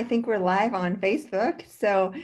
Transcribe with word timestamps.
I 0.00 0.02
think 0.02 0.26
we're 0.26 0.38
live 0.38 0.72
on 0.72 0.96
Facebook. 0.96 1.60
So 1.70 2.14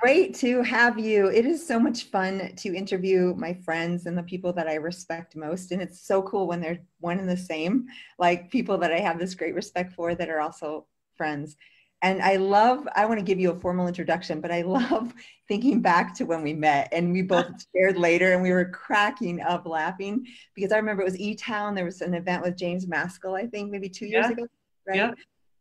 great 0.00 0.32
to 0.36 0.62
have 0.62 0.96
you. 0.96 1.26
It 1.26 1.44
is 1.44 1.66
so 1.66 1.80
much 1.80 2.04
fun 2.04 2.52
to 2.54 2.72
interview 2.72 3.34
my 3.36 3.52
friends 3.52 4.06
and 4.06 4.16
the 4.16 4.22
people 4.22 4.52
that 4.52 4.68
I 4.68 4.74
respect 4.74 5.34
most. 5.34 5.72
And 5.72 5.82
it's 5.82 6.06
so 6.06 6.22
cool 6.22 6.46
when 6.46 6.60
they're 6.60 6.78
one 7.00 7.18
and 7.18 7.28
the 7.28 7.36
same, 7.36 7.88
like 8.20 8.48
people 8.48 8.78
that 8.78 8.92
I 8.92 9.00
have 9.00 9.18
this 9.18 9.34
great 9.34 9.56
respect 9.56 9.92
for 9.92 10.14
that 10.14 10.30
are 10.30 10.38
also 10.38 10.86
friends. 11.16 11.56
And 12.00 12.22
I 12.22 12.36
love, 12.36 12.86
I 12.94 13.06
want 13.06 13.18
to 13.18 13.26
give 13.26 13.40
you 13.40 13.50
a 13.50 13.58
formal 13.58 13.88
introduction, 13.88 14.40
but 14.40 14.52
I 14.52 14.62
love 14.80 15.12
thinking 15.48 15.82
back 15.82 16.14
to 16.18 16.24
when 16.26 16.44
we 16.44 16.52
met 16.52 16.90
and 16.92 17.10
we 17.10 17.22
both 17.22 17.50
shared 17.74 17.96
later 17.96 18.34
and 18.34 18.40
we 18.40 18.52
were 18.52 18.66
cracking 18.66 19.40
up 19.40 19.66
laughing 19.66 20.24
because 20.54 20.70
I 20.70 20.76
remember 20.76 21.02
it 21.02 21.06
was 21.06 21.18
E 21.18 21.34
Town. 21.34 21.74
There 21.74 21.84
was 21.84 22.02
an 22.02 22.14
event 22.14 22.44
with 22.44 22.56
James 22.56 22.86
Maskell, 22.86 23.34
I 23.34 23.48
think 23.48 23.72
maybe 23.72 23.88
two 23.88 24.06
years 24.06 24.26
yeah. 24.26 24.32
ago. 24.32 24.46
Right. 24.86 24.96
Yeah. 24.96 25.10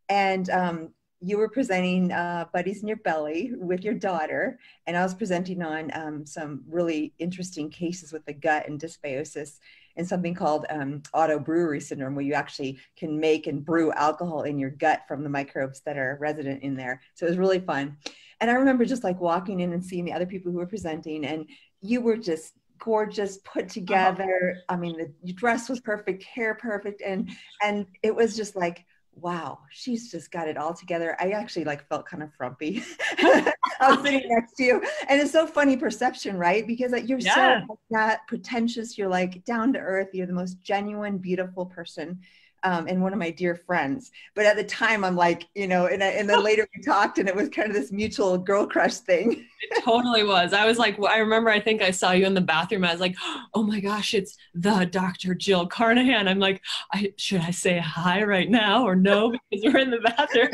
And 0.10 0.50
um, 0.52 0.90
you 1.22 1.38
were 1.38 1.50
presenting 1.50 2.12
uh, 2.12 2.46
Buddies 2.54 2.82
in 2.82 2.88
Your 2.88 2.98
Belly 2.98 3.52
with 3.56 3.84
your 3.84 3.94
daughter, 3.94 4.58
and 4.88 4.96
I 4.96 5.04
was 5.04 5.14
presenting 5.14 5.62
on 5.62 5.92
um, 5.94 6.26
some 6.26 6.64
really 6.68 7.14
interesting 7.20 7.70
cases 7.70 8.14
with 8.14 8.26
the 8.26 8.34
gut 8.34 8.68
and 8.68 8.80
dysbiosis 8.80 9.60
and 9.98 10.08
something 10.08 10.34
called 10.34 10.66
um, 10.70 11.02
autobrewery 11.14 11.82
syndrome, 11.82 12.16
where 12.16 12.24
you 12.24 12.34
actually 12.34 12.80
can 12.98 13.20
make 13.20 13.48
and 13.48 13.66
brew 13.66 13.92
alcohol 13.92 14.44
in 14.44 14.58
your 14.58 14.70
gut 14.70 15.02
from 15.08 15.24
the 15.24 15.30
microbes 15.30 15.82
that 15.82 15.98
are 15.98 16.18
resident 16.22 16.64
in 16.64 16.76
there. 16.76 17.02
So 17.16 17.26
it 17.26 17.30
was 17.30 17.38
really 17.38 17.60
fun. 17.60 17.98
And 18.40 18.50
I 18.50 18.54
remember 18.54 18.86
just 18.86 19.04
like 19.04 19.20
walking 19.20 19.60
in 19.60 19.74
and 19.74 19.84
seeing 19.84 20.06
the 20.06 20.14
other 20.14 20.26
people 20.26 20.54
who 20.54 20.60
were 20.60 20.68
presenting, 20.68 21.26
and 21.26 21.50
you 21.82 22.00
were 22.02 22.18
just 22.18 22.54
gorgeous 22.80 23.40
put 23.40 23.68
together 23.68 24.56
i 24.70 24.76
mean 24.78 25.14
the 25.24 25.34
dress 25.34 25.68
was 25.68 25.82
perfect 25.82 26.24
hair 26.24 26.56
perfect 26.56 27.02
and 27.02 27.30
and 27.62 27.86
it 28.04 28.16
was 28.16 28.38
just 28.38 28.56
like 28.56 28.86
wow, 29.22 29.60
she's 29.70 30.12
just 30.12 30.32
got 30.32 30.48
it 30.48 30.58
all 30.58 30.74
together. 30.74 31.16
I 31.20 31.32
actually 31.32 31.66
like 31.66 31.88
felt 31.88 32.06
kind 32.06 32.24
of 32.24 32.34
frumpy. 32.34 32.84
I 33.20 33.54
was 33.90 34.02
sitting 34.04 34.28
next 34.28 34.54
to 34.56 34.64
you. 34.64 34.84
And 35.08 35.22
it's 35.22 35.32
so 35.32 35.48
funny 35.48 35.78
perception, 35.78 36.38
right? 36.38 36.66
Because 36.66 36.92
like, 36.92 37.08
you're 37.08 37.20
yeah. 37.20 37.62
so 37.68 37.80
not 37.90 38.20
pretentious. 38.28 38.98
You're 38.98 39.10
like 39.10 39.44
down 39.46 39.74
to 39.74 39.80
earth. 39.80 40.10
You're 40.14 40.28
the 40.28 40.34
most 40.34 40.62
genuine, 40.62 41.18
beautiful 41.18 41.66
person 41.66 42.20
um, 42.64 42.88
and 42.88 43.02
one 43.02 43.14
of 43.14 43.20
my 43.20 43.32
dear 43.32 43.56
friends. 43.56 44.12
But 44.36 44.46
at 44.46 44.56
the 44.56 44.64
time, 44.64 45.04
I'm 45.04 45.16
like, 45.16 45.48
you 45.56 45.68
know, 45.68 45.88
and, 45.88 46.02
and 46.02 46.30
then 46.30 46.44
later 46.44 46.68
we 46.76 46.84
talked, 46.84 47.18
and 47.18 47.28
it 47.28 47.36
was 47.36 47.50
kind 47.50 47.70
of 47.70 47.74
this 47.74 47.92
mutual 47.92 48.38
girl 48.38 48.68
crush 48.68 48.98
thing. 48.98 49.46
It 49.62 49.84
totally 49.84 50.24
was. 50.24 50.54
I 50.54 50.66
was 50.66 50.78
like, 50.78 50.98
I 51.04 51.18
remember, 51.18 51.50
I 51.50 51.60
think 51.60 51.82
I 51.82 51.92
saw 51.92 52.12
you 52.12 52.26
in 52.26 52.34
the 52.34 52.40
bathroom. 52.40 52.86
I 52.86 52.94
was 52.94 53.02
like, 53.02 53.18
oh 53.54 53.62
my 53.62 53.82
gosh, 53.82 54.14
it's 54.14 54.38
the 54.54 54.86
Dr. 54.86 55.36
Jill 55.36 55.68
Carnahan. 55.68 56.30
I'm 56.30 56.40
like, 56.40 56.62
I 56.94 57.12
should 57.18 57.42
I 57.42 57.52
say 57.52 57.78
hi 57.78 58.24
right 58.24 58.50
now 58.50 58.86
or 58.86 58.96
no 58.96 59.32
because 59.52 59.66
we're 59.66 59.82
in 59.82 59.92
the 59.92 60.00
bathroom. 60.00 60.52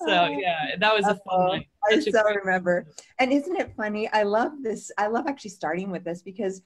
So 0.00 0.08
oh. 0.08 0.38
yeah, 0.38 0.76
that 0.78 0.94
was 0.94 1.06
a 1.06 1.18
fun. 1.26 1.64
I 1.90 2.00
so 2.00 2.22
remember. 2.34 2.86
And 3.18 3.32
isn't 3.32 3.56
it 3.56 3.72
funny? 3.78 4.10
I 4.12 4.24
love 4.24 4.52
this. 4.62 4.90
I 4.98 5.06
love 5.06 5.26
actually 5.26 5.52
starting 5.52 5.90
with 5.90 6.04
this 6.04 6.20
because 6.20 6.60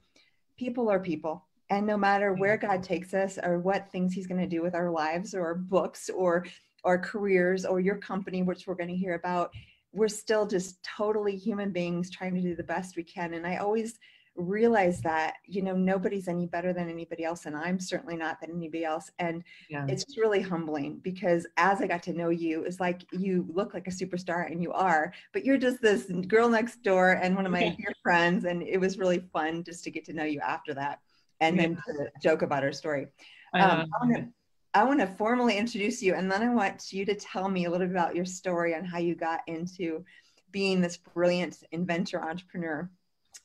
people 0.57 0.91
are 0.91 0.99
people 0.99 1.48
and 1.71 1.87
no 1.87 1.97
matter 1.97 2.33
where 2.35 2.57
mm-hmm. 2.57 2.69
god 2.69 2.83
takes 2.83 3.15
us 3.15 3.39
or 3.43 3.59
what 3.59 3.91
things 3.91 4.13
he's 4.13 4.27
going 4.27 4.41
to 4.41 4.47
do 4.47 4.63
with 4.63 4.75
our 4.75 4.91
lives 4.91 5.35
or 5.35 5.55
books 5.55 6.11
or 6.11 6.45
our 6.85 6.99
careers 6.99 7.65
or 7.65 7.81
your 7.81 7.97
company 7.97 8.43
which 8.43 8.67
we're 8.67 8.75
going 8.75 8.89
to 8.89 8.97
hear 8.97 9.15
about 9.15 9.53
we're 9.93 10.09
still 10.09 10.47
just 10.47 10.83
totally 10.83 11.37
human 11.37 11.73
beings 11.73 12.11
trying 12.11 12.35
to 12.35 12.41
do 12.41 12.55
the 12.55 12.63
best 12.63 12.97
we 12.97 13.03
can. 13.03 13.35
And 13.35 13.47
i 13.47 13.57
always 13.57 13.99
realize 14.37 15.01
that 15.01 15.35
you 15.47 15.63
know 15.63 15.75
nobody's 15.75 16.29
any 16.29 16.47
better 16.47 16.73
than 16.73 16.89
anybody 16.89 17.25
else 17.25 17.47
and 17.47 17.57
i'm 17.57 17.81
certainly 17.81 18.17
not 18.17 18.41
than 18.41 18.53
anybody 18.53 18.85
else. 18.85 19.11
And 19.19 19.43
yeah. 19.69 19.85
it's 19.89 20.17
really 20.17 20.41
humbling 20.41 21.01
because 21.03 21.47
as 21.57 21.81
i 21.81 21.87
got 21.89 22.05
to 22.05 22.13
know 22.13 22.29
you 22.29 22.63
it's 22.63 22.79
like 22.79 23.03
you 23.13 23.47
look 23.53 23.75
like 23.75 23.89
a 23.89 23.91
superstar 23.91 24.51
and 24.51 24.63
you 24.63 24.73
are 24.73 25.13
but 25.33 25.45
you're 25.45 25.59
just 25.59 25.83
this 25.83 26.05
girl 26.29 26.49
next 26.49 26.83
door 26.85 27.13
and 27.13 27.35
one 27.35 27.47
of 27.47 27.53
my 27.53 27.75
dear 27.79 27.93
friends 28.03 28.45
and 28.45 28.63
it 28.63 28.79
was 28.79 28.97
really 28.97 29.25
fun 29.33 29.65
just 29.65 29.83
to 29.85 29.91
get 29.91 30.05
to 30.05 30.13
know 30.13 30.25
you 30.25 30.41
after 30.41 30.73
that 30.73 31.01
and 31.41 31.59
then 31.59 31.77
to 31.87 32.11
joke 32.23 32.43
about 32.43 32.63
her 32.63 32.73
story. 32.73 33.07
Um, 33.55 33.91
I 34.75 34.85
want 34.85 35.01
to 35.01 35.07
formally 35.07 35.57
introduce 35.57 36.03
you, 36.03 36.15
and 36.15 36.31
then 36.31 36.43
I 36.43 36.55
want 36.55 36.93
you 36.93 37.05
to 37.07 37.15
tell 37.15 37.49
me 37.49 37.65
a 37.65 37.71
little 37.71 37.87
bit 37.87 37.97
about 37.97 38.15
your 38.15 38.25
story 38.25 38.75
and 38.75 38.87
how 38.87 38.99
you 38.99 39.15
got 39.15 39.41
into 39.47 40.05
being 40.51 40.81
this 40.81 40.97
brilliant 40.97 41.57
inventor 41.73 42.23
entrepreneur. 42.23 42.91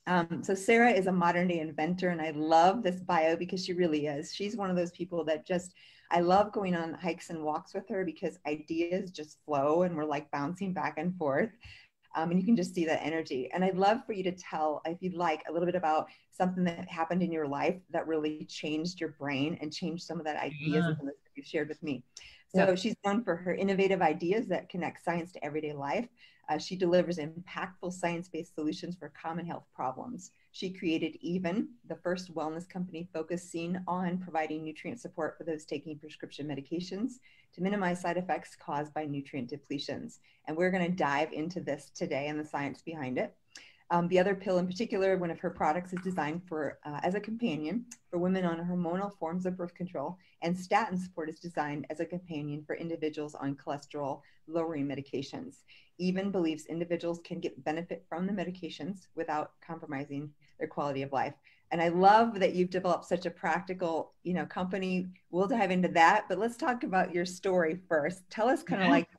Um, 0.06 0.44
so 0.44 0.54
Sarah 0.54 0.92
is 0.92 1.08
a 1.08 1.12
modern 1.12 1.48
day 1.48 1.59
inventor, 1.59 2.09
and 2.09 2.22
I 2.22 2.31
love 2.31 2.84
this 2.84 3.00
bio 3.00 3.36
because 3.36 3.64
she 3.64 3.74
really 3.74 4.08
is. 4.08 4.34
She's 4.34 4.58
one 4.58 4.70
of 4.70 4.75
those 4.75 4.92
people 4.92 5.24
that 5.25 5.46
just 5.46 5.74
I 6.12 6.20
love 6.20 6.52
going 6.52 6.75
on 6.75 6.94
hikes 6.94 7.31
and 7.31 7.44
walks 7.44 7.74
with 7.74 7.90
her 7.90 8.06
because 8.06 8.38
ideas 8.46 9.10
just 9.10 9.40
flow 9.46 9.81
and 9.81 9.96
we're 9.96 10.06
like 10.06 10.30
bouncing 10.30 10.72
back 10.72 10.96
and 10.98 11.16
forth. 11.18 11.50
Um, 12.16 12.31
and 12.31 12.40
you 12.40 12.46
can 12.46 12.56
just 12.56 12.75
see 12.75 12.85
that 12.85 13.03
energy. 13.03 13.50
And 13.53 13.63
I'd 13.63 13.78
love 13.78 14.06
for 14.06 14.13
you 14.13 14.24
to 14.24 14.31
tell, 14.31 14.81
if 14.85 15.01
you'd 15.01 15.16
like, 15.16 15.41
a 15.50 15.51
little 15.51 15.66
bit 15.66 15.75
about 15.75 16.07
something 16.31 16.63
that 16.66 16.88
happened 16.88 17.24
in 17.24 17.31
your 17.31 17.47
life 17.47 17.75
that 17.91 18.07
really 18.07 18.46
changed 18.46 19.00
your 19.00 19.16
brain 19.19 19.57
and 19.62 19.74
changed 19.74 20.03
some 20.03 20.19
of 20.19 20.25
that 20.25 20.38
ideas 20.38 20.85
yeah. 20.88 20.94
that 21.03 21.13
you 21.35 21.44
shared 21.44 21.69
with 21.69 21.81
me. 21.81 22.03
So 22.56 22.69
yeah. 22.69 22.75
she's 22.75 22.96
known 23.03 23.24
for 23.24 23.35
her 23.35 23.56
innovative 23.56 24.01
ideas 24.01 24.47
that 24.47 24.69
connect 24.69 25.03
science 25.03 25.31
to 25.31 25.44
everyday 25.44 25.74
life. 25.74 26.07
Uh, 26.50 26.57
she 26.57 26.75
delivers 26.75 27.18
impactful 27.18 27.94
science-based 27.94 28.53
solutions 28.53 28.95
for 29.00 29.12
common 29.19 29.45
health 29.45 29.66
problems. 29.74 30.31
She 30.53 30.69
created 30.69 31.18
Even, 31.19 31.69
the 31.88 31.96
first 31.96 32.34
wellness 32.36 32.69
company 32.69 33.09
focusing 33.12 33.80
on 33.88 34.19
providing 34.19 34.64
nutrient 34.64 35.00
support 35.00 35.36
for 35.36 35.44
those 35.44 35.66
taking 35.66 35.97
prescription 35.97 36.47
medications 36.47 37.14
to 37.53 37.64
minimize 37.64 38.02
side 38.02 38.18
effects 38.18 38.56
caused 38.56 38.94
by 38.94 39.06
nutrient 39.06 39.50
depletions. 39.50 40.19
And 40.47 40.56
we're 40.56 40.69
going 40.69 40.86
to 40.86 40.96
dive 40.96 41.34
into 41.34 41.59
this 41.59 41.90
today 41.96 42.28
and 42.28 42.40
the 42.40 42.46
science 42.46 42.84
behind 42.84 43.18
it. 43.18 43.36
Um, 43.90 44.08
the 44.08 44.19
other 44.19 44.36
pill 44.36 44.59
in 44.59 44.68
particular, 44.68 45.18
one 45.18 45.31
of 45.31 45.40
her 45.40 45.50
products 45.50 45.92
is 45.92 46.02
designed 46.03 46.44
for 46.47 46.78
uh, 46.86 47.00
as 47.02 47.16
a 47.16 47.19
companion 47.19 47.86
for 48.12 48.19
women 48.19 48.46
on 48.46 48.59
hormonal 48.59 49.18
forms 49.18 49.47
of 49.47 49.58
birth 49.58 49.74
control, 49.74 50.18
and 50.44 50.58
statin 50.58 50.97
support 50.97 51.30
is 51.30 51.40
designed 51.40 51.88
as 51.90 52.00
a 52.00 52.06
companion 52.06 52.63
for 52.66 52.75
individuals 52.75 53.34
on 53.36 53.56
cholesterol 53.56 54.22
lowering 54.47 54.88
medications. 54.88 55.63
Even 55.97 56.31
believes 56.31 56.66
individuals 56.66 57.19
can 57.24 57.40
get 57.40 57.63
benefit 57.63 58.06
from 58.08 58.25
the 58.25 58.34
medications 58.34 59.08
without 59.16 59.52
compromising 59.66 60.31
their 60.63 60.68
quality 60.69 61.01
of 61.01 61.12
life 61.12 61.34
and 61.74 61.81
I 61.81 61.88
love 61.88 62.40
that 62.40 62.53
you've 62.53 62.69
developed 62.69 63.06
such 63.06 63.25
a 63.25 63.31
practical, 63.31 64.13
you 64.22 64.35
know, 64.35 64.46
company. 64.46 65.07
We'll 65.31 65.47
dive 65.47 65.72
into 65.72 65.88
that, 65.90 66.25
but 66.29 66.38
let's 66.38 66.56
talk 66.56 66.84
about 66.84 67.12
your 67.16 67.25
story 67.25 67.79
first. 67.90 68.22
Tell 68.29 68.47
us 68.47 68.62
kind 68.62 68.84
of 68.84 68.90
like 68.90 69.09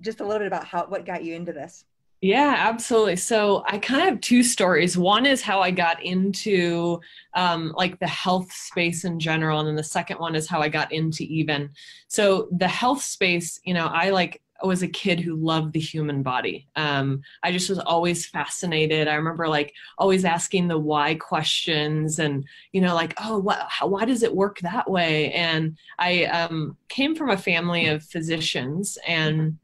just 0.00 0.20
a 0.20 0.24
little 0.24 0.38
bit 0.38 0.46
about 0.46 0.64
how 0.64 0.86
what 0.86 1.04
got 1.04 1.24
you 1.24 1.34
into 1.34 1.52
this. 1.52 1.84
Yeah, 2.20 2.54
absolutely. 2.56 3.16
So 3.16 3.64
I 3.66 3.78
kind 3.78 4.02
of 4.02 4.08
have 4.08 4.20
two 4.20 4.44
stories. 4.44 4.96
One 4.96 5.26
is 5.26 5.42
how 5.42 5.62
I 5.62 5.72
got 5.72 6.00
into 6.00 7.00
um, 7.34 7.74
like 7.76 7.98
the 7.98 8.06
health 8.06 8.52
space 8.52 9.04
in 9.04 9.18
general, 9.18 9.58
and 9.58 9.66
then 9.66 9.74
the 9.74 9.82
second 9.82 10.20
one 10.20 10.36
is 10.36 10.46
how 10.46 10.60
I 10.60 10.68
got 10.68 10.92
into 10.92 11.24
even. 11.24 11.70
So 12.06 12.46
the 12.52 12.68
health 12.68 13.02
space, 13.02 13.58
you 13.64 13.74
know, 13.74 13.86
I 13.86 14.10
like 14.10 14.40
was 14.66 14.82
a 14.82 14.88
kid 14.88 15.20
who 15.20 15.36
loved 15.36 15.72
the 15.72 15.80
human 15.80 16.22
body. 16.22 16.68
Um, 16.76 17.22
I 17.42 17.52
just 17.52 17.68
was 17.68 17.78
always 17.78 18.26
fascinated. 18.26 19.08
I 19.08 19.14
remember 19.14 19.48
like 19.48 19.72
always 19.98 20.24
asking 20.24 20.68
the 20.68 20.78
why 20.78 21.14
questions 21.14 22.18
and, 22.18 22.44
you 22.72 22.80
know, 22.80 22.94
like, 22.94 23.14
oh, 23.22 23.38
what, 23.38 23.66
how, 23.68 23.86
why 23.86 24.04
does 24.04 24.22
it 24.22 24.34
work 24.34 24.58
that 24.60 24.90
way? 24.90 25.32
And 25.32 25.78
I 25.98 26.24
um, 26.24 26.76
came 26.88 27.14
from 27.14 27.30
a 27.30 27.38
family 27.38 27.86
of 27.86 28.02
physicians 28.02 28.98
and, 29.06 29.58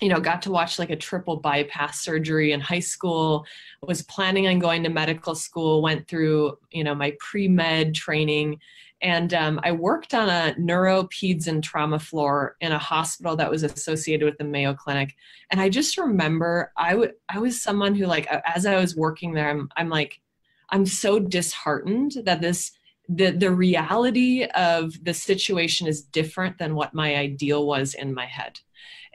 you 0.00 0.08
know, 0.08 0.20
got 0.20 0.42
to 0.42 0.50
watch 0.50 0.78
like 0.78 0.90
a 0.90 0.96
triple 0.96 1.36
bypass 1.36 2.00
surgery 2.00 2.52
in 2.52 2.60
high 2.60 2.80
school, 2.80 3.44
was 3.82 4.02
planning 4.02 4.46
on 4.46 4.58
going 4.58 4.82
to 4.82 4.88
medical 4.88 5.34
school, 5.34 5.82
went 5.82 6.08
through, 6.08 6.56
you 6.70 6.84
know, 6.84 6.94
my 6.94 7.14
pre 7.20 7.48
med 7.48 7.94
training 7.94 8.58
and 9.02 9.32
um, 9.32 9.60
I 9.62 9.72
worked 9.72 10.12
on 10.12 10.28
a 10.28 10.54
neuro, 10.58 11.04
peds, 11.04 11.46
and 11.46 11.64
trauma 11.64 11.98
floor 11.98 12.56
in 12.60 12.72
a 12.72 12.78
hospital 12.78 13.34
that 13.36 13.50
was 13.50 13.62
associated 13.62 14.24
with 14.24 14.36
the 14.38 14.44
Mayo 14.44 14.74
Clinic. 14.74 15.14
And 15.50 15.60
I 15.60 15.68
just 15.68 15.96
remember 15.96 16.72
I, 16.76 17.08
was 17.38 17.62
someone 17.62 17.94
who, 17.94 18.06
like, 18.06 18.26
as 18.26 18.66
I 18.66 18.76
was 18.76 18.96
working 18.96 19.32
there, 19.32 19.48
I'm, 19.48 19.70
I'm 19.76 19.88
like, 19.88 20.20
I'm 20.68 20.84
so 20.84 21.18
disheartened 21.18 22.12
that 22.24 22.40
this 22.40 22.72
the 23.12 23.32
the 23.32 23.50
reality 23.50 24.44
of 24.54 24.92
the 25.02 25.12
situation 25.12 25.88
is 25.88 26.02
different 26.02 26.58
than 26.58 26.76
what 26.76 26.94
my 26.94 27.16
ideal 27.16 27.66
was 27.66 27.94
in 27.94 28.14
my 28.14 28.26
head. 28.26 28.60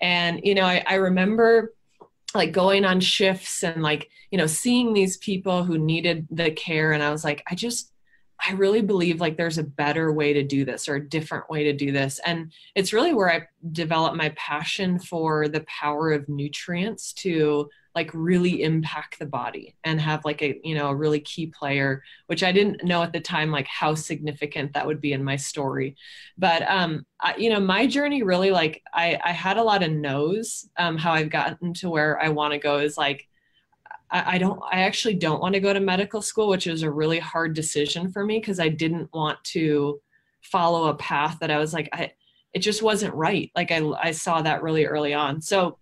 And 0.02 0.42
you 0.44 0.54
know, 0.54 0.66
I, 0.66 0.84
I 0.86 0.96
remember 0.96 1.74
like 2.34 2.52
going 2.52 2.84
on 2.84 3.00
shifts 3.00 3.64
and 3.64 3.82
like 3.82 4.10
you 4.30 4.38
know 4.38 4.48
seeing 4.48 4.94
these 4.94 5.16
people 5.18 5.64
who 5.64 5.78
needed 5.78 6.28
the 6.30 6.52
care 6.52 6.92
and 6.92 7.02
i 7.02 7.10
was 7.10 7.24
like 7.24 7.42
i 7.50 7.56
just 7.56 7.94
I 8.48 8.54
really 8.54 8.82
believe 8.82 9.22
like 9.22 9.38
there's 9.38 9.58
a 9.58 9.64
better 9.64 10.14
way 10.14 10.34
to 10.34 10.44
do 10.44 10.66
this 10.66 10.88
or 10.88 10.96
a 10.96 11.10
different 11.10 11.50
way 11.50 11.64
to 11.66 11.74
do 11.74 11.92
this. 11.92 12.20
And 12.26 12.52
it's 12.76 12.94
really 12.94 13.14
where 13.14 13.32
I 13.32 13.48
developed 13.72 14.16
my 14.16 14.30
passion 14.36 15.00
for 15.00 15.48
the 15.48 15.66
power 15.68 16.12
of 16.12 16.30
nutrients 16.30 17.14
to 17.14 17.70
like 17.96 18.12
really 18.14 18.62
impact 18.62 19.18
the 19.18 19.26
body 19.26 19.74
and 19.86 20.02
have 20.02 20.26
like 20.26 20.42
a 20.42 20.60
you 20.64 20.76
know 20.76 20.90
a 20.90 20.96
really 20.96 21.22
key 21.22 21.48
player 21.48 22.04
which 22.28 22.44
i 22.44 22.52
didn't 22.52 22.84
know 22.84 23.02
at 23.02 23.14
the 23.14 23.22
time 23.22 23.52
like 23.52 23.68
how 23.68 23.96
significant 23.96 24.74
that 24.74 24.86
would 24.86 25.00
be 25.00 25.14
in 25.14 25.24
my 25.24 25.38
story 25.38 25.96
but 26.38 26.62
um 26.70 27.06
I, 27.22 27.36
you 27.38 27.50
know 27.50 27.62
my 27.62 27.88
journey 27.88 28.22
really 28.22 28.52
like 28.52 28.84
i 28.94 29.18
i 29.24 29.32
had 29.32 29.56
a 29.56 29.64
lot 29.64 29.82
of 29.82 29.92
no's 29.92 30.70
um 30.78 30.98
how 30.98 31.14
i've 31.14 31.30
gotten 31.30 31.74
to 31.76 31.90
where 31.90 32.22
i 32.22 32.28
want 32.28 32.52
to 32.52 32.60
go 32.60 32.80
is 32.80 32.98
like 32.98 33.30
I, 34.12 34.38
don't 34.38 34.62
i 34.72 34.82
actually 34.82 35.16
don't 35.16 35.42
want 35.42 35.56
to 35.56 35.60
go 35.60 35.74
to 35.74 35.80
medical 35.80 36.22
school 36.22 36.48
which 36.48 36.68
was 36.68 36.84
a 36.84 36.92
really 36.92 37.20
hard 37.20 37.54
decision 37.54 38.12
for 38.12 38.24
me 38.26 38.40
because 38.40 38.60
i 38.60 38.70
didn't 38.70 39.10
want 39.14 39.44
to 39.46 40.00
follow 40.42 40.90
a 40.90 40.96
path 40.96 41.38
that 41.40 41.52
i 41.52 41.58
was 41.58 41.74
like 41.74 41.90
i 41.92 42.12
it 42.56 42.60
just 42.60 42.82
wasn't 42.82 43.14
right. 43.14 43.52
Like 43.54 43.72
i 43.72 43.82
i 44.02 44.12
saw 44.12 44.42
that 44.42 44.64
really 44.64 44.86
early 44.86 45.14
on. 45.14 45.42
So 45.42 45.78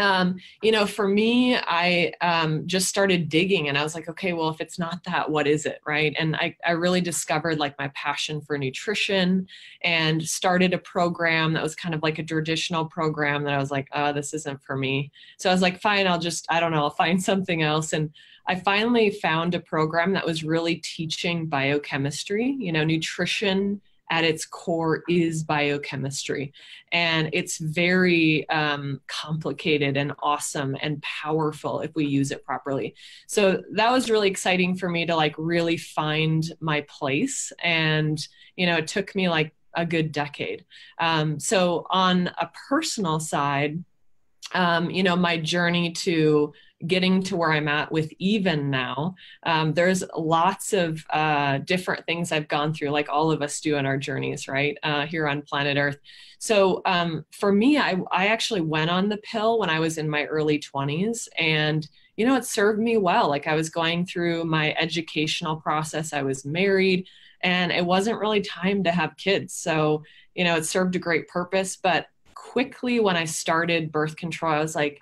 um, 0.00 0.36
you 0.62 0.72
know, 0.72 0.86
for 0.86 1.06
me, 1.06 1.56
I 1.56 2.12
um, 2.22 2.66
just 2.66 2.88
started 2.88 3.28
digging 3.28 3.68
and 3.68 3.76
I 3.76 3.82
was 3.82 3.94
like, 3.94 4.08
okay, 4.08 4.32
well, 4.32 4.48
if 4.48 4.60
it's 4.60 4.78
not 4.78 5.04
that, 5.04 5.30
what 5.30 5.46
is 5.46 5.66
it? 5.66 5.80
Right. 5.86 6.14
And 6.18 6.34
I, 6.36 6.56
I 6.66 6.72
really 6.72 7.02
discovered 7.02 7.58
like 7.58 7.78
my 7.78 7.88
passion 7.94 8.40
for 8.40 8.56
nutrition 8.56 9.46
and 9.82 10.22
started 10.22 10.72
a 10.72 10.78
program 10.78 11.52
that 11.52 11.62
was 11.62 11.74
kind 11.74 11.94
of 11.94 12.02
like 12.02 12.18
a 12.18 12.24
traditional 12.24 12.86
program 12.86 13.44
that 13.44 13.52
I 13.52 13.58
was 13.58 13.70
like, 13.70 13.88
oh, 13.92 14.12
this 14.12 14.32
isn't 14.32 14.62
for 14.62 14.74
me. 14.74 15.12
So 15.36 15.50
I 15.50 15.52
was 15.52 15.62
like, 15.62 15.80
fine, 15.80 16.06
I'll 16.06 16.18
just, 16.18 16.46
I 16.48 16.60
don't 16.60 16.72
know, 16.72 16.84
I'll 16.84 16.90
find 16.90 17.22
something 17.30 17.62
else. 17.62 17.92
And 17.92 18.10
I 18.46 18.54
finally 18.54 19.10
found 19.10 19.54
a 19.54 19.60
program 19.60 20.14
that 20.14 20.26
was 20.26 20.42
really 20.42 20.76
teaching 20.76 21.46
biochemistry, 21.46 22.56
you 22.58 22.72
know, 22.72 22.84
nutrition 22.84 23.82
at 24.10 24.24
its 24.24 24.44
core 24.44 25.04
is 25.08 25.44
biochemistry. 25.44 26.52
And 26.92 27.30
it's 27.32 27.58
very 27.58 28.48
um, 28.50 29.00
complicated 29.06 29.96
and 29.96 30.12
awesome 30.20 30.76
and 30.82 31.00
powerful 31.02 31.80
if 31.80 31.94
we 31.94 32.06
use 32.06 32.32
it 32.32 32.44
properly. 32.44 32.96
So 33.28 33.62
that 33.72 33.92
was 33.92 34.10
really 34.10 34.28
exciting 34.28 34.76
for 34.76 34.88
me 34.88 35.06
to 35.06 35.14
like 35.14 35.36
really 35.38 35.76
find 35.76 36.44
my 36.60 36.80
place. 36.82 37.52
And, 37.62 38.20
you 38.56 38.66
know, 38.66 38.76
it 38.78 38.88
took 38.88 39.14
me 39.14 39.28
like 39.28 39.54
a 39.74 39.86
good 39.86 40.10
decade. 40.10 40.64
Um, 40.98 41.38
so 41.38 41.86
on 41.90 42.32
a 42.38 42.50
personal 42.68 43.20
side, 43.20 43.84
um, 44.52 44.90
you 44.90 45.04
know, 45.04 45.14
my 45.14 45.36
journey 45.36 45.92
to 45.92 46.52
getting 46.86 47.22
to 47.24 47.36
where 47.36 47.52
I'm 47.52 47.68
at 47.68 47.92
with 47.92 48.12
even 48.18 48.70
now, 48.70 49.14
um, 49.44 49.74
there's 49.74 50.02
lots 50.16 50.72
of 50.72 51.04
uh, 51.10 51.58
different 51.58 52.06
things 52.06 52.32
I've 52.32 52.48
gone 52.48 52.72
through, 52.72 52.90
like 52.90 53.08
all 53.08 53.30
of 53.30 53.42
us 53.42 53.60
do 53.60 53.76
in 53.76 53.86
our 53.86 53.98
journeys, 53.98 54.48
right, 54.48 54.76
uh, 54.82 55.06
here 55.06 55.28
on 55.28 55.42
planet 55.42 55.76
Earth. 55.76 55.98
So 56.38 56.80
um, 56.86 57.24
for 57.32 57.52
me, 57.52 57.78
I, 57.78 58.00
I 58.10 58.28
actually 58.28 58.62
went 58.62 58.90
on 58.90 59.08
the 59.08 59.18
pill 59.18 59.58
when 59.58 59.68
I 59.68 59.78
was 59.78 59.98
in 59.98 60.08
my 60.08 60.24
early 60.24 60.58
20s, 60.58 61.28
and 61.38 61.86
you 62.16 62.26
know, 62.26 62.36
it 62.36 62.44
served 62.44 62.80
me 62.80 62.96
well. 62.98 63.28
Like 63.28 63.46
I 63.46 63.54
was 63.54 63.70
going 63.70 64.04
through 64.04 64.44
my 64.44 64.74
educational 64.78 65.56
process, 65.56 66.12
I 66.12 66.22
was 66.22 66.44
married, 66.44 67.06
and 67.42 67.72
it 67.72 67.84
wasn't 67.84 68.20
really 68.20 68.40
time 68.40 68.84
to 68.84 68.90
have 68.90 69.16
kids. 69.16 69.54
So, 69.54 70.02
you 70.34 70.44
know, 70.44 70.56
it 70.56 70.66
served 70.66 70.96
a 70.96 70.98
great 70.98 71.28
purpose. 71.28 71.76
But 71.76 72.08
quickly, 72.34 73.00
when 73.00 73.16
I 73.16 73.24
started 73.24 73.92
birth 73.92 74.16
control, 74.16 74.52
I 74.52 74.60
was 74.60 74.74
like, 74.74 75.00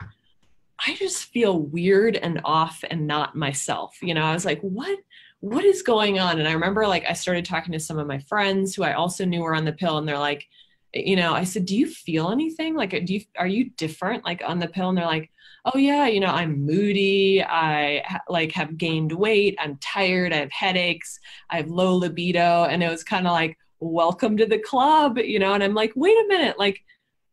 I 0.86 0.94
just 0.94 1.24
feel 1.24 1.58
weird 1.58 2.16
and 2.16 2.40
off 2.44 2.84
and 2.88 3.06
not 3.06 3.36
myself. 3.36 3.96
You 4.02 4.14
know, 4.14 4.22
I 4.22 4.32
was 4.32 4.44
like, 4.44 4.60
what? 4.60 4.98
What 5.40 5.64
is 5.64 5.82
going 5.82 6.18
on? 6.18 6.40
And 6.40 6.48
I 6.48 6.52
remember 6.52 6.86
like 6.86 7.04
I 7.08 7.12
started 7.12 7.44
talking 7.44 7.72
to 7.72 7.78
some 7.78 7.98
of 7.98 8.08
my 8.08 8.18
friends 8.18 8.74
who 8.74 8.82
I 8.82 8.94
also 8.94 9.24
knew 9.24 9.42
were 9.42 9.54
on 9.54 9.64
the 9.64 9.72
pill, 9.72 9.98
and 9.98 10.08
they're 10.08 10.18
like, 10.18 10.46
eh, 10.94 11.02
you 11.04 11.16
know, 11.16 11.32
I 11.32 11.44
said, 11.44 11.64
do 11.64 11.76
you 11.76 11.86
feel 11.86 12.30
anything? 12.30 12.74
Like, 12.74 12.90
do 13.04 13.14
you 13.14 13.20
are 13.36 13.46
you 13.46 13.70
different 13.70 14.24
like 14.24 14.42
on 14.44 14.58
the 14.58 14.68
pill? 14.68 14.88
And 14.88 14.98
they're 14.98 15.06
like, 15.06 15.30
oh 15.64 15.78
yeah, 15.78 16.06
you 16.06 16.20
know, 16.20 16.28
I'm 16.28 16.64
moody. 16.66 17.44
I 17.44 18.02
like 18.28 18.52
have 18.52 18.76
gained 18.76 19.12
weight. 19.12 19.56
I'm 19.60 19.76
tired. 19.78 20.32
I 20.32 20.38
have 20.38 20.52
headaches. 20.52 21.20
I 21.50 21.58
have 21.58 21.68
low 21.68 21.94
libido. 21.94 22.64
And 22.64 22.82
it 22.82 22.90
was 22.90 23.04
kind 23.04 23.26
of 23.26 23.32
like, 23.32 23.56
welcome 23.80 24.36
to 24.36 24.46
the 24.46 24.58
club, 24.58 25.18
you 25.18 25.38
know. 25.38 25.54
And 25.54 25.62
I'm 25.62 25.74
like, 25.74 25.92
wait 25.94 26.16
a 26.16 26.28
minute, 26.28 26.58
like 26.58 26.82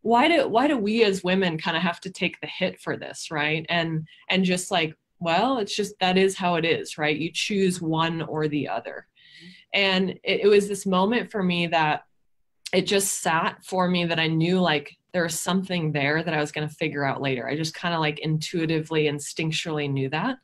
why 0.06 0.28
do 0.28 0.48
why 0.48 0.68
do 0.68 0.78
we 0.78 1.04
as 1.04 1.24
women 1.24 1.58
kind 1.58 1.76
of 1.76 1.82
have 1.82 2.00
to 2.00 2.12
take 2.12 2.40
the 2.40 2.46
hit 2.46 2.80
for 2.80 2.96
this 2.96 3.32
right? 3.32 3.66
And 3.70 4.08
and 4.30 4.46
just 4.46 4.70
like 4.70 4.96
well 5.20 5.58
it's 5.58 5.76
just 5.76 5.96
that 6.00 6.16
is 6.16 6.38
how 6.38 6.56
it 6.56 6.66
is 6.66 7.00
right? 7.00 7.18
You 7.18 7.32
choose 7.34 7.82
one 7.82 8.22
or 8.22 8.48
the 8.48 8.68
other. 8.68 9.08
And 9.74 10.12
it, 10.24 10.42
it 10.44 10.48
was 10.48 10.68
this 10.68 10.86
moment 10.86 11.32
for 11.32 11.42
me 11.42 11.66
that 11.68 12.04
it 12.72 12.84
just 12.84 13.22
sat 13.22 13.66
for 13.66 13.88
me 13.88 14.06
that 14.06 14.20
i 14.20 14.28
knew 14.28 14.60
like 14.60 14.96
there 15.12 15.24
was 15.24 15.40
something 15.40 15.92
there 15.92 16.22
that 16.22 16.36
i 16.36 16.40
was 16.40 16.52
going 16.52 16.68
to 16.68 16.76
figure 16.76 17.04
out 17.04 17.20
later. 17.20 17.48
I 17.48 17.56
just 17.56 17.74
kind 17.74 17.96
of 17.96 18.00
like 18.00 18.20
intuitively 18.20 19.06
instinctually 19.06 19.92
knew 19.92 20.10
that. 20.10 20.38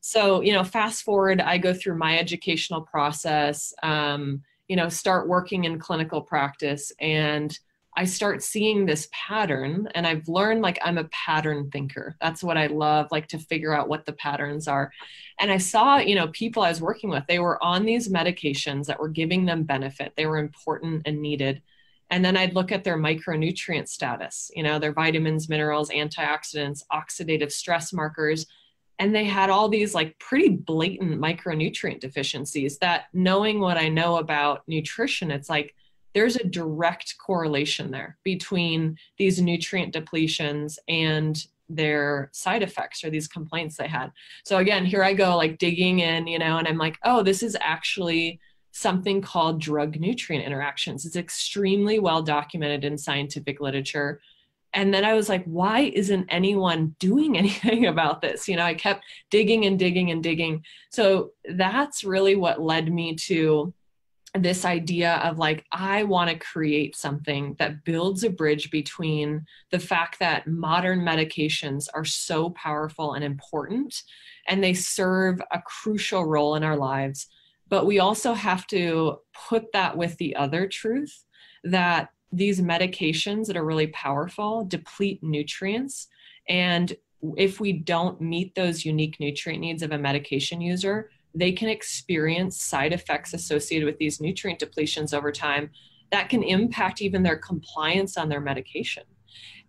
So 0.00 0.40
you 0.40 0.52
know 0.54 0.64
fast 0.64 1.04
forward 1.04 1.40
i 1.40 1.56
go 1.56 1.72
through 1.72 1.98
my 1.98 2.18
educational 2.18 2.80
process 2.80 3.72
um, 3.84 4.42
you 4.66 4.74
know 4.74 4.88
start 4.88 5.28
working 5.28 5.64
in 5.64 5.78
clinical 5.78 6.20
practice 6.20 6.90
and 6.98 7.56
I 7.96 8.04
start 8.04 8.42
seeing 8.42 8.86
this 8.86 9.08
pattern 9.12 9.88
and 9.94 10.06
I've 10.06 10.26
learned 10.26 10.62
like 10.62 10.78
I'm 10.82 10.98
a 10.98 11.04
pattern 11.04 11.70
thinker. 11.70 12.16
That's 12.20 12.42
what 12.42 12.56
I 12.56 12.66
love, 12.66 13.06
like 13.12 13.28
to 13.28 13.38
figure 13.38 13.72
out 13.72 13.88
what 13.88 14.04
the 14.04 14.12
patterns 14.14 14.66
are. 14.66 14.90
And 15.38 15.50
I 15.50 15.58
saw, 15.58 15.98
you 15.98 16.16
know, 16.16 16.28
people 16.28 16.62
I 16.62 16.70
was 16.70 16.80
working 16.80 17.08
with, 17.08 17.22
they 17.28 17.38
were 17.38 17.62
on 17.62 17.84
these 17.84 18.08
medications 18.08 18.86
that 18.86 18.98
were 18.98 19.08
giving 19.08 19.44
them 19.44 19.62
benefit. 19.62 20.12
They 20.16 20.26
were 20.26 20.38
important 20.38 21.02
and 21.06 21.22
needed. 21.22 21.62
And 22.10 22.24
then 22.24 22.36
I'd 22.36 22.54
look 22.54 22.72
at 22.72 22.82
their 22.82 22.98
micronutrient 22.98 23.88
status, 23.88 24.50
you 24.54 24.64
know, 24.64 24.78
their 24.78 24.92
vitamins, 24.92 25.48
minerals, 25.48 25.90
antioxidants, 25.90 26.82
oxidative 26.92 27.52
stress 27.52 27.92
markers. 27.92 28.46
And 28.98 29.14
they 29.14 29.24
had 29.24 29.50
all 29.50 29.68
these 29.68 29.94
like 29.94 30.18
pretty 30.18 30.50
blatant 30.50 31.20
micronutrient 31.20 32.00
deficiencies 32.00 32.78
that 32.78 33.04
knowing 33.12 33.60
what 33.60 33.76
I 33.76 33.88
know 33.88 34.16
about 34.16 34.62
nutrition, 34.66 35.30
it's 35.30 35.48
like, 35.48 35.74
there's 36.14 36.36
a 36.36 36.44
direct 36.44 37.16
correlation 37.18 37.90
there 37.90 38.16
between 38.22 38.96
these 39.18 39.40
nutrient 39.40 39.94
depletions 39.94 40.78
and 40.88 41.46
their 41.68 42.30
side 42.32 42.62
effects 42.62 43.04
or 43.04 43.10
these 43.10 43.26
complaints 43.26 43.76
they 43.76 43.88
had. 43.88 44.12
So 44.44 44.58
again, 44.58 44.84
here 44.84 45.02
I 45.02 45.12
go 45.14 45.36
like 45.36 45.58
digging 45.58 46.00
in, 46.00 46.26
you 46.26 46.38
know, 46.38 46.58
and 46.58 46.68
I'm 46.68 46.78
like, 46.78 46.98
oh, 47.04 47.22
this 47.22 47.42
is 47.42 47.56
actually 47.60 48.40
something 48.70 49.22
called 49.22 49.60
drug 49.60 49.98
nutrient 49.98 50.44
interactions. 50.44 51.06
It's 51.06 51.16
extremely 51.16 51.98
well 51.98 52.22
documented 52.22 52.84
in 52.84 52.98
scientific 52.98 53.60
literature. 53.60 54.20
And 54.72 54.92
then 54.92 55.04
I 55.04 55.14
was 55.14 55.28
like, 55.28 55.44
why 55.44 55.92
isn't 55.94 56.26
anyone 56.28 56.96
doing 56.98 57.38
anything 57.38 57.86
about 57.86 58.20
this? 58.20 58.48
You 58.48 58.56
know, 58.56 58.64
I 58.64 58.74
kept 58.74 59.04
digging 59.30 59.64
and 59.64 59.78
digging 59.78 60.10
and 60.10 60.22
digging. 60.22 60.64
So 60.90 61.30
that's 61.48 62.04
really 62.04 62.36
what 62.36 62.60
led 62.60 62.92
me 62.92 63.14
to 63.26 63.72
this 64.34 64.64
idea 64.64 65.14
of 65.22 65.38
like 65.38 65.64
i 65.70 66.02
want 66.02 66.28
to 66.28 66.36
create 66.36 66.96
something 66.96 67.54
that 67.58 67.84
builds 67.84 68.24
a 68.24 68.30
bridge 68.30 68.70
between 68.70 69.44
the 69.70 69.78
fact 69.78 70.18
that 70.18 70.46
modern 70.48 71.00
medications 71.00 71.86
are 71.94 72.04
so 72.04 72.50
powerful 72.50 73.14
and 73.14 73.24
important 73.24 74.02
and 74.48 74.62
they 74.62 74.74
serve 74.74 75.40
a 75.52 75.62
crucial 75.62 76.24
role 76.24 76.56
in 76.56 76.64
our 76.64 76.76
lives 76.76 77.28
but 77.68 77.86
we 77.86 78.00
also 78.00 78.34
have 78.34 78.66
to 78.66 79.16
put 79.48 79.70
that 79.72 79.96
with 79.96 80.16
the 80.18 80.34
other 80.34 80.66
truth 80.66 81.24
that 81.62 82.10
these 82.32 82.60
medications 82.60 83.46
that 83.46 83.56
are 83.56 83.64
really 83.64 83.86
powerful 83.88 84.64
deplete 84.64 85.22
nutrients 85.22 86.08
and 86.48 86.96
if 87.36 87.60
we 87.60 87.72
don't 87.72 88.20
meet 88.20 88.54
those 88.56 88.84
unique 88.84 89.18
nutrient 89.20 89.60
needs 89.60 89.82
of 89.82 89.92
a 89.92 89.98
medication 89.98 90.60
user 90.60 91.08
they 91.34 91.52
can 91.52 91.68
experience 91.68 92.62
side 92.62 92.92
effects 92.92 93.34
associated 93.34 93.86
with 93.86 93.98
these 93.98 94.20
nutrient 94.20 94.60
depletions 94.60 95.12
over 95.12 95.32
time 95.32 95.70
that 96.12 96.28
can 96.28 96.42
impact 96.42 97.02
even 97.02 97.22
their 97.22 97.36
compliance 97.36 98.16
on 98.16 98.28
their 98.28 98.40
medication. 98.40 99.02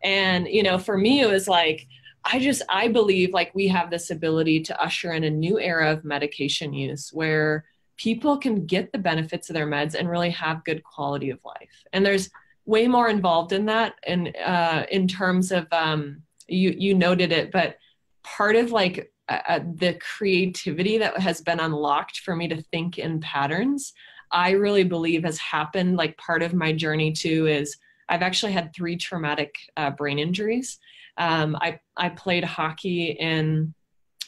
And, 0.03 0.47
you 0.47 0.61
know, 0.61 0.77
for 0.77 0.97
me, 0.97 1.21
it 1.21 1.29
was 1.29 1.47
like, 1.47 1.87
I 2.23 2.39
just, 2.39 2.61
I 2.69 2.87
believe 2.87 3.33
like 3.33 3.53
we 3.55 3.67
have 3.69 3.89
this 3.89 4.11
ability 4.11 4.61
to 4.61 4.81
usher 4.81 5.13
in 5.13 5.23
a 5.23 5.29
new 5.29 5.59
era 5.59 5.91
of 5.91 6.03
medication 6.03 6.73
use 6.73 7.09
where 7.11 7.65
people 7.97 8.37
can 8.37 8.65
get 8.65 8.91
the 8.91 8.97
benefits 8.97 9.49
of 9.49 9.53
their 9.53 9.67
meds 9.67 9.95
and 9.95 10.09
really 10.09 10.31
have 10.31 10.63
good 10.65 10.83
quality 10.83 11.29
of 11.29 11.39
life. 11.45 11.83
And 11.93 12.05
there's 12.05 12.29
way 12.65 12.87
more 12.87 13.09
involved 13.09 13.53
in 13.53 13.65
that. 13.67 13.93
And 14.05 14.35
uh, 14.43 14.85
in 14.91 15.07
terms 15.07 15.51
of, 15.51 15.67
um, 15.71 16.21
you, 16.47 16.75
you 16.77 16.93
noted 16.93 17.31
it, 17.31 17.51
but 17.51 17.77
part 18.23 18.55
of 18.55 18.71
like 18.71 19.11
uh, 19.29 19.59
the 19.75 19.95
creativity 19.95 20.97
that 20.97 21.17
has 21.17 21.41
been 21.41 21.59
unlocked 21.59 22.19
for 22.19 22.35
me 22.35 22.47
to 22.47 22.61
think 22.61 22.97
in 22.99 23.19
patterns 23.19 23.93
i 24.31 24.51
really 24.51 24.83
believe 24.83 25.23
has 25.23 25.37
happened. 25.37 25.97
Like 25.97 26.17
part 26.17 26.43
of 26.43 26.53
my 26.53 26.71
journey 26.73 27.11
too 27.11 27.47
is 27.47 27.77
i've 28.09 28.21
actually 28.21 28.51
had 28.51 28.73
three 28.73 28.97
traumatic 28.97 29.55
uh, 29.77 29.91
brain 29.91 30.19
injuries. 30.19 30.77
Um, 31.17 31.55
I, 31.61 31.79
I 31.95 32.09
played 32.09 32.43
hockey 32.43 33.11
in 33.11 33.73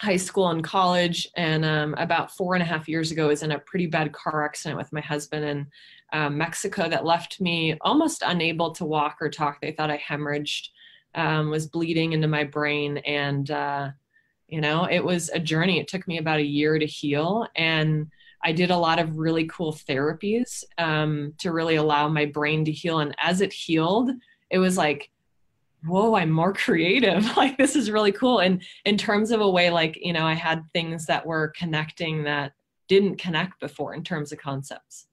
high 0.01 0.17
school 0.17 0.49
and 0.49 0.63
college 0.63 1.27
and 1.35 1.65
um, 1.65 1.95
about 1.97 2.31
four 2.31 2.53
and 2.53 2.61
a 2.61 2.65
half 2.65 2.87
years 2.87 3.11
ago 3.11 3.27
was 3.27 3.43
in 3.43 3.51
a 3.51 3.59
pretty 3.59 3.87
bad 3.87 4.13
car 4.13 4.45
accident 4.45 4.77
with 4.77 4.93
my 4.93 5.01
husband 5.01 5.43
in 5.43 5.67
um, 6.13 6.37
mexico 6.37 6.87
that 6.87 7.03
left 7.03 7.41
me 7.41 7.75
almost 7.81 8.23
unable 8.25 8.71
to 8.71 8.85
walk 8.85 9.17
or 9.19 9.29
talk. 9.29 9.59
They 9.59 9.71
thought 9.71 9.91
i 9.91 9.97
hemorrhaged 9.97 10.69
um, 11.15 11.49
was 11.49 11.67
bleeding 11.67 12.13
into 12.13 12.27
my 12.27 12.43
brain 12.43 12.97
and 12.99 13.49
uh, 13.51 13.89
you 14.47 14.61
know 14.61 14.85
it 14.85 15.03
was 15.03 15.29
a 15.29 15.39
journey. 15.39 15.79
It 15.79 15.87
took 15.87 16.07
me 16.07 16.17
about 16.17 16.39
a 16.39 16.45
year 16.45 16.79
to 16.79 16.85
heal 16.85 17.47
and 17.55 18.07
i 18.43 18.51
did 18.51 18.69
a 18.69 18.77
lot 18.77 18.99
of 18.99 19.17
really 19.17 19.45
cool 19.47 19.73
therapies 19.73 20.63
um, 20.77 21.33
to 21.39 21.51
really 21.51 21.75
allow 21.75 22.07
my 22.07 22.25
brain 22.25 22.63
to 22.65 22.71
heal 22.71 22.99
and 22.99 23.15
as 23.19 23.41
it 23.41 23.51
healed 23.51 24.11
it 24.51 24.59
was 24.59 24.77
like 24.77 25.09
whoa 25.85 26.15
i'm 26.15 26.31
more 26.31 26.53
creative. 26.65 27.25
Like 27.37 27.57
this 27.57 27.75
is 27.75 27.91
really 27.91 28.11
cool. 28.11 28.39
And 28.39 28.63
in 28.85 28.97
terms 28.97 29.31
of 29.31 29.41
a 29.41 29.49
way 29.49 29.69
like 29.69 29.97
you 30.01 30.13
know 30.13 30.25
i 30.25 30.33
had 30.33 30.63
things 30.73 31.05
that 31.05 31.25
were 31.25 31.53
connecting 31.57 32.23
that 32.23 32.53
didn't 32.87 33.17
connect 33.17 33.59
before 33.59 33.93
in 33.93 34.03
terms 34.03 34.31
of 34.31 34.39
concepts. 34.39 35.07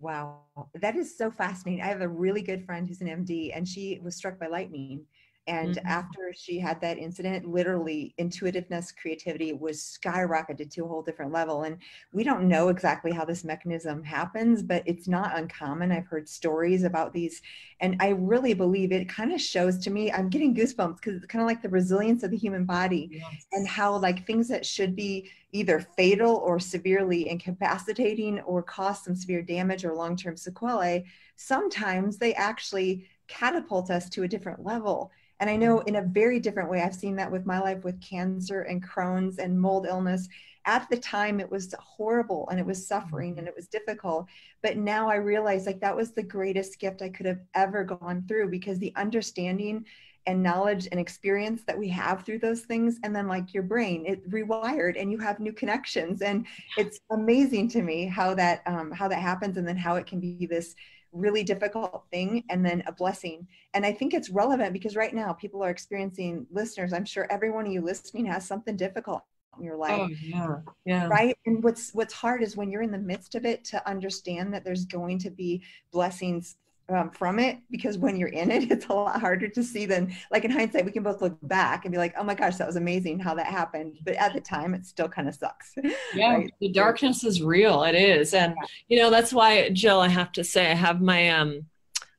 Wow. 0.00 0.42
That 0.74 0.96
is 0.96 1.16
so 1.16 1.30
fascinating. 1.30 1.82
I 1.82 1.86
have 1.86 2.02
a 2.02 2.08
really 2.08 2.42
good 2.42 2.64
friend 2.64 2.86
who's 2.86 3.00
an 3.00 3.08
md 3.08 3.52
and 3.54 3.66
she 3.66 4.00
was 4.02 4.16
struck 4.16 4.38
by 4.38 4.46
lightning 4.46 5.06
and 5.46 5.76
mm-hmm. 5.76 5.86
after 5.86 6.32
she 6.34 6.58
had 6.58 6.80
that 6.80 6.96
incident, 6.96 7.46
literally 7.46 8.14
intuitiveness, 8.16 8.92
creativity 8.92 9.52
was 9.52 9.98
skyrocketed 10.02 10.70
to 10.70 10.84
a 10.84 10.88
whole 10.88 11.02
different 11.02 11.32
level. 11.32 11.64
And 11.64 11.76
we 12.12 12.24
don't 12.24 12.48
know 12.48 12.68
exactly 12.68 13.12
how 13.12 13.26
this 13.26 13.44
mechanism 13.44 14.02
happens, 14.02 14.62
but 14.62 14.82
it's 14.86 15.06
not 15.06 15.38
uncommon. 15.38 15.92
I've 15.92 16.06
heard 16.06 16.28
stories 16.28 16.82
about 16.84 17.12
these. 17.12 17.42
And 17.80 17.96
I 18.00 18.10
really 18.10 18.54
believe 18.54 18.90
it 18.90 19.08
kind 19.08 19.32
of 19.32 19.40
shows 19.40 19.78
to 19.80 19.90
me, 19.90 20.10
I'm 20.10 20.30
getting 20.30 20.54
goosebumps 20.54 20.96
because 20.96 21.16
it's 21.16 21.26
kind 21.26 21.42
of 21.42 21.46
like 21.46 21.60
the 21.60 21.68
resilience 21.68 22.22
of 22.22 22.30
the 22.30 22.38
human 22.38 22.64
body 22.64 23.10
yes. 23.12 23.46
and 23.52 23.68
how, 23.68 23.98
like, 23.98 24.26
things 24.26 24.48
that 24.48 24.64
should 24.64 24.96
be 24.96 25.30
either 25.52 25.80
fatal 25.96 26.36
or 26.36 26.58
severely 26.58 27.28
incapacitating 27.28 28.40
or 28.40 28.62
cause 28.62 29.04
some 29.04 29.14
severe 29.14 29.42
damage 29.42 29.84
or 29.84 29.94
long 29.94 30.16
term 30.16 30.36
sequelae, 30.36 31.04
sometimes 31.36 32.16
they 32.16 32.32
actually 32.34 33.06
catapult 33.26 33.90
us 33.90 34.08
to 34.08 34.22
a 34.22 34.28
different 34.28 34.64
level 34.64 35.10
and 35.40 35.50
I 35.50 35.56
know 35.56 35.80
in 35.80 35.96
a 35.96 36.02
very 36.02 36.38
different 36.40 36.70
way, 36.70 36.82
I've 36.82 36.94
seen 36.94 37.16
that 37.16 37.30
with 37.30 37.46
my 37.46 37.60
life 37.60 37.84
with 37.84 38.00
cancer 38.00 38.62
and 38.62 38.82
Crohn's 38.82 39.38
and 39.38 39.60
mold 39.60 39.86
illness. 39.86 40.28
At 40.66 40.88
the 40.88 40.96
time, 40.96 41.40
it 41.40 41.50
was 41.50 41.74
horrible 41.78 42.48
and 42.50 42.58
it 42.58 42.64
was 42.64 42.86
suffering 42.86 43.38
and 43.38 43.46
it 43.46 43.54
was 43.54 43.66
difficult. 43.66 44.26
But 44.62 44.78
now 44.78 45.10
I 45.10 45.16
realize 45.16 45.66
like 45.66 45.80
that 45.80 45.96
was 45.96 46.12
the 46.12 46.22
greatest 46.22 46.78
gift 46.78 47.02
I 47.02 47.10
could 47.10 47.26
have 47.26 47.40
ever 47.54 47.84
gone 47.84 48.24
through 48.26 48.50
because 48.50 48.78
the 48.78 48.94
understanding 48.96 49.84
and 50.26 50.42
knowledge 50.42 50.88
and 50.90 50.98
experience 50.98 51.62
that 51.66 51.78
we 51.78 51.88
have 51.88 52.22
through 52.24 52.38
those 52.38 52.62
things 52.62 52.98
and 53.02 53.14
then 53.14 53.28
like 53.28 53.52
your 53.52 53.62
brain 53.62 54.04
it 54.06 54.28
rewired 54.30 54.98
and 54.98 55.10
you 55.12 55.18
have 55.18 55.38
new 55.38 55.52
connections 55.52 56.22
and 56.22 56.46
it's 56.78 57.00
amazing 57.10 57.68
to 57.68 57.82
me 57.82 58.06
how 58.06 58.34
that 58.34 58.62
um, 58.66 58.90
how 58.90 59.06
that 59.06 59.20
happens 59.20 59.58
and 59.58 59.68
then 59.68 59.76
how 59.76 59.96
it 59.96 60.06
can 60.06 60.20
be 60.20 60.46
this 60.46 60.74
really 61.14 61.42
difficult 61.42 62.04
thing 62.10 62.44
and 62.50 62.64
then 62.66 62.82
a 62.86 62.92
blessing. 62.92 63.46
And 63.72 63.86
I 63.86 63.92
think 63.92 64.12
it's 64.12 64.28
relevant 64.28 64.72
because 64.72 64.96
right 64.96 65.14
now 65.14 65.32
people 65.32 65.62
are 65.62 65.70
experiencing 65.70 66.46
listeners. 66.50 66.92
I'm 66.92 67.04
sure 67.04 67.26
every 67.30 67.50
one 67.50 67.66
of 67.66 67.72
you 67.72 67.80
listening 67.80 68.26
has 68.26 68.46
something 68.46 68.76
difficult 68.76 69.22
in 69.58 69.64
your 69.64 69.76
life. 69.76 70.00
Oh, 70.00 70.08
yeah. 70.20 70.56
Yeah. 70.84 71.06
Right. 71.06 71.36
And 71.46 71.62
what's 71.62 71.94
what's 71.94 72.12
hard 72.12 72.42
is 72.42 72.56
when 72.56 72.70
you're 72.70 72.82
in 72.82 72.90
the 72.90 72.98
midst 72.98 73.34
of 73.34 73.44
it 73.44 73.64
to 73.66 73.88
understand 73.88 74.52
that 74.52 74.64
there's 74.64 74.84
going 74.84 75.18
to 75.20 75.30
be 75.30 75.62
blessings 75.92 76.56
um, 76.88 77.10
from 77.10 77.38
it 77.38 77.58
because 77.70 77.98
when 77.98 78.16
you're 78.16 78.28
in 78.28 78.50
it, 78.50 78.70
it's 78.70 78.86
a 78.86 78.92
lot 78.92 79.20
harder 79.20 79.48
to 79.48 79.62
see 79.62 79.86
than 79.86 80.14
like 80.30 80.44
in 80.44 80.50
hindsight, 80.50 80.84
we 80.84 80.92
can 80.92 81.02
both 81.02 81.22
look 81.22 81.36
back 81.42 81.84
and 81.84 81.92
be 81.92 81.98
like, 81.98 82.14
oh 82.18 82.24
my 82.24 82.34
gosh, 82.34 82.56
that 82.56 82.66
was 82.66 82.76
amazing 82.76 83.18
how 83.18 83.34
that 83.34 83.46
happened. 83.46 83.98
But 84.04 84.14
at 84.14 84.32
the 84.32 84.40
time, 84.40 84.74
it 84.74 84.86
still 84.86 85.08
kind 85.08 85.28
of 85.28 85.34
sucks. 85.34 85.74
Yeah, 86.14 86.34
right? 86.34 86.54
the 86.60 86.68
darkness 86.68 87.24
is 87.24 87.42
real. 87.42 87.82
It 87.84 87.94
is. 87.94 88.34
And, 88.34 88.54
you 88.88 88.98
know, 88.98 89.10
that's 89.10 89.32
why, 89.32 89.68
Jill, 89.70 90.00
I 90.00 90.08
have 90.08 90.32
to 90.32 90.44
say, 90.44 90.70
I 90.70 90.74
have 90.74 91.00
my, 91.00 91.30
um, 91.30 91.66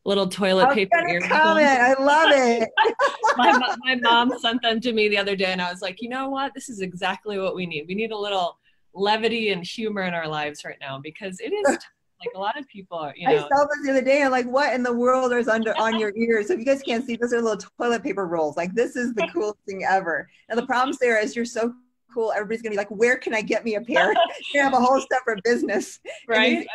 little 0.05 0.27
toilet 0.27 0.73
paper 0.73 0.97
earrings. 1.07 1.27
Comment. 1.27 1.65
I 1.65 1.93
love 2.01 2.29
it. 2.31 2.69
my, 3.37 3.75
my 3.79 3.95
mom 3.95 4.37
sent 4.39 4.61
them 4.61 4.79
to 4.81 4.93
me 4.93 5.09
the 5.09 5.17
other 5.17 5.35
day 5.35 5.45
and 5.45 5.61
I 5.61 5.71
was 5.71 5.81
like, 5.81 6.01
you 6.01 6.09
know 6.09 6.29
what? 6.29 6.53
This 6.53 6.69
is 6.69 6.81
exactly 6.81 7.39
what 7.39 7.55
we 7.55 7.65
need. 7.65 7.85
We 7.87 7.95
need 7.95 8.11
a 8.11 8.17
little 8.17 8.57
levity 8.93 9.49
and 9.49 9.63
humor 9.63 10.03
in 10.03 10.13
our 10.13 10.27
lives 10.27 10.63
right 10.63 10.77
now 10.79 10.99
because 10.99 11.39
it 11.39 11.51
is 11.51 11.77
like 12.19 12.35
a 12.35 12.39
lot 12.39 12.57
of 12.57 12.67
people 12.67 12.97
are, 12.97 13.13
you 13.15 13.27
know. 13.27 13.35
I 13.35 13.39
saw 13.39 13.65
this 13.65 13.83
the 13.83 13.91
other 13.91 14.01
day. 14.01 14.23
I'm 14.23 14.31
like, 14.31 14.45
what 14.45 14.73
in 14.73 14.83
the 14.83 14.93
world 14.93 15.33
is 15.33 15.47
under 15.47 15.77
on 15.77 15.99
your 15.99 16.13
ears? 16.17 16.47
So 16.47 16.53
if 16.53 16.59
you 16.59 16.65
guys 16.65 16.81
can't 16.81 17.05
see, 17.05 17.15
those 17.15 17.33
are 17.33 17.41
little 17.41 17.69
toilet 17.77 18.03
paper 18.03 18.25
rolls. 18.25 18.57
Like 18.57 18.73
this 18.73 18.95
is 18.95 19.13
the 19.13 19.27
coolest 19.33 19.59
thing 19.67 19.83
ever. 19.83 20.29
Now 20.49 20.55
the 20.55 20.65
problem, 20.65 20.93
Sarah, 20.99 21.21
is 21.21 21.35
you're 21.35 21.45
so 21.45 21.73
cool. 22.13 22.31
Everybody's 22.31 22.61
gonna 22.61 22.71
be 22.71 22.77
like, 22.77 22.91
where 22.91 23.17
can 23.17 23.33
I 23.33 23.41
get 23.41 23.65
me 23.65 23.75
a 23.75 23.81
pair? 23.81 24.13
you 24.53 24.61
have 24.61 24.73
a 24.73 24.79
whole 24.79 25.03
separate 25.11 25.43
business. 25.43 25.99
Right. 26.27 26.65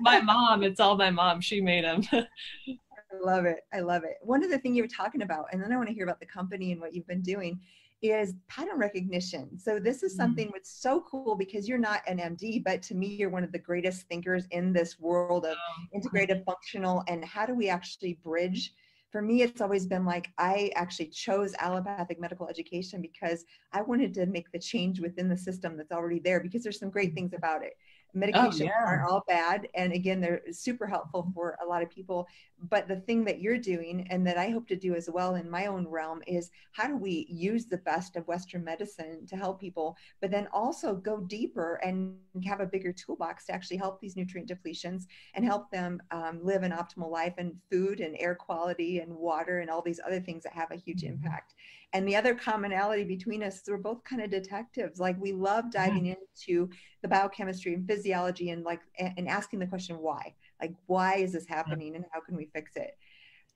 my 0.00 0.20
mom. 0.20 0.62
It's 0.62 0.80
all 0.80 0.96
my 0.96 1.10
mom. 1.10 1.40
She 1.40 1.60
made 1.60 1.84
them. 1.84 2.02
I 2.12 3.16
love 3.22 3.44
it. 3.44 3.58
I 3.72 3.80
love 3.80 4.04
it. 4.04 4.16
One 4.22 4.42
of 4.42 4.50
the 4.50 4.58
things 4.58 4.76
you 4.76 4.82
were 4.82 4.88
talking 4.88 5.22
about, 5.22 5.46
and 5.52 5.62
then 5.62 5.72
I 5.72 5.76
want 5.76 5.88
to 5.88 5.94
hear 5.94 6.04
about 6.04 6.20
the 6.20 6.26
company 6.26 6.72
and 6.72 6.80
what 6.80 6.94
you've 6.94 7.06
been 7.06 7.22
doing 7.22 7.60
is 8.02 8.34
pattern 8.48 8.78
recognition. 8.78 9.58
So 9.58 9.78
this 9.78 10.02
is 10.02 10.14
mm. 10.14 10.16
something 10.16 10.48
mm. 10.48 10.52
that's 10.52 10.70
so 10.70 11.04
cool 11.10 11.34
because 11.36 11.68
you're 11.68 11.78
not 11.78 12.00
an 12.06 12.18
MD, 12.18 12.62
but 12.64 12.82
to 12.82 12.94
me, 12.94 13.08
you're 13.08 13.30
one 13.30 13.44
of 13.44 13.52
the 13.52 13.58
greatest 13.58 14.08
thinkers 14.08 14.44
in 14.50 14.72
this 14.72 14.98
world 14.98 15.44
of 15.44 15.56
oh. 15.56 15.98
integrative 15.98 16.44
functional 16.44 17.04
and 17.08 17.24
how 17.24 17.46
do 17.46 17.54
we 17.54 17.68
actually 17.68 18.18
bridge 18.22 18.72
for 19.10 19.22
me, 19.22 19.42
it's 19.42 19.60
always 19.60 19.86
been 19.86 20.04
like 20.04 20.28
I 20.38 20.70
actually 20.76 21.08
chose 21.08 21.54
allopathic 21.58 22.20
medical 22.20 22.48
education 22.48 23.02
because 23.02 23.44
I 23.72 23.82
wanted 23.82 24.14
to 24.14 24.26
make 24.26 24.50
the 24.52 24.58
change 24.58 25.00
within 25.00 25.28
the 25.28 25.36
system 25.36 25.76
that's 25.76 25.92
already 25.92 26.20
there 26.20 26.40
because 26.40 26.62
there's 26.62 26.78
some 26.78 26.90
great 26.90 27.14
things 27.14 27.32
about 27.34 27.64
it. 27.64 27.72
Medications 28.16 28.62
oh, 28.62 28.64
yeah. 28.64 28.84
aren't 28.84 29.10
all 29.10 29.24
bad. 29.28 29.68
And 29.74 29.92
again, 29.92 30.20
they're 30.20 30.42
super 30.50 30.86
helpful 30.86 31.30
for 31.34 31.56
a 31.62 31.66
lot 31.66 31.82
of 31.82 31.90
people. 31.90 32.26
But 32.68 32.88
the 32.88 32.96
thing 32.96 33.24
that 33.24 33.40
you're 33.40 33.58
doing 33.58 34.06
and 34.10 34.26
that 34.26 34.36
I 34.36 34.50
hope 34.50 34.68
to 34.68 34.76
do 34.76 34.94
as 34.94 35.08
well 35.12 35.36
in 35.36 35.48
my 35.48 35.66
own 35.66 35.86
realm 35.88 36.22
is 36.26 36.50
how 36.72 36.86
do 36.86 36.96
we 36.96 37.26
use 37.30 37.66
the 37.66 37.78
best 37.78 38.16
of 38.16 38.26
Western 38.28 38.64
medicine 38.64 39.26
to 39.26 39.36
help 39.36 39.60
people, 39.60 39.96
but 40.20 40.30
then 40.30 40.48
also 40.52 40.94
go 40.94 41.20
deeper 41.20 41.80
and 41.82 42.16
have 42.44 42.60
a 42.60 42.66
bigger 42.66 42.92
toolbox 42.92 43.46
to 43.46 43.52
actually 43.52 43.78
help 43.78 44.00
these 44.00 44.16
nutrient 44.16 44.48
depletions 44.48 45.04
and 45.34 45.44
help 45.44 45.70
them 45.70 46.00
um, 46.10 46.40
live 46.42 46.62
an 46.62 46.72
optimal 46.72 47.10
life 47.10 47.34
and 47.38 47.54
food 47.70 48.00
and 48.00 48.16
air 48.18 48.34
quality 48.34 48.98
and 48.98 49.14
water 49.14 49.60
and 49.60 49.70
all 49.70 49.82
these 49.82 50.00
other 50.06 50.20
things 50.20 50.42
that 50.42 50.52
have 50.52 50.70
a 50.70 50.76
huge 50.76 51.02
mm-hmm. 51.02 51.14
impact. 51.14 51.54
And 51.92 52.06
the 52.06 52.14
other 52.14 52.34
commonality 52.34 53.04
between 53.04 53.42
us 53.42 53.62
we're 53.66 53.76
both 53.76 54.04
kind 54.04 54.22
of 54.22 54.30
detectives. 54.30 55.00
Like 55.00 55.20
we 55.20 55.32
love 55.32 55.72
diving 55.72 56.06
yeah. 56.06 56.14
into 56.14 56.70
the 57.02 57.08
biochemistry 57.08 57.74
and 57.74 57.86
physiology 57.86 58.50
and 58.50 58.64
like 58.64 58.80
and 58.98 59.28
asking 59.28 59.58
the 59.58 59.66
question 59.66 59.96
why. 59.96 60.34
Like 60.60 60.74
why 60.86 61.16
is 61.16 61.32
this 61.32 61.46
happening 61.46 61.96
and 61.96 62.04
how 62.12 62.20
can 62.20 62.36
we 62.36 62.46
fix 62.54 62.76
it? 62.76 62.96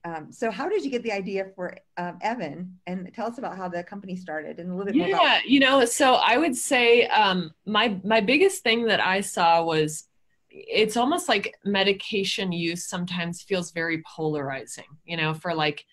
Um, 0.06 0.30
so 0.30 0.50
how 0.50 0.68
did 0.68 0.84
you 0.84 0.90
get 0.90 1.02
the 1.02 1.12
idea 1.12 1.46
for 1.54 1.76
um, 1.96 2.18
Even? 2.24 2.74
And 2.86 3.10
tell 3.14 3.26
us 3.26 3.38
about 3.38 3.56
how 3.56 3.68
the 3.68 3.82
company 3.82 4.16
started 4.16 4.58
and 4.58 4.70
a 4.70 4.74
little 4.74 4.92
bit 4.92 4.96
yeah, 4.96 5.16
more. 5.16 5.24
Yeah, 5.24 5.40
you 5.46 5.60
know, 5.60 5.84
so 5.86 6.14
I 6.14 6.36
would 6.36 6.54
say 6.54 7.06
um, 7.06 7.52
my 7.64 7.98
my 8.04 8.20
biggest 8.20 8.62
thing 8.62 8.84
that 8.86 9.00
I 9.00 9.22
saw 9.22 9.64
was 9.64 10.06
it's 10.50 10.96
almost 10.96 11.28
like 11.28 11.54
medication 11.64 12.52
use 12.52 12.86
sometimes 12.86 13.42
feels 13.42 13.72
very 13.72 14.02
polarizing. 14.02 14.84
You 15.04 15.16
know, 15.16 15.32
for 15.32 15.54
like 15.54 15.86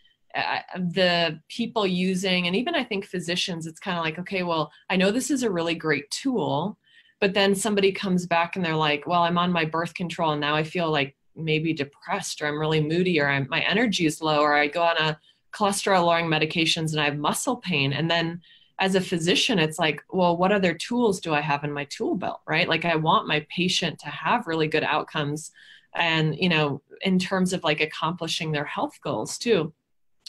the 0.77 1.39
people 1.49 1.85
using 1.85 2.47
and 2.47 2.55
even 2.55 2.73
i 2.73 2.83
think 2.83 3.05
physicians 3.05 3.67
it's 3.67 3.79
kind 3.79 3.97
of 3.97 4.03
like 4.03 4.17
okay 4.17 4.43
well 4.43 4.71
i 4.89 4.95
know 4.95 5.11
this 5.11 5.29
is 5.29 5.43
a 5.43 5.51
really 5.51 5.75
great 5.75 6.09
tool 6.09 6.77
but 7.19 7.33
then 7.33 7.53
somebody 7.53 7.91
comes 7.91 8.25
back 8.25 8.55
and 8.55 8.63
they're 8.63 8.75
like 8.75 9.05
well 9.07 9.23
i'm 9.23 9.37
on 9.37 9.51
my 9.51 9.65
birth 9.65 9.93
control 9.93 10.31
and 10.31 10.41
now 10.41 10.55
i 10.55 10.63
feel 10.63 10.89
like 10.89 11.15
maybe 11.35 11.73
depressed 11.73 12.41
or 12.41 12.47
i'm 12.47 12.59
really 12.59 12.81
moody 12.81 13.19
or 13.19 13.27
I'm, 13.29 13.47
my 13.49 13.61
energy 13.61 14.05
is 14.05 14.21
low 14.21 14.39
or 14.39 14.53
i 14.53 14.67
go 14.67 14.83
on 14.83 14.97
a 14.97 15.19
cholesterol 15.53 16.05
lowering 16.05 16.27
medications 16.27 16.91
and 16.91 17.01
i 17.01 17.05
have 17.05 17.17
muscle 17.17 17.57
pain. 17.57 17.93
And 17.93 18.09
then 18.09 18.41
as 18.79 18.95
a 18.95 19.01
physician 19.01 19.59
it's 19.59 19.77
like 19.77 20.01
well 20.09 20.35
what 20.35 20.51
other 20.51 20.73
tools 20.73 21.19
do 21.19 21.33
i 21.33 21.41
have 21.41 21.63
in 21.63 21.71
my 21.71 21.85
tool 21.85 22.15
belt 22.15 22.41
right? 22.47 22.67
Like 22.67 22.85
i 22.85 22.95
want 22.95 23.27
my 23.27 23.45
patient 23.55 23.99
to 23.99 24.07
have 24.07 24.47
really 24.47 24.67
good 24.67 24.83
outcomes 24.83 25.51
and 25.93 26.35
you 26.37 26.49
know 26.49 26.81
in 27.01 27.19
terms 27.19 27.53
of 27.53 27.63
like 27.63 27.81
accomplishing 27.81 28.51
their 28.51 28.65
health 28.65 28.97
goals 29.03 29.37
too 29.37 29.73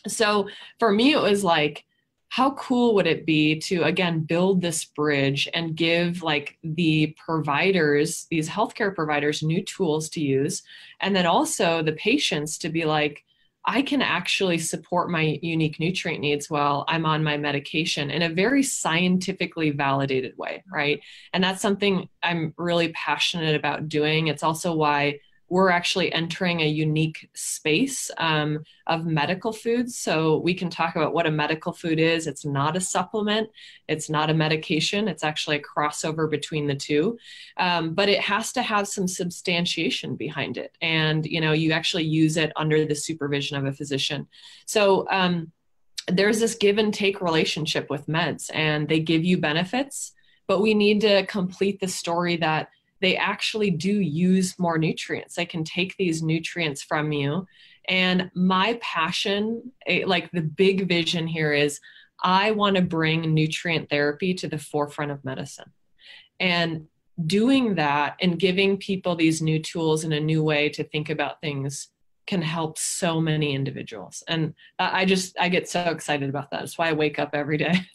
so 0.07 0.49
for 0.79 0.93
me, 0.93 1.13
it 1.13 1.21
was 1.21 1.45
like, 1.45 1.85
how 2.29 2.53
cool 2.53 2.95
would 2.95 3.07
it 3.07 3.27
be 3.27 3.59
to 3.61 3.83
again 3.83 4.21
build 4.21 4.63
this 4.63 4.87
bridge 4.87 5.51
and 5.53 5.77
give 5.77 6.23
like 6.23 6.57
the 6.65 7.15
providers, 7.23 8.27
these 8.31 8.49
healthcare 8.49 8.95
providers, 8.95 9.43
new 9.43 9.63
tools 9.63 10.09
to 10.09 10.21
use, 10.21 10.63
and 11.01 11.15
then 11.15 11.27
also 11.27 11.83
the 11.83 11.93
patients 11.93 12.57
to 12.57 12.71
be 12.71 12.87
like, 12.87 13.23
I 13.67 13.83
can 13.83 14.01
actually 14.01 14.59
support 14.59 15.11
my 15.11 15.39
unique 15.43 15.79
nutrient 15.79 16.21
needs 16.21 16.49
while 16.49 16.87
I'm 16.89 17.05
on 17.05 17.23
my 17.23 17.37
medication 17.37 18.11
in 18.11 18.23
a 18.23 18.29
very 18.29 18.63
scientifically 18.63 19.71
validated 19.71 20.37
way, 20.39 20.65
right? 20.73 21.01
And 21.35 21.45
that's 21.45 21.61
something 21.61 22.09
I'm 22.23 22.55
really 22.57 22.89
passionate 22.93 23.55
about 23.55 23.89
doing. 23.89 24.29
It's 24.29 24.43
also 24.43 24.75
why 24.75 25.21
we're 25.53 25.69
actually 25.69 26.11
entering 26.15 26.63
a 26.63 26.67
unique 26.67 27.29
space 27.35 28.11
um, 28.17 28.65
of 28.87 29.05
medical 29.05 29.53
foods. 29.53 29.99
So 29.99 30.39
we 30.39 30.55
can 30.55 30.71
talk 30.71 30.97
about 30.97 31.13
what 31.13 31.27
a 31.27 31.31
medical 31.31 31.75
food 31.75 32.01
is. 32.01 32.27
It's 32.27 32.47
not 32.47 32.75
a 32.75 32.81
supplement, 32.81 33.51
it's 33.87 34.09
not 34.09 34.31
a 34.31 34.35
medication, 34.35 35.09
it's 35.09 35.23
actually 35.23 35.57
a 35.57 35.63
crossover 35.63 36.31
between 36.31 36.69
the 36.69 36.75
two. 36.75 37.19
Um, 37.59 37.93
but 37.93 38.09
it 38.09 38.21
has 38.21 38.51
to 38.55 38.63
have 38.63 38.89
some 38.89 39.07
substantiation 39.07 40.17
behind 40.17 40.57
it. 40.57 40.75
And, 40.81 41.27
you 41.27 41.43
know, 41.43 41.53
you 41.53 41.73
actually 41.73 42.05
use 42.05 42.39
it 42.39 42.51
under 42.57 42.87
the 42.87 42.95
supervision 42.95 43.59
of 43.59 43.67
a 43.67 43.75
physician. 43.75 44.29
So, 44.65 45.07
um, 45.11 45.53
there's 46.09 46.41
this 46.41 46.55
give 46.55 46.79
and 46.79 46.95
take 46.95 47.21
relationship 47.21 47.91
with 47.91 48.07
meds, 48.07 48.51
and 48.55 48.89
they 48.89 49.01
give 49.01 49.23
you 49.23 49.37
benefits, 49.37 50.13
but 50.47 50.63
we 50.63 50.73
need 50.73 51.03
to 51.03 51.27
complete 51.27 51.79
the 51.79 51.89
story 51.89 52.37
that 52.39 52.71
they 53.03 53.17
actually 53.17 53.71
do 53.71 53.93
use 53.93 54.59
more 54.59 54.79
nutrients. 54.79 55.35
They 55.35 55.45
can 55.45 55.65
take 55.65 55.97
these 55.97 56.23
nutrients 56.23 56.83
from 56.83 57.13
you. 57.13 57.47
And 57.89 58.31
my 58.35 58.79
passion, 58.81 59.73
eh, 59.87 60.05
like 60.07 60.31
the 60.31 60.41
big 60.41 60.89
vision 60.89 61.27
here 61.27 61.53
is 61.53 61.81
I 62.23 62.53
want 62.53 62.77
to 62.77 62.83
bring 62.83 63.35
nutrient 63.35 63.91
therapy 63.91 64.33
to 64.35 64.49
the 64.49 64.59
forefront 64.59 65.11
of 65.11 65.25
medicine. 65.25 65.73
And 66.39 66.87
doing 67.27 67.75
that 67.75 68.17
and 68.21 68.39
giving 68.39 68.79
people 68.79 69.17
these 69.17 69.43
new 69.43 69.59
tools 69.59 70.05
and 70.05 70.15
a 70.15 70.21
new 70.21 70.43
way 70.43 70.69
to 70.71 70.85
think 70.85 71.11
about 71.11 71.41
things 71.41 71.89
can 72.27 72.41
help 72.41 72.79
so 72.79 73.21
many 73.21 73.53
individuals. 73.53 74.23
And 74.29 74.55
I 74.79 75.05
just, 75.05 75.37
I 75.41 75.49
get 75.49 75.69
so 75.69 75.81
excited 75.91 76.29
about 76.31 76.53
that. 76.53 76.61
That's 76.61 76.79
why 76.79 76.89
I 76.89 76.93
wake 76.93 77.19
up 77.19 77.31
every 77.35 77.59
day. 77.59 77.81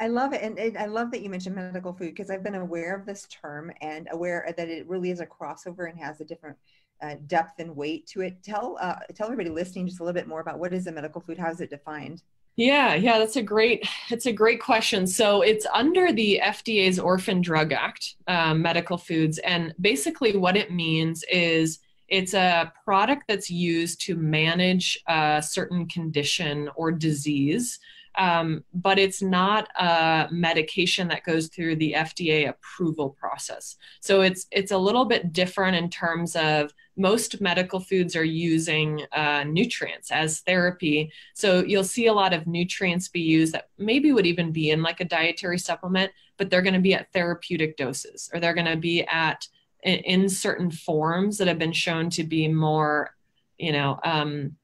I 0.00 0.08
love 0.08 0.32
it. 0.32 0.42
And, 0.42 0.58
and 0.58 0.76
I 0.76 0.86
love 0.86 1.10
that 1.12 1.22
you 1.22 1.30
mentioned 1.30 1.54
medical 1.54 1.92
food 1.92 2.14
because 2.14 2.30
I've 2.30 2.42
been 2.42 2.56
aware 2.56 2.94
of 2.94 3.06
this 3.06 3.26
term 3.30 3.70
and 3.80 4.08
aware 4.10 4.52
that 4.56 4.68
it 4.68 4.88
really 4.88 5.10
is 5.10 5.20
a 5.20 5.26
crossover 5.26 5.88
and 5.88 5.98
has 5.98 6.20
a 6.20 6.24
different 6.24 6.56
uh, 7.00 7.16
depth 7.26 7.60
and 7.60 7.76
weight 7.76 8.06
to 8.08 8.22
it. 8.22 8.42
Tell, 8.42 8.76
uh, 8.80 8.96
tell 9.14 9.26
everybody 9.26 9.50
listening 9.50 9.86
just 9.86 10.00
a 10.00 10.04
little 10.04 10.18
bit 10.18 10.26
more 10.26 10.40
about 10.40 10.58
what 10.58 10.72
is 10.72 10.86
a 10.86 10.92
medical 10.92 11.20
food? 11.20 11.38
How 11.38 11.50
is 11.50 11.60
it 11.60 11.70
defined? 11.70 12.22
Yeah, 12.56 12.94
yeah, 12.94 13.18
that's 13.18 13.36
a 13.36 13.42
great, 13.42 13.86
it's 14.10 14.26
a 14.26 14.32
great 14.32 14.60
question. 14.60 15.06
So 15.06 15.42
it's 15.42 15.66
under 15.72 16.12
the 16.12 16.40
FDA's 16.42 16.98
Orphan 16.98 17.40
Drug 17.40 17.72
Act, 17.72 18.14
um, 18.28 18.62
medical 18.62 18.96
foods, 18.96 19.38
and 19.38 19.74
basically 19.80 20.36
what 20.36 20.56
it 20.56 20.70
means 20.70 21.24
is 21.30 21.80
it's 22.08 22.34
a 22.34 22.72
product 22.84 23.24
that's 23.28 23.50
used 23.50 24.00
to 24.02 24.14
manage 24.14 25.02
a 25.08 25.42
certain 25.44 25.86
condition 25.86 26.70
or 26.76 26.92
disease 26.92 27.80
um, 28.16 28.64
but 28.72 28.98
it's 28.98 29.22
not 29.22 29.68
a 29.76 30.28
medication 30.30 31.08
that 31.08 31.24
goes 31.24 31.48
through 31.48 31.76
the 31.76 31.94
FDA 31.96 32.48
approval 32.48 33.10
process. 33.10 33.76
So 34.00 34.20
it's 34.20 34.46
it's 34.50 34.72
a 34.72 34.78
little 34.78 35.04
bit 35.04 35.32
different 35.32 35.76
in 35.76 35.90
terms 35.90 36.36
of 36.36 36.72
most 36.96 37.40
medical 37.40 37.80
foods 37.80 38.14
are 38.14 38.24
using 38.24 39.02
uh, 39.12 39.44
nutrients 39.44 40.12
as 40.12 40.40
therapy. 40.40 41.12
So 41.34 41.64
you'll 41.64 41.84
see 41.84 42.06
a 42.06 42.12
lot 42.12 42.32
of 42.32 42.46
nutrients 42.46 43.08
be 43.08 43.20
used 43.20 43.54
that 43.54 43.68
maybe 43.78 44.12
would 44.12 44.26
even 44.26 44.52
be 44.52 44.70
in 44.70 44.82
like 44.82 45.00
a 45.00 45.04
dietary 45.04 45.58
supplement, 45.58 46.12
but 46.36 46.50
they're 46.50 46.62
going 46.62 46.74
to 46.74 46.80
be 46.80 46.94
at 46.94 47.12
therapeutic 47.12 47.76
doses 47.76 48.30
or 48.32 48.38
they're 48.38 48.54
going 48.54 48.66
to 48.66 48.76
be 48.76 49.02
at 49.04 49.46
in, 49.82 49.98
in, 50.00 50.28
certain 50.28 50.70
forms 50.70 51.36
that 51.38 51.48
have 51.48 51.58
been 51.58 51.72
shown 51.72 52.08
to 52.10 52.24
be 52.24 52.48
more, 52.48 53.14
you 53.58 53.70
know, 53.70 53.98
um, 54.02 54.56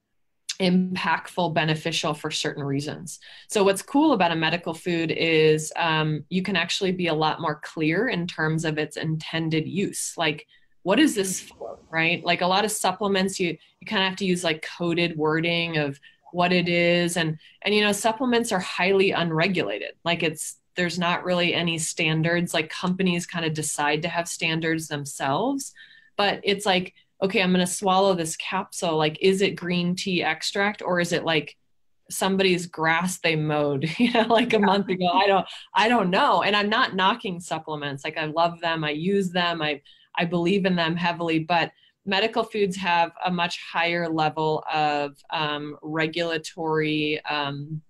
impactful, 0.60 1.54
beneficial 1.54 2.14
for 2.14 2.30
certain 2.30 2.62
reasons. 2.62 3.18
So, 3.48 3.64
what's 3.64 3.82
cool 3.82 4.12
about 4.12 4.32
a 4.32 4.36
medical 4.36 4.74
food 4.74 5.10
is 5.10 5.72
um, 5.76 6.24
you 6.28 6.42
can 6.42 6.56
actually 6.56 6.92
be 6.92 7.08
a 7.08 7.14
lot 7.14 7.40
more 7.40 7.60
clear 7.64 8.08
in 8.08 8.26
terms 8.26 8.64
of 8.64 8.78
its 8.78 8.96
intended 8.96 9.66
use. 9.66 10.14
Like, 10.16 10.46
what 10.82 11.00
is 11.00 11.14
this 11.14 11.40
for, 11.40 11.78
right? 11.90 12.24
Like 12.24 12.42
a 12.42 12.46
lot 12.46 12.64
of 12.64 12.70
supplements, 12.70 13.40
you 13.40 13.56
you 13.80 13.86
kind 13.86 14.02
of 14.02 14.08
have 14.08 14.18
to 14.18 14.26
use 14.26 14.44
like 14.44 14.66
coded 14.78 15.16
wording 15.16 15.78
of 15.78 15.98
what 16.32 16.52
it 16.52 16.68
is, 16.68 17.16
and 17.16 17.38
and 17.62 17.74
you 17.74 17.82
know 17.82 17.92
supplements 17.92 18.52
are 18.52 18.60
highly 18.60 19.10
unregulated. 19.10 19.94
Like 20.04 20.22
it's 20.22 20.56
there's 20.76 20.98
not 20.98 21.24
really 21.24 21.54
any 21.54 21.78
standards. 21.78 22.54
Like 22.54 22.70
companies 22.70 23.26
kind 23.26 23.44
of 23.44 23.54
decide 23.54 24.02
to 24.02 24.08
have 24.08 24.28
standards 24.28 24.88
themselves, 24.88 25.72
but 26.16 26.40
it's 26.44 26.66
like 26.66 26.94
okay, 27.22 27.42
I'm 27.42 27.52
going 27.52 27.64
to 27.64 27.72
swallow 27.72 28.14
this 28.14 28.36
capsule. 28.36 28.96
Like, 28.96 29.18
is 29.20 29.42
it 29.42 29.56
green 29.56 29.94
tea 29.94 30.22
extract 30.22 30.82
or 30.82 31.00
is 31.00 31.12
it 31.12 31.24
like 31.24 31.56
somebody's 32.10 32.66
grass 32.66 33.18
they 33.18 33.36
mowed, 33.36 33.88
you 33.98 34.12
know, 34.12 34.26
like 34.28 34.52
a 34.52 34.58
yeah. 34.58 34.66
month 34.66 34.88
ago? 34.88 35.08
I 35.08 35.26
don't, 35.26 35.46
I 35.74 35.88
don't 35.88 36.10
know. 36.10 36.42
And 36.42 36.56
I'm 36.56 36.68
not 36.68 36.94
knocking 36.94 37.40
supplements. 37.40 38.04
Like, 38.04 38.16
I 38.16 38.26
love 38.26 38.60
them. 38.60 38.84
I 38.84 38.90
use 38.90 39.30
them. 39.30 39.60
I, 39.62 39.82
I 40.16 40.24
believe 40.24 40.64
in 40.64 40.76
them 40.76 40.96
heavily, 40.96 41.40
but 41.40 41.70
medical 42.06 42.42
foods 42.42 42.76
have 42.76 43.12
a 43.24 43.30
much 43.30 43.60
higher 43.72 44.08
level 44.08 44.64
of 44.72 45.16
um, 45.30 45.76
regulatory 45.82 47.22
um, 47.26 47.80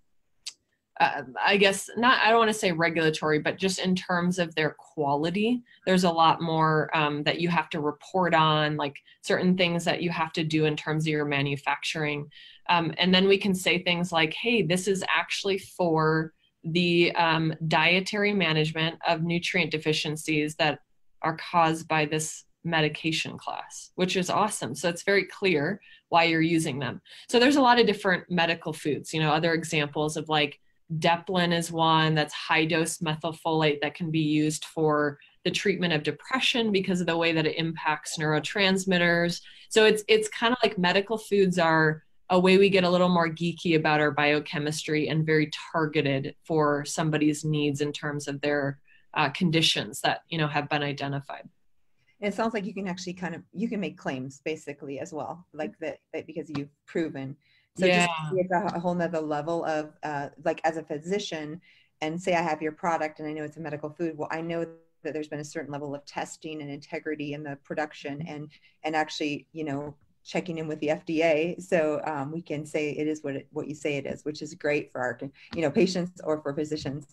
uh, 1.00 1.22
I 1.42 1.56
guess 1.56 1.88
not, 1.96 2.20
I 2.20 2.28
don't 2.28 2.38
want 2.38 2.50
to 2.50 2.58
say 2.58 2.72
regulatory, 2.72 3.38
but 3.38 3.56
just 3.56 3.78
in 3.78 3.96
terms 3.96 4.38
of 4.38 4.54
their 4.54 4.76
quality, 4.78 5.62
there's 5.86 6.04
a 6.04 6.10
lot 6.10 6.42
more 6.42 6.90
um, 6.94 7.22
that 7.24 7.40
you 7.40 7.48
have 7.48 7.70
to 7.70 7.80
report 7.80 8.34
on, 8.34 8.76
like 8.76 8.96
certain 9.22 9.56
things 9.56 9.82
that 9.84 10.02
you 10.02 10.10
have 10.10 10.32
to 10.34 10.44
do 10.44 10.66
in 10.66 10.76
terms 10.76 11.04
of 11.04 11.08
your 11.08 11.24
manufacturing. 11.24 12.28
Um, 12.68 12.92
and 12.98 13.14
then 13.14 13.26
we 13.26 13.38
can 13.38 13.54
say 13.54 13.82
things 13.82 14.12
like, 14.12 14.34
hey, 14.34 14.62
this 14.62 14.86
is 14.86 15.02
actually 15.08 15.58
for 15.58 16.34
the 16.64 17.12
um, 17.16 17.54
dietary 17.66 18.34
management 18.34 18.96
of 19.08 19.22
nutrient 19.22 19.70
deficiencies 19.70 20.54
that 20.56 20.80
are 21.22 21.38
caused 21.38 21.88
by 21.88 22.04
this 22.04 22.44
medication 22.62 23.38
class, 23.38 23.90
which 23.94 24.16
is 24.16 24.28
awesome. 24.28 24.74
So 24.74 24.90
it's 24.90 25.02
very 25.02 25.24
clear 25.24 25.80
why 26.10 26.24
you're 26.24 26.42
using 26.42 26.78
them. 26.78 27.00
So 27.28 27.38
there's 27.38 27.56
a 27.56 27.62
lot 27.62 27.80
of 27.80 27.86
different 27.86 28.30
medical 28.30 28.74
foods, 28.74 29.14
you 29.14 29.20
know, 29.20 29.32
other 29.32 29.54
examples 29.54 30.18
of 30.18 30.28
like, 30.28 30.60
Deplin 30.98 31.52
is 31.52 31.70
one 31.70 32.14
that's 32.14 32.34
high 32.34 32.64
dose 32.64 32.98
methylfolate 32.98 33.80
that 33.80 33.94
can 33.94 34.10
be 34.10 34.20
used 34.20 34.64
for 34.64 35.18
the 35.44 35.50
treatment 35.50 35.92
of 35.92 36.02
depression 36.02 36.72
because 36.72 37.00
of 37.00 37.06
the 37.06 37.16
way 37.16 37.32
that 37.32 37.46
it 37.46 37.56
impacts 37.56 38.18
neurotransmitters. 38.18 39.40
So 39.68 39.84
it's 39.84 40.02
it's 40.08 40.28
kind 40.28 40.52
of 40.52 40.58
like 40.62 40.78
medical 40.78 41.16
foods 41.16 41.58
are 41.58 42.02
a 42.28 42.38
way 42.38 42.58
we 42.58 42.70
get 42.70 42.84
a 42.84 42.90
little 42.90 43.08
more 43.08 43.28
geeky 43.28 43.76
about 43.76 44.00
our 44.00 44.10
biochemistry 44.10 45.08
and 45.08 45.26
very 45.26 45.50
targeted 45.72 46.34
for 46.44 46.84
somebody's 46.84 47.44
needs 47.44 47.80
in 47.80 47.92
terms 47.92 48.28
of 48.28 48.40
their 48.40 48.78
uh, 49.14 49.28
conditions 49.30 50.00
that 50.02 50.22
you 50.28 50.38
know 50.38 50.48
have 50.48 50.68
been 50.68 50.82
identified. 50.82 51.48
It 52.20 52.34
sounds 52.34 52.52
like 52.52 52.66
you 52.66 52.74
can 52.74 52.86
actually 52.86 53.14
kind 53.14 53.34
of 53.34 53.42
you 53.52 53.68
can 53.68 53.80
make 53.80 53.96
claims 53.96 54.40
basically 54.44 55.00
as 55.00 55.12
well, 55.12 55.46
like 55.52 55.78
that, 55.78 55.98
that 56.12 56.26
because 56.26 56.50
you've 56.50 56.74
proven 56.86 57.36
so 57.76 57.86
yeah. 57.86 58.06
just 58.06 58.12
it's 58.34 58.52
a, 58.52 58.78
whole 58.80 58.94
nother 58.94 59.20
level 59.20 59.64
of 59.64 59.92
uh, 60.02 60.28
like 60.44 60.60
as 60.64 60.76
a 60.76 60.82
physician 60.82 61.60
and 62.00 62.20
say 62.20 62.34
I 62.34 62.42
have 62.42 62.62
your 62.62 62.72
product 62.72 63.20
and 63.20 63.28
I 63.28 63.32
know 63.32 63.44
it's 63.44 63.56
a 63.56 63.60
medical 63.60 63.90
food. 63.90 64.16
Well, 64.16 64.28
I 64.30 64.40
know 64.40 64.66
that 65.02 65.12
there's 65.14 65.28
been 65.28 65.40
a 65.40 65.44
certain 65.44 65.72
level 65.72 65.94
of 65.94 66.04
testing 66.04 66.60
and 66.62 66.70
integrity 66.70 67.32
in 67.32 67.42
the 67.42 67.56
production 67.64 68.22
and 68.26 68.48
and 68.82 68.96
actually, 68.96 69.46
you 69.52 69.64
know, 69.64 69.94
checking 70.24 70.58
in 70.58 70.68
with 70.68 70.80
the 70.80 70.88
FDA, 70.88 71.60
so 71.62 72.00
um, 72.04 72.30
we 72.30 72.42
can 72.42 72.66
say 72.66 72.90
it 72.90 73.06
is 73.06 73.22
what 73.22 73.36
it, 73.36 73.48
what 73.52 73.68
you 73.68 73.74
say 73.74 73.96
it 73.96 74.06
is, 74.06 74.24
which 74.24 74.42
is 74.42 74.54
great 74.54 74.92
for 74.92 75.00
our 75.00 75.18
you 75.54 75.62
know 75.62 75.70
patients 75.70 76.20
or 76.22 76.40
for 76.42 76.54
physicians. 76.54 77.06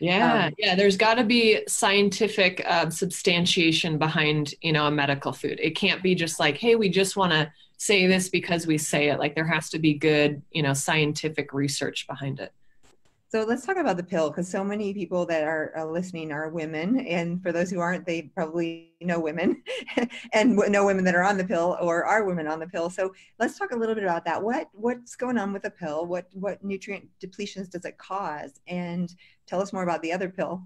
Yeah, 0.00 0.46
um, 0.46 0.54
yeah. 0.58 0.74
There's 0.74 0.96
got 0.96 1.14
to 1.14 1.24
be 1.24 1.62
scientific 1.66 2.62
uh, 2.66 2.90
substantiation 2.90 3.98
behind 3.98 4.54
you 4.60 4.72
know 4.72 4.86
a 4.86 4.90
medical 4.90 5.32
food. 5.32 5.58
It 5.62 5.76
can't 5.76 6.02
be 6.02 6.14
just 6.14 6.40
like, 6.40 6.56
hey, 6.56 6.74
we 6.74 6.88
just 6.88 7.16
want 7.16 7.32
to 7.32 7.50
say 7.78 8.06
this 8.06 8.28
because 8.28 8.66
we 8.66 8.76
say 8.76 9.08
it. 9.08 9.18
Like 9.18 9.34
there 9.34 9.46
has 9.46 9.70
to 9.70 9.78
be 9.78 9.94
good, 9.94 10.42
you 10.50 10.62
know, 10.62 10.74
scientific 10.74 11.54
research 11.54 12.06
behind 12.06 12.40
it. 12.40 12.52
So 13.30 13.44
let's 13.44 13.66
talk 13.66 13.76
about 13.76 13.98
the 13.98 14.02
pill 14.02 14.30
because 14.30 14.48
so 14.48 14.64
many 14.64 14.94
people 14.94 15.26
that 15.26 15.44
are 15.44 15.72
uh, 15.76 15.84
listening 15.84 16.32
are 16.32 16.48
women, 16.48 17.00
and 17.00 17.42
for 17.42 17.52
those 17.52 17.70
who 17.70 17.78
aren't, 17.78 18.06
they 18.06 18.22
probably 18.22 18.94
know 19.02 19.20
women 19.20 19.62
and 20.32 20.56
know 20.56 20.86
women 20.86 21.04
that 21.04 21.14
are 21.14 21.22
on 21.22 21.36
the 21.36 21.44
pill 21.44 21.76
or 21.82 22.06
are 22.06 22.24
women 22.24 22.46
on 22.46 22.58
the 22.58 22.66
pill. 22.66 22.88
So 22.88 23.12
let's 23.38 23.58
talk 23.58 23.72
a 23.72 23.76
little 23.76 23.94
bit 23.94 24.04
about 24.04 24.24
that. 24.24 24.42
What 24.42 24.70
what's 24.72 25.14
going 25.14 25.36
on 25.36 25.52
with 25.52 25.62
the 25.62 25.70
pill? 25.70 26.06
What 26.06 26.26
what 26.32 26.64
nutrient 26.64 27.06
depletions 27.22 27.68
does 27.68 27.84
it 27.84 27.98
cause? 27.98 28.60
And 28.66 29.14
tell 29.46 29.60
us 29.60 29.74
more 29.74 29.82
about 29.82 30.00
the 30.00 30.12
other 30.12 30.30
pill. 30.30 30.62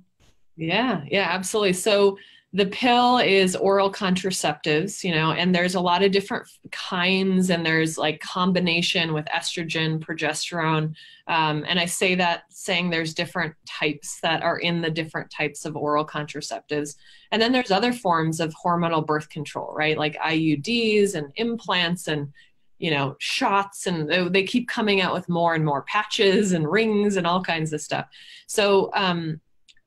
Yeah, 0.56 1.02
yeah, 1.10 1.26
absolutely. 1.30 1.72
So 1.72 2.16
the 2.54 2.66
pill 2.66 3.16
is 3.16 3.56
oral 3.56 3.90
contraceptives, 3.90 5.02
you 5.02 5.14
know, 5.14 5.32
and 5.32 5.54
there's 5.54 5.74
a 5.74 5.80
lot 5.80 6.02
of 6.02 6.12
different 6.12 6.46
kinds, 6.70 7.48
and 7.48 7.64
there's 7.64 7.96
like 7.96 8.20
combination 8.20 9.14
with 9.14 9.24
estrogen, 9.26 9.98
progesterone. 9.98 10.94
Um, 11.28 11.64
and 11.66 11.80
I 11.80 11.86
say 11.86 12.14
that 12.16 12.44
saying 12.50 12.90
there's 12.90 13.14
different 13.14 13.54
types 13.66 14.20
that 14.20 14.42
are 14.42 14.58
in 14.58 14.82
the 14.82 14.90
different 14.90 15.30
types 15.30 15.64
of 15.64 15.76
oral 15.76 16.06
contraceptives. 16.06 16.96
And 17.30 17.40
then 17.40 17.52
there's 17.52 17.70
other 17.70 17.92
forms 17.92 18.38
of 18.38 18.54
hormonal 18.54 19.06
birth 19.06 19.30
control, 19.30 19.72
right? 19.74 19.96
Like 19.96 20.16
IUDs 20.18 21.14
and 21.14 21.32
implants 21.36 22.06
and 22.06 22.32
you 22.78 22.90
know 22.90 23.14
shots 23.20 23.86
and 23.86 24.34
they 24.34 24.42
keep 24.42 24.68
coming 24.68 25.00
out 25.00 25.14
with 25.14 25.28
more 25.28 25.54
and 25.54 25.64
more 25.64 25.82
patches 25.82 26.50
and 26.50 26.68
rings 26.68 27.16
and 27.16 27.28
all 27.28 27.40
kinds 27.40 27.72
of 27.72 27.80
stuff 27.80 28.06
so 28.48 28.90
um, 28.94 29.40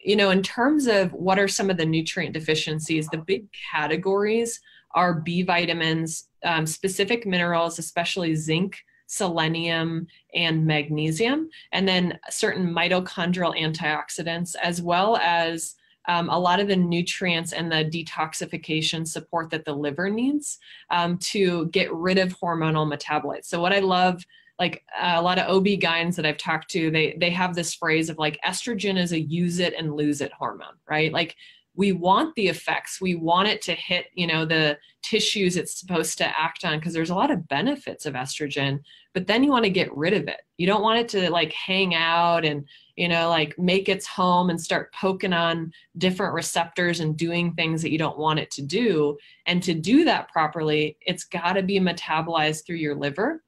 you 0.05 0.15
know, 0.15 0.29
in 0.29 0.43
terms 0.43 0.85
of 0.85 1.11
what 1.13 1.39
are 1.39 1.47
some 1.47 1.69
of 1.69 1.77
the 1.77 1.85
nutrient 1.85 2.33
deficiencies, 2.33 3.07
the 3.07 3.17
big 3.17 3.47
categories 3.71 4.61
are 4.91 5.15
B 5.15 5.41
vitamins, 5.41 6.29
um, 6.43 6.67
specific 6.67 7.25
minerals, 7.25 7.79
especially 7.79 8.35
zinc, 8.35 8.77
selenium, 9.07 10.05
and 10.33 10.65
magnesium, 10.65 11.49
and 11.71 11.87
then 11.87 12.19
certain 12.29 12.71
mitochondrial 12.71 13.59
antioxidants, 13.59 14.55
as 14.61 14.79
well 14.81 15.17
as 15.17 15.75
um, 16.07 16.29
a 16.29 16.37
lot 16.37 16.59
of 16.59 16.67
the 16.67 16.75
nutrients 16.75 17.51
and 17.51 17.71
the 17.71 17.83
detoxification 17.83 19.07
support 19.07 19.49
that 19.49 19.65
the 19.65 19.73
liver 19.73 20.07
needs 20.09 20.59
um, 20.91 21.17
to 21.17 21.65
get 21.67 21.91
rid 21.91 22.19
of 22.19 22.37
hormonal 22.37 22.87
metabolites. 22.87 23.45
So, 23.45 23.59
what 23.59 23.73
I 23.73 23.79
love 23.79 24.23
like 24.59 24.83
uh, 24.99 25.13
a 25.15 25.21
lot 25.21 25.39
of 25.39 25.49
OB 25.49 25.65
gyns 25.65 26.15
that 26.15 26.25
I've 26.25 26.37
talked 26.37 26.69
to, 26.71 26.91
they 26.91 27.17
they 27.19 27.29
have 27.31 27.55
this 27.55 27.73
phrase 27.73 28.09
of 28.09 28.17
like 28.17 28.39
estrogen 28.45 28.97
is 28.97 29.11
a 29.11 29.19
use 29.19 29.59
it 29.59 29.73
and 29.77 29.95
lose 29.95 30.21
it 30.21 30.31
hormone, 30.33 30.75
right? 30.89 31.11
Like 31.11 31.35
we 31.75 31.91
want 31.91 32.33
the 32.35 32.47
effects, 32.47 33.01
we 33.01 33.15
want 33.15 33.49
it 33.49 33.61
to 33.63 33.73
hit, 33.73 34.05
you 34.13 34.27
know, 34.27 34.45
the 34.45 34.77
tissues 35.03 35.57
it's 35.57 35.79
supposed 35.79 36.17
to 36.17 36.39
act 36.39 36.63
on 36.63 36.79
because 36.79 36.93
there's 36.93 37.09
a 37.09 37.15
lot 37.15 37.31
of 37.31 37.47
benefits 37.49 38.05
of 38.05 38.13
estrogen, 38.13 38.79
but 39.13 39.27
then 39.27 39.43
you 39.43 39.51
want 39.51 39.65
to 39.65 39.69
get 39.69 39.95
rid 39.95 40.13
of 40.13 40.27
it. 40.27 40.41
You 40.57 40.67
don't 40.67 40.81
want 40.81 40.99
it 40.99 41.09
to 41.09 41.29
like 41.29 41.51
hang 41.51 41.93
out 41.93 42.45
and 42.45 42.65
you 42.95 43.09
know 43.09 43.29
like 43.29 43.57
make 43.59 43.89
its 43.89 44.07
home 44.07 44.49
and 44.49 44.59
start 44.59 44.93
poking 44.93 45.33
on 45.33 45.71
different 45.97 46.33
receptors 46.33 47.01
and 47.01 47.17
doing 47.17 47.53
things 47.53 47.81
that 47.81 47.91
you 47.91 47.97
don't 47.97 48.17
want 48.17 48.39
it 48.39 48.49
to 48.51 48.61
do 48.61 49.17
and 49.45 49.61
to 49.63 49.73
do 49.73 50.05
that 50.05 50.29
properly 50.29 50.97
it's 51.01 51.25
got 51.25 51.53
to 51.53 51.63
be 51.63 51.79
metabolized 51.79 52.65
through 52.65 52.77
your 52.77 52.95
liver 52.95 53.43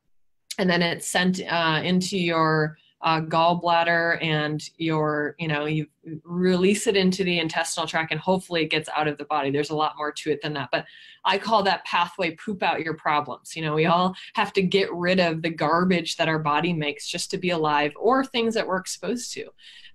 and 0.58 0.70
then 0.70 0.82
it's 0.82 1.08
sent 1.08 1.42
uh, 1.50 1.82
into 1.84 2.18
your 2.18 2.78
uh, 3.02 3.22
gallbladder 3.22 4.24
and 4.24 4.70
your 4.78 5.36
you 5.38 5.48
know 5.48 5.66
you 5.66 5.86
release 6.24 6.88
it 6.88 6.98
into 6.98 7.24
the 7.24 7.40
intestinal 7.40 7.88
tract 7.88 8.12
and 8.12 8.20
hopefully 8.20 8.64
it 8.64 8.72
gets 8.72 8.90
out 8.96 9.08
of 9.08 9.18
the 9.18 9.26
body. 9.26 9.52
There's 9.52 9.70
a 9.70 9.76
lot 9.76 9.96
more 9.98 10.12
to 10.12 10.32
it 10.32 10.42
than 10.42 10.54
that 10.54 10.70
but 10.72 10.86
i 11.24 11.38
call 11.38 11.62
that 11.64 11.86
pathway 11.86 12.36
poop 12.36 12.64
out 12.64 12.82
your 12.82 12.96
problems. 12.96 13.56
You 13.56 13.62
know 13.62 13.76
we 13.76 13.86
all 13.86 14.16
have 14.34 14.52
to 14.54 14.64
get 14.64 14.92
rid 14.92 15.20
of 15.20 15.44
the 15.44 15.52
garbage 15.52 16.18
that 16.18 16.28
our 16.28 16.40
body 16.40 16.74
makes 16.74 17.08
just 17.08 17.30
to 17.32 17.38
be 17.38 17.52
alive 17.52 17.94
or 18.00 18.26
things 18.26 18.56
that 18.56 18.68
we're 18.68 18.78
exposed 18.78 19.32
to. 19.34 19.46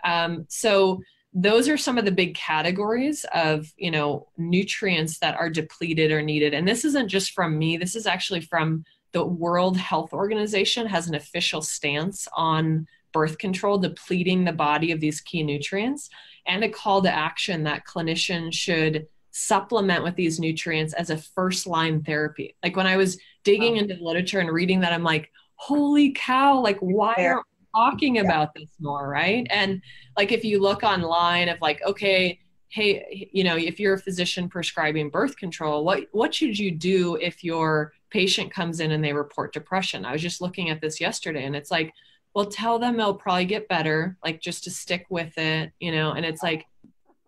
Um, 0.04 0.46
so 0.48 1.02
those 1.34 1.68
are 1.68 1.78
some 1.78 1.96
of 1.98 2.04
the 2.04 2.12
big 2.12 2.34
categories 2.36 3.24
of 3.34 3.72
you 3.76 3.90
know 3.90 4.28
nutrients 4.38 5.18
that 5.18 5.36
are 5.36 5.50
depleted 5.50 6.12
or 6.12 6.22
needed. 6.22 6.54
And 6.54 6.68
this 6.68 6.84
isn't 6.84 7.08
just 7.08 7.32
from 7.32 7.58
me. 7.58 7.76
This 7.76 7.96
is 7.96 8.06
actually 8.06 8.42
from 8.42 8.84
the 9.12 9.24
World 9.24 9.76
Health 9.76 10.12
Organization 10.12 10.86
has 10.86 11.08
an 11.08 11.14
official 11.14 11.62
stance 11.62 12.26
on 12.34 12.86
birth 13.12 13.38
control, 13.38 13.78
depleting 13.78 14.44
the 14.44 14.52
body 14.52 14.90
of 14.90 15.00
these 15.00 15.20
key 15.20 15.42
nutrients, 15.42 16.08
and 16.46 16.64
a 16.64 16.68
call 16.68 17.02
to 17.02 17.10
action 17.10 17.62
that 17.64 17.86
clinicians 17.86 18.54
should 18.54 19.06
supplement 19.30 20.02
with 20.02 20.14
these 20.14 20.40
nutrients 20.40 20.92
as 20.94 21.10
a 21.10 21.16
first 21.16 21.66
line 21.66 22.02
therapy. 22.02 22.56
Like 22.62 22.76
when 22.76 22.86
I 22.86 22.96
was 22.96 23.18
digging 23.44 23.76
into 23.76 23.94
the 23.94 24.02
literature 24.02 24.40
and 24.40 24.50
reading 24.50 24.80
that, 24.80 24.92
I'm 24.92 25.04
like, 25.04 25.30
holy 25.56 26.12
cow, 26.12 26.58
like 26.58 26.78
why 26.78 27.14
aren't 27.18 27.46
we 27.60 27.66
talking 27.74 28.18
about 28.18 28.54
this 28.54 28.68
more? 28.80 29.08
Right. 29.08 29.46
And 29.50 29.82
like 30.16 30.32
if 30.32 30.44
you 30.44 30.60
look 30.60 30.82
online 30.82 31.48
of 31.48 31.60
like, 31.60 31.82
okay, 31.82 32.40
hey, 32.72 33.28
you 33.32 33.44
know, 33.44 33.56
if 33.56 33.78
you're 33.78 33.94
a 33.94 33.98
physician 33.98 34.48
prescribing 34.48 35.10
birth 35.10 35.36
control, 35.36 35.84
what 35.84 36.04
what 36.12 36.34
should 36.34 36.58
you 36.58 36.70
do 36.70 37.16
if 37.16 37.44
your 37.44 37.92
patient 38.12 38.52
comes 38.52 38.80
in 38.80 38.92
and 38.92 39.02
they 39.02 39.12
report 39.12 39.52
depression. 39.52 40.04
I 40.04 40.12
was 40.12 40.22
just 40.22 40.40
looking 40.40 40.68
at 40.68 40.80
this 40.80 41.00
yesterday 41.00 41.44
and 41.44 41.56
it's 41.56 41.70
like, 41.70 41.92
well, 42.34 42.46
tell 42.46 42.78
them 42.78 42.96
they'll 42.96 43.14
probably 43.14 43.46
get 43.46 43.68
better, 43.68 44.16
like 44.24 44.40
just 44.40 44.64
to 44.64 44.70
stick 44.70 45.06
with 45.08 45.36
it, 45.38 45.72
you 45.80 45.92
know? 45.92 46.12
And 46.12 46.24
it's 46.24 46.42
like, 46.42 46.66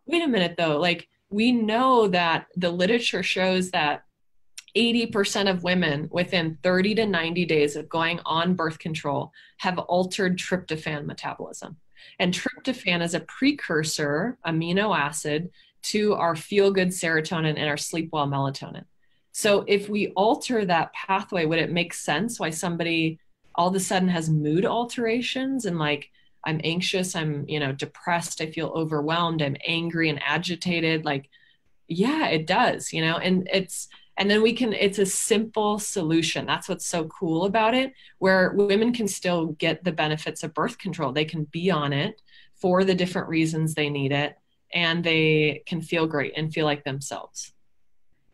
wait 0.07 0.23
a 0.23 0.29
minute 0.29 0.57
though, 0.57 0.79
like 0.79 1.09
we 1.31 1.53
know 1.53 2.07
that 2.09 2.47
the 2.57 2.71
literature 2.71 3.23
shows 3.23 3.71
that 3.71 4.05
80% 4.77 5.51
of 5.51 5.63
women 5.63 6.09
within 6.11 6.59
30 6.63 6.97
to 6.97 7.07
90 7.07 7.45
days 7.47 7.77
of 7.77 7.89
going 7.89 8.21
on 8.27 8.55
birth 8.55 8.79
control 8.79 9.33
have 9.59 9.79
altered 9.79 10.37
tryptophan 10.37 11.07
metabolism. 11.07 11.77
And 12.19 12.33
tryptophan 12.33 13.03
is 13.03 13.15
a 13.15 13.21
precursor 13.21 14.39
amino 14.47 14.97
acid 14.97 15.51
to 15.85 16.15
our 16.15 16.35
feel 16.35 16.71
good 16.71 16.89
serotonin 16.89 17.57
and 17.57 17.69
our 17.69 17.77
sleep 17.77 18.11
well 18.13 18.27
melatonin. 18.27 18.85
So 19.33 19.65
if 19.67 19.89
we 19.89 20.09
alter 20.09 20.65
that 20.65 20.93
pathway, 20.93 21.45
would 21.45 21.59
it 21.59 21.71
make 21.71 21.93
sense 21.93 22.39
why 22.39 22.51
somebody 22.51 23.19
all 23.55 23.69
of 23.69 23.75
a 23.75 23.81
sudden 23.81 24.09
has 24.09 24.31
mood 24.31 24.65
alterations 24.65 25.65
and 25.65 25.79
like 25.79 26.11
I'm 26.47 26.61
anxious, 26.63 27.17
I'm, 27.17 27.49
you 27.49 27.59
know, 27.59 27.73
depressed, 27.73 28.41
I 28.41 28.51
feel 28.51 28.69
overwhelmed, 28.69 29.43
I'm 29.43 29.57
angry 29.67 30.09
and 30.09 30.23
agitated 30.23 31.05
like 31.05 31.29
yeah, 31.89 32.29
it 32.29 32.47
does, 32.47 32.93
you 32.93 33.03
know, 33.03 33.19
and 33.19 33.49
it's 33.53 33.89
and 34.17 34.31
then 34.31 34.43
we 34.43 34.53
can 34.53 34.73
it's 34.73 34.99
a 34.99 35.07
simple 35.07 35.79
solution. 35.79 36.47
That's 36.47 36.69
what's 36.69 36.87
so 36.87 37.05
cool 37.07 37.45
about 37.45 37.75
it 37.75 37.93
where 38.19 38.53
women 38.53 38.93
can 38.93 39.09
still 39.09 39.47
get 39.47 39.85
the 39.85 39.93
benefits 39.93 40.43
of 40.43 40.55
birth 40.55 40.79
control. 40.79 41.13
They 41.13 41.25
can 41.25 41.45
be 41.45 41.71
on 41.71 41.93
it 41.93 42.21
for 42.55 42.85
the 42.85 42.95
different 42.95 43.29
reasons 43.29 43.75
they 43.75 43.91
need 43.91 44.13
it 44.13 44.37
and 44.73 45.05
they 45.05 45.63
can 45.67 45.81
feel 45.81 46.07
great 46.07 46.33
and 46.37 46.53
feel 46.53 46.67
like 46.67 46.85
themselves. 46.85 47.53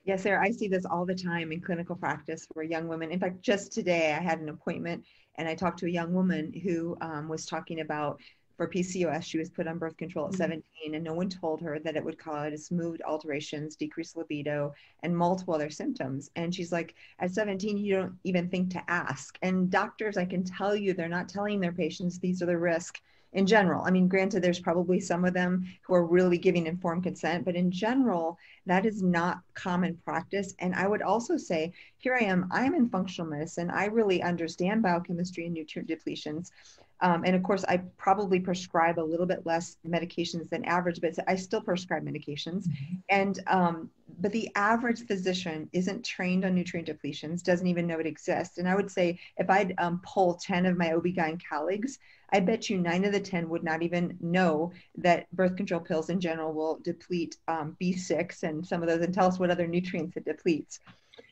Yes, 0.04 0.22
Sarah, 0.22 0.42
I 0.42 0.50
see 0.50 0.68
this 0.68 0.86
all 0.86 1.04
the 1.04 1.14
time 1.14 1.52
in 1.52 1.60
clinical 1.60 1.94
practice 1.94 2.46
where 2.54 2.64
young 2.64 2.88
women, 2.88 3.10
in 3.10 3.20
fact, 3.20 3.42
just 3.42 3.72
today 3.72 4.12
I 4.12 4.20
had 4.20 4.40
an 4.40 4.48
appointment 4.48 5.04
and 5.36 5.46
I 5.46 5.54
talked 5.54 5.78
to 5.80 5.86
a 5.86 5.90
young 5.90 6.12
woman 6.12 6.52
who 6.52 6.96
um, 7.00 7.28
was 7.28 7.46
talking 7.46 7.80
about 7.80 8.20
for 8.60 8.68
PCOS, 8.68 9.22
she 9.22 9.38
was 9.38 9.48
put 9.48 9.66
on 9.66 9.78
birth 9.78 9.96
control 9.96 10.26
at 10.26 10.32
mm-hmm. 10.32 10.42
17, 10.42 10.94
and 10.94 11.02
no 11.02 11.14
one 11.14 11.30
told 11.30 11.62
her 11.62 11.78
that 11.78 11.96
it 11.96 12.04
would 12.04 12.18
cause 12.18 12.70
mood 12.70 13.00
alterations, 13.06 13.74
decreased 13.74 14.18
libido, 14.18 14.74
and 15.02 15.16
multiple 15.16 15.54
other 15.54 15.70
symptoms. 15.70 16.30
And 16.36 16.54
she's 16.54 16.70
like, 16.70 16.94
at 17.20 17.32
17, 17.32 17.78
you 17.78 17.96
don't 17.96 18.18
even 18.24 18.50
think 18.50 18.70
to 18.72 18.90
ask. 18.90 19.38
And 19.40 19.70
doctors, 19.70 20.18
I 20.18 20.26
can 20.26 20.44
tell 20.44 20.76
you, 20.76 20.92
they're 20.92 21.08
not 21.08 21.26
telling 21.26 21.58
their 21.58 21.72
patients 21.72 22.18
these 22.18 22.42
are 22.42 22.46
the 22.46 22.58
risks 22.58 23.00
in 23.32 23.46
general. 23.46 23.82
I 23.86 23.90
mean, 23.92 24.08
granted, 24.08 24.42
there's 24.42 24.60
probably 24.60 25.00
some 25.00 25.24
of 25.24 25.32
them 25.32 25.64
who 25.80 25.94
are 25.94 26.04
really 26.04 26.36
giving 26.36 26.66
informed 26.66 27.04
consent, 27.04 27.46
but 27.46 27.56
in 27.56 27.70
general, 27.70 28.36
that 28.66 28.84
is 28.84 29.02
not 29.02 29.38
common 29.54 29.96
practice. 30.04 30.54
And 30.58 30.74
I 30.74 30.86
would 30.86 31.00
also 31.00 31.38
say, 31.38 31.72
here 31.96 32.14
I 32.14 32.24
am, 32.24 32.46
I 32.50 32.66
am 32.66 32.74
in 32.74 32.90
functional 32.90 33.30
medicine. 33.30 33.70
I 33.70 33.86
really 33.86 34.22
understand 34.22 34.82
biochemistry 34.82 35.46
and 35.46 35.54
nutrient 35.54 35.88
depletions. 35.88 36.50
Um, 37.02 37.24
and 37.24 37.34
of 37.34 37.42
course, 37.42 37.64
I 37.68 37.78
probably 37.96 38.40
prescribe 38.40 38.98
a 38.98 39.00
little 39.00 39.26
bit 39.26 39.46
less 39.46 39.76
medications 39.86 40.50
than 40.50 40.64
average, 40.64 41.00
but 41.00 41.14
I 41.26 41.36
still 41.36 41.62
prescribe 41.62 42.04
medications. 42.04 42.68
Mm-hmm. 42.68 42.94
And 43.08 43.40
um, 43.46 43.90
but 44.20 44.32
the 44.32 44.50
average 44.54 45.06
physician 45.06 45.68
isn't 45.72 46.04
trained 46.04 46.44
on 46.44 46.54
nutrient 46.54 46.88
depletions, 46.88 47.42
doesn't 47.42 47.66
even 47.66 47.86
know 47.86 47.98
it 47.98 48.06
exists. 48.06 48.58
And 48.58 48.68
I 48.68 48.74
would 48.74 48.90
say 48.90 49.18
if 49.38 49.48
I'd 49.48 49.74
um, 49.78 50.00
poll 50.04 50.34
10 50.34 50.66
of 50.66 50.76
my 50.76 50.92
OB-GYN 50.92 51.40
colleagues, 51.48 51.98
I 52.32 52.40
bet 52.40 52.68
you 52.68 52.78
nine 52.78 53.04
of 53.04 53.12
the 53.12 53.20
10 53.20 53.48
would 53.48 53.64
not 53.64 53.82
even 53.82 54.16
know 54.20 54.72
that 54.98 55.30
birth 55.34 55.56
control 55.56 55.80
pills 55.80 56.10
in 56.10 56.20
general 56.20 56.52
will 56.52 56.78
deplete 56.82 57.36
um, 57.48 57.76
B6 57.80 58.42
and 58.42 58.66
some 58.66 58.82
of 58.82 58.88
those, 58.88 59.00
and 59.00 59.12
tell 59.12 59.26
us 59.26 59.38
what 59.38 59.50
other 59.50 59.66
nutrients 59.66 60.16
it 60.16 60.24
depletes. 60.24 60.80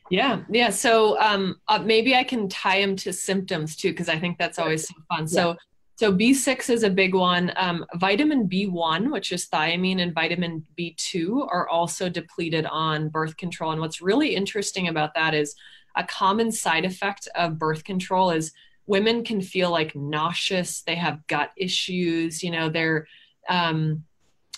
Yeah, 0.09 0.41
yeah. 0.49 0.69
So 0.69 1.19
um, 1.19 1.57
uh, 1.67 1.79
maybe 1.79 2.15
I 2.15 2.23
can 2.23 2.49
tie 2.49 2.81
them 2.81 2.95
to 2.97 3.13
symptoms 3.13 3.75
too, 3.75 3.91
because 3.91 4.09
I 4.09 4.19
think 4.19 4.37
that's 4.37 4.59
always 4.59 4.87
so 4.87 4.95
fun. 5.09 5.21
Yeah. 5.21 5.25
So, 5.25 5.55
so 5.95 6.13
B6 6.13 6.69
is 6.69 6.83
a 6.83 6.89
big 6.89 7.13
one. 7.13 7.51
Um, 7.57 7.85
vitamin 7.95 8.47
B1, 8.47 9.11
which 9.11 9.31
is 9.31 9.47
thiamine, 9.47 10.01
and 10.01 10.13
vitamin 10.13 10.65
B2 10.77 11.47
are 11.51 11.67
also 11.67 12.09
depleted 12.09 12.65
on 12.65 13.09
birth 13.09 13.37
control. 13.37 13.71
And 13.71 13.81
what's 13.81 14.01
really 14.01 14.35
interesting 14.35 14.87
about 14.87 15.13
that 15.15 15.33
is 15.33 15.55
a 15.95 16.03
common 16.03 16.51
side 16.51 16.85
effect 16.85 17.27
of 17.35 17.59
birth 17.59 17.83
control 17.83 18.31
is 18.31 18.51
women 18.87 19.23
can 19.23 19.41
feel 19.41 19.69
like 19.69 19.95
nauseous. 19.95 20.81
They 20.81 20.95
have 20.95 21.27
gut 21.27 21.51
issues. 21.57 22.41
You 22.41 22.51
know, 22.51 22.69
they're 22.69 23.05
um, 23.47 24.03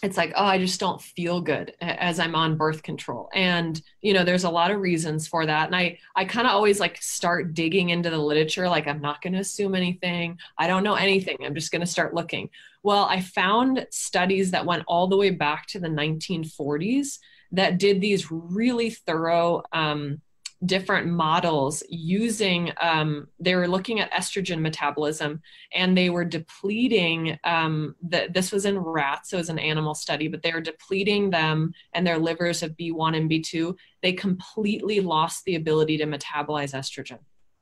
it's 0.02 0.18
like 0.18 0.34
oh 0.36 0.46
i 0.46 0.58
just 0.58 0.80
don't 0.80 1.02
feel 1.02 1.42
good 1.42 1.74
as 1.80 2.20
i'm 2.20 2.36
on 2.36 2.58
birth 2.58 2.84
control. 2.84 3.30
And 3.34 3.82
you 4.02 4.14
know 4.14 4.24
there's 4.24 4.44
a 4.44 4.50
lot 4.50 4.72
of 4.72 4.80
reasons 4.80 5.28
for 5.28 5.46
that. 5.46 5.68
And 5.68 5.76
i 5.76 5.98
i 6.16 6.26
kind 6.26 6.48
of 6.48 6.54
always 6.54 6.80
like 6.80 7.02
start 7.02 7.54
digging 7.54 7.90
into 7.90 8.10
the 8.10 8.18
literature 8.18 8.68
like 8.68 8.88
i'm 8.88 9.02
not 9.02 9.22
going 9.22 9.34
to 9.34 9.40
assume 9.40 9.76
anything. 9.76 10.38
I 10.58 10.68
don't 10.68 10.84
know 10.84 10.96
anything. 10.96 11.38
I'm 11.44 11.56
just 11.56 11.72
going 11.72 11.82
to 11.82 11.88
start 11.88 12.14
looking. 12.14 12.50
Well 12.84 13.06
i 13.06 13.22
found 13.22 13.86
studies 13.92 14.52
that 14.52 14.66
went 14.66 14.84
all 14.88 15.08
the 15.08 15.18
way 15.18 15.30
back 15.30 15.68
to 15.68 15.80
the 15.80 15.88
1940s 15.88 17.20
that 17.52 17.78
did 17.78 18.02
these 18.02 18.32
really 18.32 18.92
thorough 18.92 19.62
um, 19.74 20.22
different 20.66 21.08
models 21.08 21.82
using 21.90 22.72
um, 22.82 23.28
they 23.40 23.56
were 23.56 23.68
looking 23.68 24.00
at 24.00 24.12
estrogen 24.12 24.60
metabolism 24.60 25.42
and 25.74 25.98
they 25.98 26.10
were 26.10 26.26
depleting 26.26 27.38
um, 27.44 27.96
the, 28.08 28.28
this 28.32 28.52
was 28.52 28.66
in 28.66 28.78
rats 28.78 29.32
so 29.32 29.38
it 29.38 29.40
was 29.40 29.50
an 29.50 29.58
animal 29.60 29.96
study 29.96 30.28
but 30.28 30.44
they 30.44 30.52
were 30.52 30.62
depleting 30.62 31.30
them 31.32 31.74
and 31.94 32.06
their 32.06 32.20
livers 32.20 32.62
of 32.62 32.78
b1 32.78 33.18
and 33.18 33.30
b2 33.30 33.76
they 34.04 34.14
completely 34.14 35.00
lost 35.00 35.44
the 35.46 35.56
ability 35.56 35.98
to 35.98 36.06
metabolize 36.06 36.74
estrogen. 36.74 37.20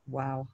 Wow. 0.08 0.48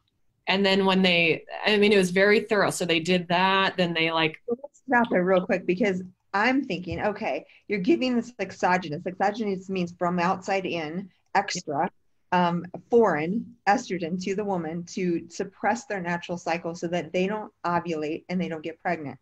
And 0.48 0.64
then 0.66 0.86
when 0.86 1.02
they 1.02 1.46
i 1.66 1.78
mean 1.78 1.92
it 1.92 1.98
was 1.98 2.12
very 2.12 2.42
thorough. 2.42 2.70
So 2.70 2.86
they 2.86 3.00
did 3.00 3.28
that 3.30 3.76
then 3.76 3.94
they 3.94 4.12
like 4.12 4.38
let's 4.48 4.82
stop 4.88 5.08
there 5.10 5.24
real 5.24 5.44
quick 5.44 5.66
because 5.66 6.04
i'm 6.36 6.64
thinking 6.64 7.02
okay 7.02 7.46
you're 7.68 7.80
giving 7.80 8.16
this 8.16 8.34
exogenous 8.40 9.02
exogenous 9.08 9.70
means 9.70 9.96
from 9.98 10.20
outside 10.20 10.66
in 10.66 11.10
extra 11.34 11.90
um, 12.36 12.66
foreign 12.90 13.56
estrogen 13.66 14.22
to 14.22 14.36
the 14.36 14.44
woman 14.44 14.84
to 14.84 15.26
suppress 15.30 15.86
their 15.86 16.02
natural 16.02 16.38
cycle 16.38 16.76
so 16.76 16.86
that 16.88 17.14
they 17.14 17.28
don't 17.28 17.50
ovulate 17.66 18.26
and 18.28 18.42
they 18.42 18.50
don't 18.50 18.62
get 18.62 18.82
pregnant. 18.82 19.18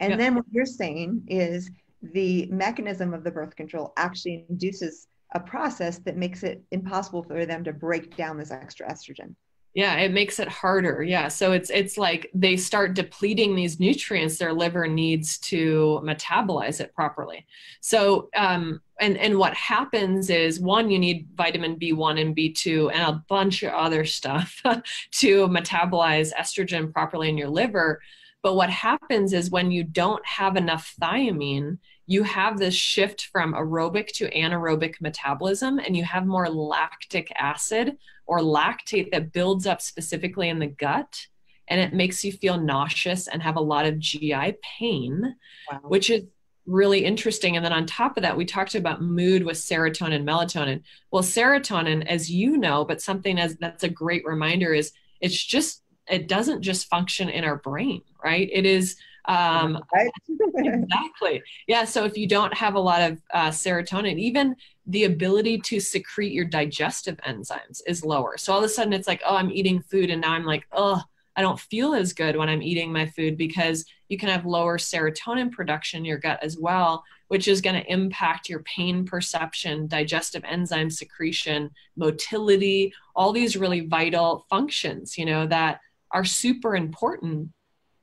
And 0.00 0.18
then 0.18 0.34
what 0.34 0.44
you're 0.50 0.66
saying 0.66 1.22
is 1.28 1.70
the 2.02 2.46
mechanism 2.46 3.14
of 3.14 3.22
the 3.22 3.30
birth 3.30 3.54
control 3.54 3.92
actually 3.96 4.46
induces 4.50 5.06
a 5.32 5.38
process 5.38 5.98
that 6.00 6.16
makes 6.16 6.42
it 6.42 6.60
impossible 6.72 7.22
for 7.22 7.46
them 7.46 7.62
to 7.62 7.72
break 7.72 8.16
down 8.16 8.36
this 8.36 8.50
extra 8.50 8.90
estrogen 8.90 9.36
yeah 9.76 9.96
it 9.96 10.10
makes 10.10 10.40
it 10.40 10.48
harder. 10.48 11.02
Yeah 11.02 11.28
so 11.28 11.52
it's 11.52 11.68
it's 11.68 11.98
like 11.98 12.30
they 12.34 12.56
start 12.56 12.94
depleting 12.94 13.54
these 13.54 13.78
nutrients 13.78 14.38
their 14.38 14.54
liver 14.54 14.88
needs 14.88 15.38
to 15.50 16.00
metabolize 16.02 16.80
it 16.80 16.94
properly. 16.94 17.46
So 17.82 18.30
um 18.34 18.80
and 18.98 19.18
and 19.18 19.38
what 19.38 19.52
happens 19.52 20.30
is 20.30 20.58
one 20.58 20.90
you 20.90 20.98
need 20.98 21.28
vitamin 21.34 21.76
b1 21.78 22.18
and 22.18 22.34
b2 22.34 22.90
and 22.90 23.02
a 23.02 23.22
bunch 23.28 23.62
of 23.62 23.74
other 23.74 24.06
stuff 24.06 24.62
to 25.12 25.46
metabolize 25.48 26.32
estrogen 26.32 26.90
properly 26.90 27.28
in 27.28 27.36
your 27.36 27.50
liver. 27.50 28.00
But 28.42 28.54
what 28.54 28.70
happens 28.70 29.34
is 29.34 29.50
when 29.50 29.70
you 29.70 29.84
don't 29.84 30.24
have 30.24 30.56
enough 30.56 30.94
thiamine 30.98 31.78
you 32.06 32.22
have 32.22 32.58
this 32.58 32.74
shift 32.74 33.26
from 33.32 33.54
aerobic 33.54 34.08
to 34.08 34.30
anaerobic 34.30 35.00
metabolism 35.00 35.78
and 35.78 35.96
you 35.96 36.04
have 36.04 36.26
more 36.26 36.48
lactic 36.48 37.32
acid 37.36 37.96
or 38.26 38.40
lactate 38.40 39.10
that 39.12 39.32
builds 39.32 39.66
up 39.66 39.82
specifically 39.82 40.48
in 40.48 40.58
the 40.58 40.66
gut 40.66 41.26
and 41.68 41.80
it 41.80 41.92
makes 41.92 42.24
you 42.24 42.32
feel 42.32 42.58
nauseous 42.58 43.26
and 43.28 43.42
have 43.42 43.56
a 43.56 43.60
lot 43.60 43.86
of 43.86 43.98
GI 43.98 44.56
pain, 44.62 45.34
wow. 45.70 45.80
which 45.82 46.10
is 46.10 46.24
really 46.66 47.04
interesting. 47.04 47.56
And 47.56 47.64
then 47.64 47.72
on 47.72 47.86
top 47.86 48.16
of 48.16 48.22
that, 48.22 48.36
we 48.36 48.44
talked 48.44 48.74
about 48.74 49.02
mood 49.02 49.44
with 49.44 49.56
serotonin, 49.56 50.24
melatonin. 50.24 50.82
Well, 51.10 51.22
serotonin, 51.22 52.06
as 52.06 52.30
you 52.30 52.56
know, 52.56 52.84
but 52.84 53.02
something 53.02 53.38
as 53.38 53.56
that's 53.56 53.84
a 53.84 53.88
great 53.88 54.24
reminder 54.24 54.72
is 54.72 54.92
it's 55.20 55.42
just 55.42 55.82
it 56.08 56.28
doesn't 56.28 56.62
just 56.62 56.88
function 56.88 57.28
in 57.28 57.42
our 57.42 57.56
brain, 57.56 58.02
right? 58.22 58.48
It 58.52 58.64
is 58.64 58.96
um, 59.28 59.78
exactly. 60.54 61.42
Yeah. 61.66 61.84
So 61.84 62.04
if 62.04 62.16
you 62.16 62.26
don't 62.26 62.54
have 62.54 62.74
a 62.74 62.80
lot 62.80 63.02
of 63.02 63.22
uh, 63.32 63.48
serotonin, 63.48 64.18
even 64.18 64.56
the 64.86 65.04
ability 65.04 65.58
to 65.58 65.80
secrete 65.80 66.32
your 66.32 66.44
digestive 66.44 67.16
enzymes 67.18 67.80
is 67.86 68.04
lower. 68.04 68.36
So 68.38 68.52
all 68.52 68.58
of 68.58 68.64
a 68.64 68.68
sudden 68.68 68.92
it's 68.92 69.08
like, 69.08 69.22
oh, 69.26 69.36
I'm 69.36 69.50
eating 69.50 69.80
food, 69.80 70.10
and 70.10 70.20
now 70.20 70.32
I'm 70.32 70.44
like, 70.44 70.66
oh, 70.72 71.02
I 71.34 71.42
don't 71.42 71.60
feel 71.60 71.92
as 71.92 72.14
good 72.14 72.36
when 72.36 72.48
I'm 72.48 72.62
eating 72.62 72.92
my 72.92 73.06
food 73.06 73.36
because 73.36 73.84
you 74.08 74.16
can 74.16 74.30
have 74.30 74.46
lower 74.46 74.78
serotonin 74.78 75.52
production 75.52 75.98
in 75.98 76.04
your 76.06 76.16
gut 76.16 76.38
as 76.42 76.56
well, 76.56 77.04
which 77.28 77.46
is 77.46 77.60
going 77.60 77.76
to 77.76 77.92
impact 77.92 78.48
your 78.48 78.60
pain 78.60 79.04
perception, 79.04 79.86
digestive 79.86 80.44
enzyme 80.46 80.88
secretion, 80.88 81.70
motility, 81.96 82.94
all 83.14 83.32
these 83.32 83.56
really 83.56 83.80
vital 83.80 84.46
functions, 84.48 85.18
you 85.18 85.26
know, 85.26 85.46
that 85.46 85.80
are 86.12 86.24
super 86.24 86.74
important 86.74 87.50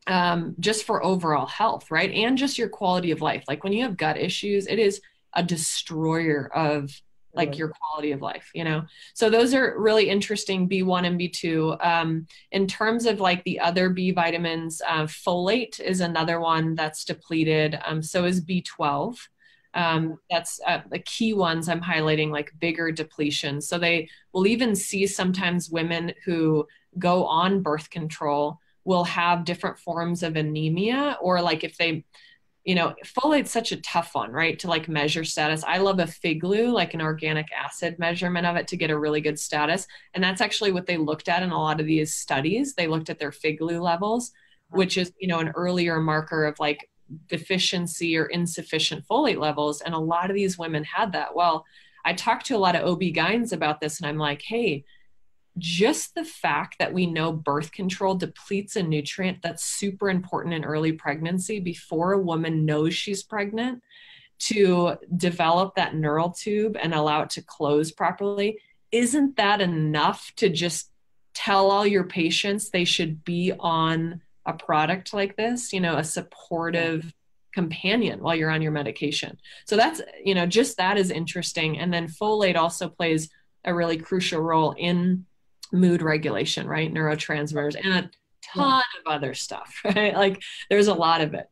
um, 0.08 0.56
just 0.60 0.86
for 0.86 1.04
overall 1.04 1.46
health, 1.46 1.92
right? 1.92 2.12
And 2.12 2.38
just 2.38 2.58
your 2.58 2.70
quality 2.70 3.12
of 3.12 3.22
life. 3.22 3.44
Like 3.48 3.64
when 3.64 3.74
you 3.74 3.84
have 3.84 3.98
gut 3.98 4.18
issues, 4.18 4.68
it 4.68 4.80
is 4.80 5.02
a 5.34 5.44
destroyer 5.44 6.50
of 6.54 6.92
like 7.36 7.58
your 7.58 7.70
quality 7.70 8.12
of 8.12 8.22
life 8.22 8.52
you 8.54 8.64
know? 8.64 8.84
So 9.14 9.30
those 9.30 9.54
are 9.54 9.76
really 9.80 10.10
interesting 10.10 10.70
b1 10.70 11.06
and 11.06 11.20
b2 11.20 11.86
um, 11.86 12.28
in 12.52 12.68
terms 12.68 13.06
of 13.06 13.20
like 13.20 13.44
the 13.44 13.60
other 13.60 13.90
b 13.90 14.12
vitamins 14.12 14.82
uh, 14.88 15.04
folate 15.04 15.80
is 15.80 16.00
another 16.00 16.40
one 16.40 16.76
that's 16.76 17.04
depleted. 17.04 17.80
Um, 17.86 18.02
so 18.02 18.26
is 18.26 18.44
b12 18.46 19.18
um, 19.76 20.20
that's 20.30 20.60
uh, 20.68 20.82
the 20.92 21.00
key 21.00 21.34
ones 21.34 21.68
i'm 21.68 21.82
highlighting 21.82 22.30
like 22.30 22.52
bigger 22.60 22.92
depletion. 22.92 23.62
So 23.62 23.78
they 23.78 24.10
will 24.32 24.46
even 24.46 24.76
see 24.76 25.08
sometimes 25.08 25.70
women 25.70 26.14
who 26.26 26.68
go 27.00 27.26
on 27.26 27.64
birth 27.64 27.90
control 27.90 28.60
will 28.86 29.04
have 29.04 29.46
different 29.46 29.80
forms 29.80 30.24
of 30.24 30.36
anemia 30.36 31.18
or 31.22 31.42
like 31.42 31.64
if 31.64 31.78
they 31.78 32.04
you 32.64 32.76
know 32.76 32.94
folate's 33.06 33.52
such 33.52 33.72
a 33.72 33.82
tough 33.82 34.16
one 34.16 34.32
right 34.32 34.60
to 34.60 34.68
like 34.68 34.88
measure 34.88 35.24
status. 35.24 35.64
I 35.66 35.78
love 35.80 36.00
a 36.00 36.08
fig 36.08 36.42
figlu 36.42 36.72
like 36.72 36.94
an 36.94 37.02
organic 37.02 37.48
acid 37.52 38.00
measurement 38.00 38.46
of 38.46 38.56
it 38.56 38.68
to 38.70 38.78
get 38.78 38.90
a 38.90 38.98
really 38.98 39.22
good 39.22 39.38
status. 39.40 39.86
And 40.14 40.24
that's 40.24 40.42
actually 40.42 40.72
what 40.72 40.86
they 40.86 40.98
looked 40.98 41.28
at 41.28 41.44
in 41.44 41.52
a 41.52 41.60
lot 41.60 41.80
of 41.80 41.86
these 41.86 42.14
studies. 42.14 42.74
They 42.74 42.88
looked 42.88 43.10
at 43.10 43.20
their 43.20 43.32
fig 43.32 43.60
figlu 43.60 43.82
levels 43.82 44.32
which 44.70 44.98
is 44.98 45.12
you 45.20 45.28
know 45.28 45.40
an 45.40 45.50
earlier 45.56 46.00
marker 46.00 46.46
of 46.46 46.60
like 46.60 46.90
deficiency 47.28 48.18
or 48.18 48.26
insufficient 48.26 49.06
folate 49.08 49.38
levels. 49.38 49.82
And 49.82 49.94
a 49.94 50.00
lot 50.00 50.30
of 50.30 50.36
these 50.36 50.58
women 50.58 50.84
had 50.84 51.12
that. 51.14 51.36
Well 51.36 51.66
i 52.06 52.14
talked 52.14 52.46
to 52.48 52.56
a 52.56 52.58
lot 52.58 52.76
of 52.76 52.86
ob-gyns 52.86 53.54
about 53.54 53.80
this 53.80 54.00
and 54.00 54.08
i'm 54.08 54.18
like 54.18 54.42
hey 54.42 54.84
just 55.58 56.16
the 56.16 56.26
fact 56.26 56.80
that 56.80 56.94
we 56.94 57.06
know 57.06 57.32
birth 57.32 57.72
control 57.72 58.16
depletes 58.16 58.76
a 58.76 58.84
nutrient 58.84 59.42
that's 59.42 59.64
super 59.64 60.10
important 60.10 60.54
in 60.54 60.66
early 60.66 60.92
pregnancy 60.92 61.60
before 61.60 62.14
a 62.14 62.22
woman 62.22 62.66
knows 62.66 62.94
she's 62.94 63.24
pregnant 63.24 63.82
to 64.40 64.96
develop 65.16 65.76
that 65.76 65.96
neural 65.96 66.32
tube 66.32 66.76
and 66.82 66.94
allow 66.94 67.22
it 67.22 67.30
to 67.30 67.42
close 67.42 67.92
properly 67.92 68.58
isn't 68.92 69.36
that 69.38 69.60
enough 69.60 70.32
to 70.36 70.50
just 70.50 70.90
tell 71.34 71.72
all 71.72 71.86
your 71.86 72.04
patients 72.04 72.70
they 72.70 72.86
should 72.86 73.24
be 73.24 73.52
on 73.60 74.22
a 74.46 74.54
product 74.54 75.14
like 75.14 75.36
this 75.36 75.74
you 75.74 75.80
know 75.80 75.98
a 75.98 76.04
supportive 76.04 77.02
mm-hmm. 77.02 77.62
companion 77.62 78.22
while 78.22 78.36
you're 78.36 78.52
on 78.52 78.62
your 78.62 78.72
medication? 78.72 79.38
So 79.66 79.76
that's 79.76 80.02
you 80.24 80.36
know 80.36 80.46
just 80.46 80.78
that 80.78 80.98
is 80.98 81.12
interesting. 81.12 81.80
And 81.80 81.94
then 81.94 82.08
folate 82.08 82.56
also 82.56 82.88
plays 82.88 83.30
a 83.66 83.74
really 83.74 83.98
crucial 83.98 84.42
role 84.42 84.76
in 84.78 85.26
mood 85.72 86.02
regulation, 86.02 86.68
right? 86.68 86.94
Neurotransmitters 86.94 87.76
and 87.82 87.94
a 87.94 88.10
ton 88.54 88.84
of 89.06 89.12
other 89.12 89.34
stuff, 89.34 89.82
right? 89.96 90.16
Like 90.16 90.42
there's 90.70 90.88
a 90.88 90.94
lot 90.94 91.22
of 91.22 91.34
it. 91.34 91.48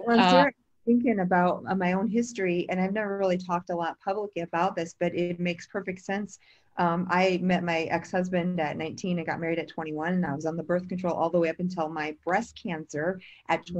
Well, 0.00 0.20
I'm 0.20 0.46
uh, 0.46 0.50
thinking 0.84 1.20
about 1.20 1.64
uh, 1.68 1.74
my 1.74 1.92
own 1.92 2.08
history, 2.08 2.66
and 2.68 2.80
I've 2.80 2.92
never 2.92 3.18
really 3.18 3.38
talked 3.38 3.70
a 3.70 3.76
lot 3.76 3.98
publicly 4.04 4.42
about 4.42 4.76
this, 4.76 4.94
but 4.98 5.14
it 5.14 5.40
makes 5.40 5.66
perfect 5.66 6.00
sense. 6.00 6.38
Um, 6.78 7.06
I 7.10 7.40
met 7.42 7.64
my 7.64 7.82
ex-husband 7.84 8.60
at 8.60 8.76
19 8.76 9.18
and 9.18 9.26
got 9.26 9.40
married 9.40 9.58
at 9.58 9.68
21, 9.68 10.12
and 10.12 10.26
I 10.26 10.34
was 10.34 10.44
on 10.44 10.56
the 10.56 10.62
birth 10.62 10.88
control 10.88 11.14
all 11.14 11.30
the 11.30 11.38
way 11.38 11.48
up 11.48 11.58
until 11.58 11.88
my 11.88 12.14
breast 12.24 12.60
cancer 12.62 13.20
at 13.48 13.64
mm-hmm. 13.64 13.74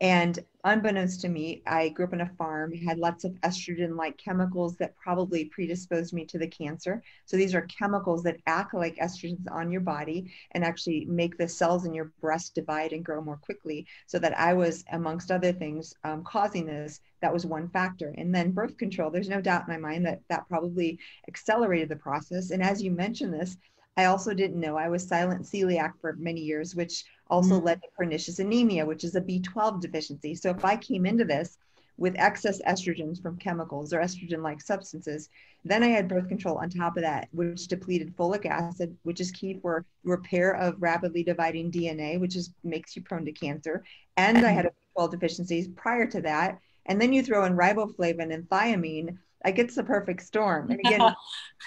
25. 0.00 0.36
And 0.36 0.38
unbeknownst 0.64 1.20
to 1.22 1.28
me, 1.28 1.62
I 1.66 1.88
grew 1.90 2.06
up 2.06 2.12
on 2.12 2.20
a 2.20 2.30
farm, 2.36 2.72
had 2.72 2.98
lots 2.98 3.24
of 3.24 3.32
estrogen 3.42 3.96
like 3.96 4.18
chemicals 4.18 4.76
that 4.76 4.96
probably 4.96 5.46
predisposed 5.46 6.12
me 6.12 6.24
to 6.26 6.38
the 6.38 6.46
cancer. 6.48 7.02
So 7.24 7.36
these 7.36 7.54
are 7.54 7.62
chemicals 7.62 8.22
that 8.24 8.40
act 8.46 8.74
like 8.74 8.96
estrogens 8.96 9.50
on 9.50 9.70
your 9.70 9.80
body 9.80 10.32
and 10.52 10.64
actually 10.64 11.04
make 11.06 11.38
the 11.38 11.48
cells 11.48 11.84
in 11.86 11.94
your 11.94 12.12
breast 12.20 12.54
divide 12.54 12.92
and 12.92 13.04
grow 13.04 13.20
more 13.22 13.38
quickly. 13.38 13.86
So 14.06 14.18
that 14.18 14.38
I 14.38 14.54
was, 14.54 14.84
amongst 14.92 15.30
other 15.30 15.52
things, 15.52 15.94
um, 16.04 16.24
causing 16.24 16.66
this. 16.66 17.00
That 17.22 17.32
was 17.32 17.46
one 17.46 17.68
factor. 17.70 18.14
And 18.18 18.34
then 18.34 18.52
birth 18.52 18.76
control, 18.76 19.10
there's 19.10 19.28
no 19.28 19.40
doubt 19.40 19.66
in 19.66 19.72
my 19.72 19.78
mind 19.78 20.04
that 20.06 20.20
that 20.28 20.48
probably 20.48 20.98
accelerated 21.28 21.88
the 21.88 21.96
process. 21.96 22.50
And 22.50 22.62
as 22.62 22.82
you 22.82 22.90
mentioned 22.90 23.32
this, 23.32 23.56
I 23.96 24.04
also 24.04 24.34
didn't 24.34 24.60
know 24.60 24.76
I 24.76 24.90
was 24.90 25.08
silent 25.08 25.44
celiac 25.44 25.92
for 26.00 26.12
many 26.16 26.40
years, 26.42 26.74
which 26.74 27.04
also 27.28 27.56
mm-hmm. 27.56 27.66
led 27.66 27.82
to 27.82 27.88
pernicious 27.96 28.38
anemia, 28.38 28.84
which 28.84 29.04
is 29.04 29.14
a 29.14 29.20
B12 29.20 29.80
deficiency. 29.80 30.34
So 30.34 30.50
if 30.50 30.64
I 30.64 30.76
came 30.76 31.06
into 31.06 31.24
this 31.24 31.58
with 31.98 32.14
excess 32.18 32.60
estrogens 32.62 33.22
from 33.22 33.38
chemicals 33.38 33.92
or 33.92 34.00
estrogen 34.00 34.42
like 34.42 34.60
substances, 34.60 35.28
then 35.64 35.82
I 35.82 35.88
had 35.88 36.08
birth 36.08 36.28
control 36.28 36.58
on 36.58 36.68
top 36.68 36.96
of 36.96 37.02
that, 37.02 37.28
which 37.32 37.68
depleted 37.68 38.16
folic 38.16 38.46
acid, 38.46 38.96
which 39.02 39.20
is 39.20 39.30
key 39.30 39.58
for 39.60 39.84
repair 40.04 40.52
of 40.52 40.80
rapidly 40.80 41.22
dividing 41.22 41.72
DNA, 41.72 42.20
which 42.20 42.36
is 42.36 42.52
makes 42.62 42.94
you 42.94 43.02
prone 43.02 43.24
to 43.24 43.32
cancer. 43.32 43.82
And 44.16 44.46
I 44.46 44.50
had 44.50 44.66
a 44.66 44.72
B12 44.96 45.10
deficiencies 45.10 45.68
prior 45.68 46.06
to 46.06 46.20
that. 46.22 46.58
And 46.86 47.00
then 47.00 47.12
you 47.12 47.22
throw 47.22 47.44
in 47.44 47.56
riboflavin 47.56 48.32
and 48.32 48.48
thiamine, 48.48 49.18
like 49.46 49.60
it's 49.60 49.76
the 49.76 49.84
perfect 49.84 50.22
storm. 50.22 50.72
And 50.72 50.80
again, 50.80 51.00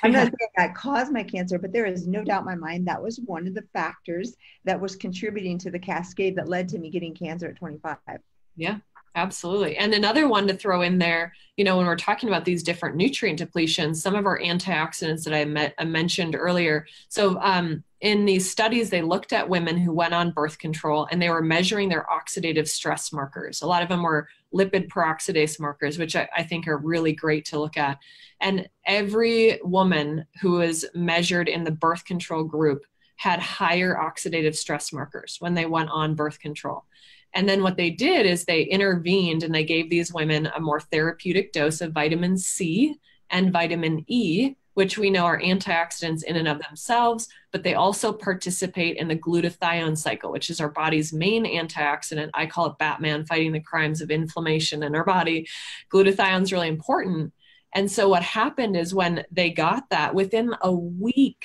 I'm 0.03 0.11
not 0.11 0.23
saying 0.39 0.49
that 0.57 0.75
caused 0.75 1.13
my 1.13 1.23
cancer, 1.23 1.57
but 1.57 1.71
there 1.71 1.85
is 1.85 2.07
no 2.07 2.25
doubt 2.25 2.41
in 2.41 2.45
my 2.45 2.55
mind 2.55 2.85
that 2.87 3.01
was 3.01 3.21
one 3.25 3.47
of 3.47 3.53
the 3.53 3.63
factors 3.71 4.35
that 4.65 4.79
was 4.79 4.97
contributing 4.97 5.57
to 5.59 5.71
the 5.71 5.79
cascade 5.79 6.35
that 6.35 6.49
led 6.49 6.67
to 6.69 6.77
me 6.77 6.89
getting 6.89 7.15
cancer 7.15 7.47
at 7.47 7.55
25. 7.55 7.97
Yeah, 8.57 8.79
absolutely. 9.15 9.77
And 9.77 9.93
another 9.93 10.27
one 10.27 10.45
to 10.47 10.53
throw 10.53 10.81
in 10.81 10.97
there, 10.97 11.33
you 11.55 11.63
know, 11.63 11.77
when 11.77 11.85
we're 11.85 11.95
talking 11.95 12.27
about 12.27 12.43
these 12.43 12.63
different 12.63 12.97
nutrient 12.97 13.39
depletions, 13.39 13.95
some 13.95 14.13
of 14.13 14.25
our 14.25 14.41
antioxidants 14.41 15.23
that 15.23 15.33
I, 15.33 15.45
met, 15.45 15.73
I 15.79 15.85
mentioned 15.85 16.35
earlier. 16.35 16.85
So 17.07 17.39
um, 17.39 17.85
in 18.01 18.25
these 18.25 18.51
studies, 18.51 18.89
they 18.89 19.01
looked 19.01 19.31
at 19.31 19.47
women 19.47 19.77
who 19.77 19.93
went 19.93 20.13
on 20.13 20.31
birth 20.31 20.59
control 20.59 21.07
and 21.09 21.21
they 21.21 21.29
were 21.29 21.41
measuring 21.41 21.87
their 21.87 22.05
oxidative 22.11 22.67
stress 22.67 23.13
markers. 23.13 23.61
A 23.61 23.67
lot 23.67 23.83
of 23.83 23.87
them 23.87 24.03
were 24.03 24.27
lipid 24.53 24.87
peroxidase 24.89 25.59
markers, 25.59 25.97
which 25.97 26.15
I, 26.15 26.27
I, 26.35 26.43
think 26.43 26.67
are 26.67 26.77
really 26.77 27.13
great 27.13 27.45
to 27.45 27.59
look 27.59 27.77
at. 27.77 27.99
And 28.41 28.67
every 28.85 29.59
woman 29.63 30.25
who 30.41 30.53
was 30.53 30.85
measured 30.95 31.47
in 31.47 31.63
the 31.63 31.71
birth 31.71 32.05
control 32.05 32.43
group 32.43 32.83
had 33.17 33.39
higher 33.39 33.95
oxidative 33.95 34.55
stress 34.55 34.91
markers 34.91 35.37
when 35.39 35.53
they 35.53 35.65
went 35.65 35.89
on 35.89 36.15
birth 36.15 36.39
control. 36.39 36.85
And 37.33 37.47
then 37.47 37.61
what 37.61 37.77
they 37.77 37.91
did 37.91 38.25
is 38.25 38.45
they 38.45 38.63
intervened 38.63 39.43
and 39.43 39.53
they 39.53 39.63
gave 39.63 39.89
these 39.89 40.13
women 40.13 40.47
a 40.47 40.59
more 40.59 40.79
therapeutic 40.79 41.51
dose 41.51 41.81
of 41.81 41.93
vitamin 41.93 42.37
C 42.37 42.95
and 43.29 43.53
vitamin 43.53 44.03
E 44.07 44.55
which 44.79 44.97
we 44.97 45.09
know 45.09 45.25
are 45.25 45.41
antioxidants 45.41 46.23
in 46.23 46.37
and 46.37 46.47
of 46.47 46.61
themselves, 46.61 47.27
but 47.51 47.63
they 47.63 47.73
also 47.73 48.13
participate 48.13 48.95
in 48.95 49.09
the 49.09 49.15
glutathione 49.17 49.97
cycle, 49.97 50.31
which 50.31 50.49
is 50.49 50.61
our 50.61 50.69
body's 50.69 51.11
main 51.11 51.43
antioxidant. 51.43 52.29
I 52.33 52.45
call 52.45 52.67
it 52.67 52.77
Batman 52.77 53.25
fighting 53.25 53.51
the 53.51 53.59
crimes 53.59 53.99
of 53.99 54.09
inflammation 54.09 54.81
in 54.83 54.95
our 54.95 55.03
body. 55.03 55.49
Glutathione 55.91 56.43
is 56.43 56.53
really 56.53 56.69
important. 56.69 57.33
And 57.75 57.91
so 57.91 58.07
what 58.07 58.23
happened 58.23 58.77
is 58.77 58.95
when 58.95 59.25
they 59.29 59.49
got 59.49 59.89
that, 59.89 60.15
within 60.15 60.55
a 60.61 60.71
week, 60.71 61.43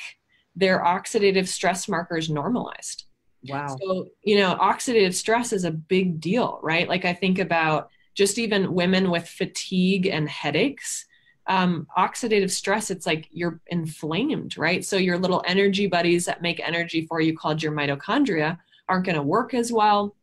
their 0.54 0.78
oxidative 0.84 1.48
stress 1.48 1.88
markers 1.88 2.30
normalized. 2.30 3.04
Wow. 3.48 3.76
So, 3.80 4.10
you 4.22 4.38
know, 4.38 4.54
oxidative 4.54 5.14
stress 5.14 5.52
is 5.52 5.64
a 5.64 5.72
big 5.72 6.20
deal, 6.20 6.60
right? 6.62 6.88
Like 6.88 7.04
I 7.04 7.14
think 7.14 7.40
about 7.40 7.90
just 8.14 8.38
even 8.38 8.74
women 8.74 9.10
with 9.10 9.26
fatigue 9.26 10.06
and 10.06 10.28
headaches. 10.28 11.04
Um, 11.46 11.86
oxidative 11.96 12.50
stress, 12.50 12.90
it's 12.90 13.06
like 13.06 13.28
you're 13.30 13.60
inflamed, 13.66 14.56
right? 14.56 14.84
So 14.84 14.96
your 14.96 15.18
little 15.18 15.42
energy 15.46 15.86
buddies 15.86 16.24
that 16.24 16.42
make 16.42 16.60
energy 16.60 17.06
for 17.06 17.20
you, 17.20 17.36
called 17.36 17.62
your 17.62 17.72
mitochondria, 17.72 18.58
aren't 18.88 19.06
going 19.06 19.16
to 19.16 19.22
work 19.22 19.54
as 19.54 19.72
well. 19.72 20.14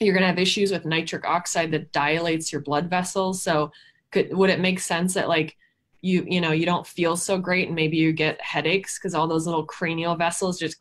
You're 0.00 0.14
going 0.14 0.22
to 0.22 0.28
have 0.28 0.38
issues 0.38 0.72
with 0.72 0.84
nitric 0.84 1.24
oxide 1.24 1.70
that 1.70 1.92
dilates 1.92 2.50
your 2.50 2.60
blood 2.60 2.90
vessels. 2.90 3.42
So, 3.42 3.70
could 4.10 4.34
would 4.34 4.50
it 4.50 4.60
make 4.60 4.80
sense 4.80 5.14
that 5.14 5.28
like 5.28 5.56
you 6.04 6.24
you 6.28 6.40
know 6.40 6.52
you 6.52 6.66
don't 6.66 6.86
feel 6.86 7.16
so 7.16 7.38
great 7.38 7.66
and 7.66 7.74
maybe 7.74 7.96
you 7.96 8.12
get 8.12 8.40
headaches 8.40 8.98
because 8.98 9.14
all 9.14 9.26
those 9.26 9.46
little 9.46 9.64
cranial 9.64 10.14
vessels 10.14 10.58
just 10.58 10.76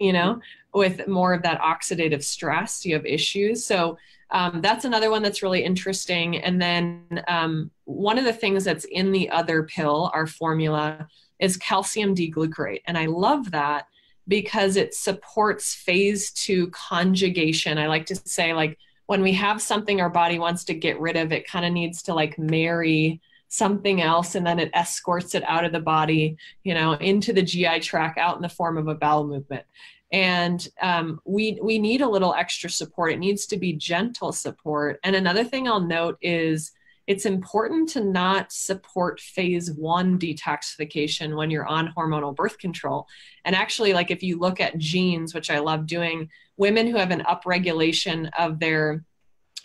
you 0.00 0.12
know 0.12 0.40
with 0.74 1.06
more 1.06 1.34
of 1.34 1.42
that 1.42 1.60
oxidative 1.60 2.24
stress 2.24 2.84
you 2.84 2.94
have 2.94 3.04
issues 3.04 3.64
so 3.64 3.96
um, 4.30 4.60
that's 4.60 4.84
another 4.84 5.10
one 5.10 5.22
that's 5.22 5.42
really 5.42 5.64
interesting. 5.64 6.38
And 6.38 6.60
then 6.60 7.22
um, 7.28 7.70
one 7.84 8.18
of 8.18 8.24
the 8.24 8.32
things 8.32 8.64
that's 8.64 8.84
in 8.84 9.12
the 9.12 9.30
other 9.30 9.62
pill 9.62 10.10
our 10.14 10.26
formula 10.26 11.06
is 11.38 11.56
calcium 11.58 12.14
D-glucarate 12.14 12.80
and 12.86 12.96
i 12.96 13.04
love 13.04 13.50
that 13.50 13.86
because 14.28 14.76
it 14.76 14.94
supports 14.94 15.74
phase 15.74 16.32
two 16.32 16.68
conjugation. 16.70 17.78
I 17.78 17.86
like 17.86 18.06
to 18.06 18.16
say 18.16 18.52
like 18.52 18.78
when 19.06 19.22
we 19.22 19.32
have 19.32 19.62
something 19.62 20.00
our 20.00 20.10
body 20.10 20.38
wants 20.38 20.64
to 20.64 20.74
get 20.74 21.00
rid 21.00 21.16
of 21.16 21.32
it 21.32 21.48
kind 21.48 21.64
of 21.64 21.72
needs 21.72 22.02
to 22.02 22.14
like 22.14 22.38
marry 22.38 23.20
something 23.48 24.02
else 24.02 24.34
and 24.34 24.44
then 24.44 24.58
it 24.58 24.70
escorts 24.74 25.36
it 25.36 25.44
out 25.44 25.64
of 25.64 25.70
the 25.70 25.78
body 25.78 26.36
you 26.64 26.74
know 26.74 26.94
into 26.94 27.32
the 27.32 27.42
gi 27.42 27.78
tract 27.78 28.18
out 28.18 28.34
in 28.34 28.42
the 28.42 28.48
form 28.48 28.76
of 28.76 28.88
a 28.88 28.94
bowel 28.94 29.24
movement 29.24 29.64
and 30.12 30.68
um, 30.80 31.20
we 31.24 31.58
we 31.62 31.78
need 31.78 32.00
a 32.00 32.08
little 32.08 32.34
extra 32.34 32.70
support. 32.70 33.12
It 33.12 33.18
needs 33.18 33.46
to 33.46 33.56
be 33.56 33.72
gentle 33.72 34.32
support. 34.32 35.00
And 35.02 35.16
another 35.16 35.44
thing 35.44 35.68
i'll 35.68 35.80
note 35.80 36.18
is 36.22 36.72
it's 37.06 37.26
important 37.26 37.88
to 37.90 38.02
not 38.02 38.50
support 38.50 39.20
phase 39.20 39.70
one 39.70 40.18
detoxification 40.18 41.36
when 41.36 41.50
you're 41.50 41.66
on 41.66 41.92
hormonal 41.96 42.34
birth 42.34 42.58
control. 42.58 43.06
And 43.44 43.54
actually 43.54 43.92
like 43.92 44.10
if 44.10 44.22
you 44.22 44.38
look 44.38 44.60
at 44.60 44.78
genes 44.78 45.34
which 45.34 45.50
i 45.50 45.58
love 45.58 45.86
doing 45.86 46.28
women 46.56 46.86
who 46.86 46.96
have 46.96 47.10
an 47.10 47.22
upregulation 47.22 48.30
of 48.38 48.60
their 48.60 49.04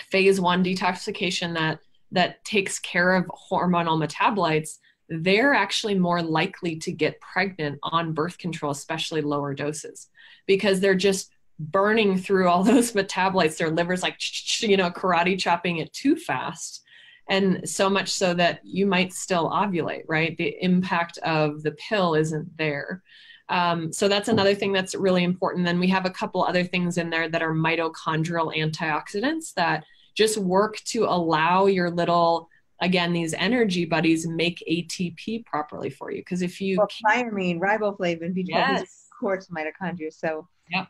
phase 0.10 0.42
one 0.42 0.64
detoxification 0.64 1.54
that 1.54 1.80
that 2.12 2.44
takes 2.44 2.80
care 2.80 3.16
of 3.16 3.26
hormonal 3.52 4.04
metabolites 4.04 4.80
they're 5.10 5.54
actually 5.54 5.96
more 5.96 6.22
likely 6.22 6.78
to 6.78 6.92
get 6.92 7.20
pregnant 7.20 7.78
on 7.84 8.14
birth 8.14 8.38
control 8.38 8.72
especially 8.72 9.22
lower 9.22 9.54
doses 9.54 10.10
because 10.48 10.80
they're 10.80 10.96
just 10.96 11.32
burning 11.60 12.18
through 12.18 12.48
all 12.48 12.64
those 12.72 12.94
metabolites 12.94 13.58
their 13.58 13.72
liver's 13.72 14.04
like 14.04 14.18
you 14.62 14.78
know 14.78 14.90
karate 14.90 15.40
chopping 15.40 15.78
it 15.78 15.92
too 15.94 16.16
fast 16.16 16.82
and 17.30 17.70
so 17.70 17.90
much 17.90 18.10
so 18.10 18.34
that 18.34 18.60
you 18.64 18.86
might 18.86 19.14
still 19.14 19.50
ovulate 19.50 20.04
right 20.08 20.36
the 20.38 20.56
impact 20.62 21.18
of 21.20 21.62
the 21.64 21.72
pill 21.72 22.16
isn't 22.16 22.58
there 22.58 23.02
um, 23.52 23.92
so 23.92 24.08
that's 24.08 24.30
another 24.30 24.56
thing 24.56 24.72
that's 24.72 24.96
really 24.96 25.26
important. 25.26 25.66
Then 25.66 25.78
we 25.78 25.90
have 25.90 26.06
a 26.06 26.10
couple 26.10 26.42
other 26.42 26.64
things 26.64 26.98
in 26.98 27.10
there 27.10 27.28
that 27.28 27.42
are 27.42 27.54
mitochondrial 27.54 28.56
antioxidants 28.56 29.54
that 29.56 29.84
just 30.16 30.38
work 30.38 30.78
to 30.86 31.04
allow 31.04 31.66
your 31.66 31.92
little 31.92 32.50
again 32.82 33.12
these 33.14 33.34
energy 33.34 33.86
buddies 33.86 34.26
make 34.26 34.64
ATP 34.70 35.46
properly 35.46 35.90
for 35.90 36.12
you. 36.12 36.22
Because 36.22 36.42
if 36.42 36.62
you 36.62 36.78
well, 36.78 36.88
thiamine, 37.06 37.60
riboflavin, 37.60 38.34
B12, 38.34 38.48
yes. 38.48 39.08
Of 39.22 39.28
course 39.28 39.48
mitochondria. 39.48 40.12
So 40.12 40.48
yeah, 40.70 40.86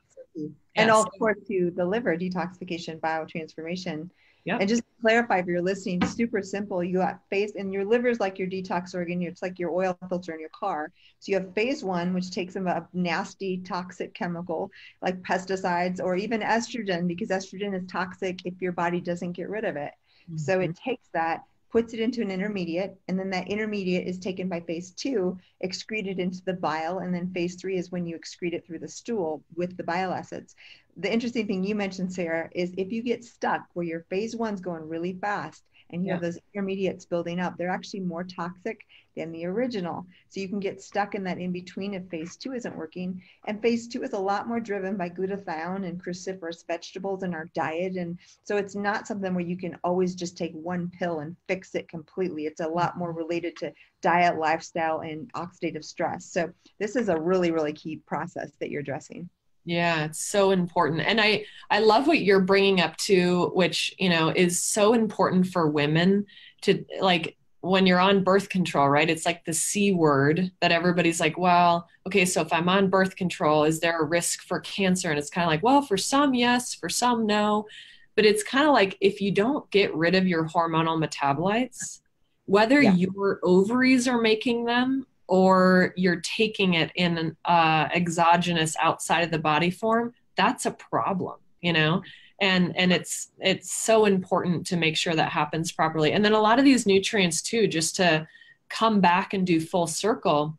and 0.75 0.87
yes. 0.87 0.89
of 0.89 1.07
course 1.19 1.37
to 1.47 1.71
the 1.75 1.85
liver 1.85 2.15
detoxification, 2.17 2.99
biotransformation 2.99 4.09
yeah. 4.43 4.57
And 4.59 4.67
just 4.67 4.81
clarify 5.01 5.39
if 5.39 5.45
you're 5.45 5.61
listening, 5.61 6.03
super 6.05 6.41
simple. 6.41 6.83
You 6.83 6.99
have 6.99 7.19
phase, 7.29 7.53
and 7.55 7.71
your 7.71 7.85
liver 7.85 8.07
is 8.07 8.19
like 8.19 8.39
your 8.39 8.47
detox 8.47 8.95
organ. 8.95 9.21
It's 9.21 9.41
like 9.41 9.59
your 9.59 9.71
oil 9.71 9.97
filter 10.09 10.33
in 10.33 10.39
your 10.39 10.49
car. 10.49 10.91
So 11.19 11.31
you 11.31 11.39
have 11.39 11.53
phase 11.53 11.83
one, 11.83 12.13
which 12.13 12.31
takes 12.31 12.55
a 12.55 12.87
nasty, 12.93 13.57
toxic 13.57 14.13
chemical 14.13 14.71
like 15.01 15.21
pesticides 15.21 15.99
or 15.99 16.15
even 16.15 16.41
estrogen, 16.41 17.07
because 17.07 17.29
estrogen 17.29 17.75
is 17.75 17.85
toxic 17.87 18.39
if 18.45 18.59
your 18.61 18.71
body 18.71 18.99
doesn't 18.99 19.33
get 19.33 19.49
rid 19.49 19.63
of 19.63 19.75
it. 19.75 19.91
Mm-hmm. 20.23 20.37
So 20.37 20.59
it 20.59 20.75
takes 20.75 21.07
that 21.13 21.43
puts 21.71 21.93
it 21.93 21.99
into 21.99 22.21
an 22.21 22.31
intermediate, 22.31 22.99
and 23.07 23.17
then 23.17 23.29
that 23.29 23.47
intermediate 23.47 24.07
is 24.07 24.19
taken 24.19 24.49
by 24.49 24.59
phase 24.59 24.91
two, 24.91 25.37
excreted 25.61 26.19
into 26.19 26.41
the 26.45 26.53
bile, 26.53 26.99
and 26.99 27.13
then 27.13 27.31
phase 27.33 27.55
three 27.55 27.77
is 27.77 27.91
when 27.91 28.05
you 28.05 28.17
excrete 28.17 28.53
it 28.53 28.65
through 28.65 28.79
the 28.79 28.87
stool 28.87 29.43
with 29.55 29.77
the 29.77 29.83
bile 29.83 30.11
acids. 30.11 30.55
The 30.97 31.11
interesting 31.11 31.47
thing 31.47 31.63
you 31.63 31.75
mentioned, 31.75 32.11
Sarah, 32.11 32.49
is 32.53 32.73
if 32.77 32.91
you 32.91 33.01
get 33.01 33.23
stuck 33.23 33.61
where 33.73 33.85
your 33.85 34.05
phase 34.09 34.35
one's 34.35 34.61
going 34.61 34.87
really 34.87 35.13
fast 35.13 35.63
and 35.91 36.03
you 36.03 36.07
yeah. 36.07 36.13
have 36.13 36.21
those 36.21 36.39
intermediates 36.53 37.05
building 37.05 37.39
up, 37.39 37.57
they're 37.57 37.69
actually 37.69 38.01
more 38.01 38.23
toxic 38.23 38.85
than 39.15 39.31
the 39.31 39.45
original. 39.45 40.05
So 40.29 40.39
you 40.39 40.47
can 40.47 40.59
get 40.59 40.81
stuck 40.81 41.15
in 41.15 41.23
that 41.25 41.37
in 41.37 41.51
between 41.51 41.93
if 41.93 42.07
phase 42.09 42.37
two 42.37 42.53
isn't 42.53 42.75
working. 42.75 43.21
And 43.45 43.61
phase 43.61 43.87
two 43.87 44.03
is 44.03 44.13
a 44.13 44.19
lot 44.19 44.47
more 44.47 44.59
driven 44.59 44.95
by 44.95 45.09
glutathione 45.09 45.87
and 45.87 46.01
cruciferous 46.01 46.65
vegetables 46.65 47.23
in 47.23 47.33
our 47.33 47.49
diet. 47.53 47.95
And 47.95 48.17
so 48.43 48.57
it's 48.57 48.75
not 48.75 49.07
something 49.07 49.33
where 49.33 49.43
you 49.43 49.57
can 49.57 49.77
always 49.83 50.15
just 50.15 50.37
take 50.37 50.53
one 50.53 50.89
pill 50.97 51.19
and 51.19 51.35
fix 51.47 51.75
it 51.75 51.89
completely. 51.89 52.45
It's 52.45 52.61
a 52.61 52.67
lot 52.67 52.97
more 52.97 53.11
related 53.11 53.57
to 53.57 53.73
diet, 54.01 54.37
lifestyle, 54.37 55.01
and 55.01 55.31
oxidative 55.33 55.83
stress. 55.83 56.25
So 56.25 56.51
this 56.79 56.95
is 56.95 57.09
a 57.09 57.19
really, 57.19 57.51
really 57.51 57.73
key 57.73 57.97
process 57.97 58.51
that 58.59 58.69
you're 58.69 58.81
addressing. 58.81 59.29
Yeah, 59.63 60.05
it's 60.05 60.21
so 60.21 60.51
important. 60.51 61.01
And 61.01 61.21
I 61.21 61.45
I 61.69 61.79
love 61.79 62.07
what 62.07 62.21
you're 62.21 62.41
bringing 62.41 62.81
up 62.81 62.97
too, 62.97 63.51
which, 63.53 63.93
you 63.99 64.09
know, 64.09 64.29
is 64.29 64.61
so 64.61 64.93
important 64.93 65.47
for 65.47 65.69
women 65.69 66.25
to 66.61 66.83
like 66.99 67.37
when 67.61 67.85
you're 67.85 67.99
on 67.99 68.23
birth 68.23 68.49
control, 68.49 68.89
right? 68.89 69.09
It's 69.09 69.25
like 69.25 69.45
the 69.45 69.53
C 69.53 69.93
word 69.93 70.51
that 70.61 70.71
everybody's 70.71 71.19
like, 71.19 71.37
well, 71.37 71.87
okay, 72.07 72.25
so 72.25 72.41
if 72.41 72.51
I'm 72.51 72.67
on 72.67 72.89
birth 72.89 73.15
control, 73.15 73.63
is 73.65 73.79
there 73.79 74.01
a 74.01 74.05
risk 74.05 74.41
for 74.41 74.59
cancer? 74.61 75.11
And 75.11 75.19
it's 75.19 75.29
kind 75.29 75.45
of 75.45 75.49
like, 75.49 75.61
well, 75.61 75.83
for 75.83 75.97
some, 75.97 76.33
yes, 76.33 76.73
for 76.73 76.89
some, 76.89 77.27
no. 77.27 77.67
But 78.15 78.25
it's 78.25 78.43
kind 78.43 78.67
of 78.67 78.73
like 78.73 78.97
if 78.99 79.21
you 79.21 79.31
don't 79.31 79.69
get 79.69 79.95
rid 79.95 80.15
of 80.15 80.27
your 80.27 80.47
hormonal 80.47 81.01
metabolites, 81.01 81.99
whether 82.45 82.81
yeah. 82.81 82.95
your 82.95 83.39
ovaries 83.43 84.07
are 84.07 84.19
making 84.19 84.65
them 84.65 85.05
or 85.31 85.93
you're 85.95 86.19
taking 86.19 86.73
it 86.73 86.91
in 86.95 87.17
an 87.17 87.37
uh, 87.45 87.87
exogenous 87.95 88.75
outside 88.81 89.21
of 89.21 89.31
the 89.31 89.39
body 89.39 89.71
form, 89.71 90.13
that's 90.35 90.65
a 90.65 90.71
problem, 90.71 91.37
you 91.61 91.71
know? 91.71 92.03
and 92.41 92.75
and 92.75 92.91
it's 92.91 93.29
it's 93.39 93.71
so 93.71 94.05
important 94.05 94.65
to 94.65 94.75
make 94.75 94.97
sure 94.97 95.13
that 95.13 95.31
happens 95.31 95.71
properly. 95.71 96.11
And 96.11 96.25
then 96.25 96.33
a 96.33 96.41
lot 96.41 96.59
of 96.59 96.65
these 96.65 96.85
nutrients 96.85 97.41
too 97.41 97.67
just 97.67 97.95
to 97.97 98.27
come 98.67 98.99
back 98.99 99.33
and 99.33 99.45
do 99.45 99.61
full 99.61 99.87
circle 99.87 100.57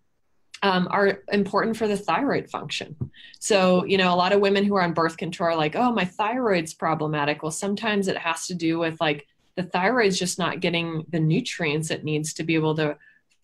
um, 0.62 0.86
are 0.92 1.22
important 1.32 1.76
for 1.76 1.88
the 1.88 1.96
thyroid 1.96 2.48
function. 2.48 2.94
So 3.40 3.84
you 3.84 3.98
know 3.98 4.14
a 4.14 4.16
lot 4.16 4.32
of 4.32 4.40
women 4.40 4.64
who 4.64 4.76
are 4.76 4.82
on 4.82 4.94
birth 4.94 5.16
control 5.16 5.50
are 5.50 5.56
like 5.56 5.74
oh 5.74 5.92
my 5.92 6.04
thyroid's 6.04 6.72
problematic. 6.72 7.42
Well 7.42 7.50
sometimes 7.50 8.08
it 8.08 8.16
has 8.16 8.46
to 8.46 8.54
do 8.54 8.78
with 8.78 9.00
like 9.00 9.26
the 9.56 9.64
thyroid's 9.64 10.18
just 10.18 10.38
not 10.38 10.60
getting 10.60 11.04
the 11.10 11.20
nutrients 11.20 11.90
it 11.90 12.04
needs 12.04 12.32
to 12.34 12.44
be 12.44 12.54
able 12.54 12.76
to 12.76 12.96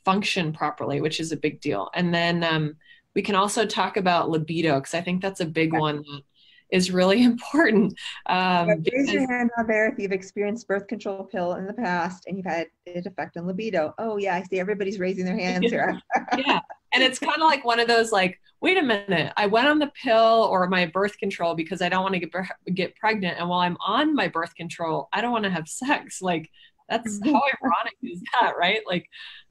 function 0.04 0.52
properly 0.52 1.00
which 1.00 1.20
is 1.20 1.32
a 1.32 1.36
big 1.36 1.60
deal 1.60 1.90
and 1.94 2.14
then 2.14 2.44
um, 2.44 2.76
we 3.14 3.22
can 3.22 3.34
also 3.34 3.66
talk 3.66 3.96
about 3.96 4.30
libido 4.30 4.76
because 4.76 4.94
i 4.94 5.00
think 5.00 5.20
that's 5.20 5.40
a 5.40 5.46
big 5.46 5.72
one 5.72 5.96
that 5.96 6.22
is 6.70 6.90
really 6.90 7.22
important. 7.24 7.94
Um, 8.26 8.68
raise 8.68 8.80
because, 8.82 9.12
your 9.12 9.30
hand 9.30 9.50
out 9.58 9.66
there 9.66 9.88
if 9.88 9.98
you've 9.98 10.12
experienced 10.12 10.66
birth 10.68 10.86
control 10.86 11.24
pill 11.24 11.54
in 11.54 11.66
the 11.66 11.72
past 11.72 12.24
and 12.26 12.36
you've 12.36 12.46
had 12.46 12.68
it 12.86 13.06
affect 13.06 13.36
on 13.36 13.46
libido. 13.46 13.94
Oh 13.98 14.16
yeah, 14.16 14.34
I 14.34 14.42
see 14.42 14.60
everybody's 14.60 14.98
raising 14.98 15.24
their 15.24 15.38
hands 15.38 15.70
here. 15.70 16.00
yeah, 16.36 16.60
and 16.94 17.02
it's 17.02 17.18
kind 17.18 17.36
of 17.36 17.42
like 17.42 17.64
one 17.64 17.80
of 17.80 17.88
those 17.88 18.12
like, 18.12 18.40
wait 18.60 18.76
a 18.76 18.82
minute, 18.82 19.32
I 19.36 19.46
went 19.46 19.68
on 19.68 19.78
the 19.78 19.92
pill 20.02 20.48
or 20.50 20.66
my 20.68 20.86
birth 20.86 21.16
control 21.18 21.54
because 21.54 21.82
I 21.82 21.88
don't 21.88 22.02
want 22.02 22.14
to 22.14 22.20
get 22.20 22.74
get 22.74 22.96
pregnant, 22.96 23.38
and 23.38 23.48
while 23.48 23.60
I'm 23.60 23.76
on 23.84 24.14
my 24.14 24.28
birth 24.28 24.54
control, 24.54 25.08
I 25.12 25.20
don't 25.20 25.32
want 25.32 25.44
to 25.44 25.50
have 25.50 25.68
sex. 25.68 26.20
Like 26.22 26.50
that's 26.88 27.20
how 27.22 27.42
ironic 27.62 27.96
is 28.02 28.22
that, 28.32 28.54
right? 28.58 28.80
Like 28.86 29.06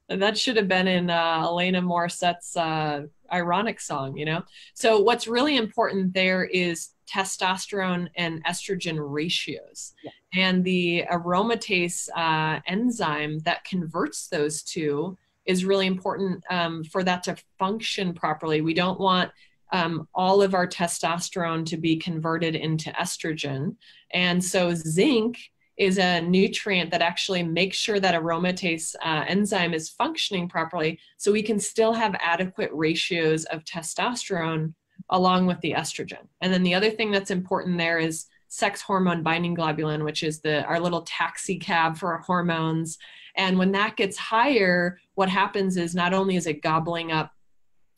that 0.08 0.38
should 0.38 0.56
have 0.56 0.68
been 0.68 0.88
in 0.88 1.10
uh, 1.10 1.46
Alanis 1.46 1.84
Morissette's 1.84 2.56
uh, 2.56 3.02
ironic 3.32 3.80
song, 3.80 4.16
you 4.16 4.24
know? 4.24 4.42
So, 4.74 5.00
what's 5.00 5.28
really 5.28 5.56
important 5.56 6.14
there 6.14 6.44
is 6.44 6.90
testosterone 7.08 8.08
and 8.16 8.44
estrogen 8.44 8.96
ratios. 8.98 9.94
Yeah. 10.02 10.10
And 10.34 10.64
the 10.64 11.04
aromatase 11.10 12.08
uh, 12.14 12.60
enzyme 12.66 13.38
that 13.40 13.64
converts 13.64 14.28
those 14.28 14.62
two 14.62 15.16
is 15.46 15.64
really 15.64 15.86
important 15.86 16.44
um, 16.50 16.84
for 16.84 17.02
that 17.04 17.22
to 17.24 17.36
function 17.58 18.12
properly. 18.12 18.60
We 18.60 18.74
don't 18.74 19.00
want 19.00 19.30
um, 19.72 20.08
all 20.14 20.42
of 20.42 20.54
our 20.54 20.66
testosterone 20.66 21.64
to 21.66 21.76
be 21.76 21.96
converted 21.96 22.54
into 22.54 22.90
estrogen. 22.90 23.76
And 24.12 24.42
so, 24.42 24.74
zinc 24.74 25.38
is 25.78 25.98
a 25.98 26.20
nutrient 26.20 26.90
that 26.90 27.02
actually 27.02 27.42
makes 27.42 27.76
sure 27.76 28.00
that 28.00 28.14
aromatase 28.14 28.94
uh, 29.04 29.24
enzyme 29.28 29.72
is 29.72 29.88
functioning 29.90 30.48
properly 30.48 30.98
so 31.16 31.30
we 31.32 31.42
can 31.42 31.58
still 31.58 31.92
have 31.92 32.16
adequate 32.20 32.70
ratios 32.72 33.44
of 33.46 33.64
testosterone 33.64 34.74
along 35.10 35.46
with 35.46 35.60
the 35.60 35.72
estrogen. 35.72 36.26
And 36.40 36.52
then 36.52 36.64
the 36.64 36.74
other 36.74 36.90
thing 36.90 37.12
that's 37.12 37.30
important 37.30 37.78
there 37.78 37.98
is 37.98 38.26
sex 38.48 38.80
hormone 38.80 39.22
binding 39.22 39.54
globulin, 39.54 40.04
which 40.04 40.22
is 40.22 40.40
the 40.40 40.64
our 40.64 40.80
little 40.80 41.02
taxi 41.02 41.58
cab 41.58 41.96
for 41.96 42.12
our 42.12 42.20
hormones. 42.20 42.98
And 43.36 43.56
when 43.56 43.72
that 43.72 43.96
gets 43.96 44.16
higher, 44.16 44.98
what 45.14 45.28
happens 45.28 45.76
is 45.76 45.94
not 45.94 46.12
only 46.12 46.34
is 46.34 46.46
it 46.46 46.62
gobbling 46.62 47.12
up, 47.12 47.32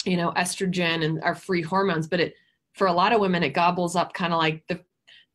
you 0.04 0.16
know, 0.16 0.32
estrogen 0.36 1.04
and 1.04 1.22
our 1.22 1.34
free 1.34 1.62
hormones, 1.62 2.08
but 2.08 2.20
it 2.20 2.34
for 2.74 2.88
a 2.88 2.92
lot 2.92 3.12
of 3.12 3.20
women 3.20 3.42
it 3.42 3.50
gobbles 3.50 3.96
up 3.96 4.12
kind 4.12 4.32
of 4.32 4.38
like 4.38 4.62
the 4.68 4.80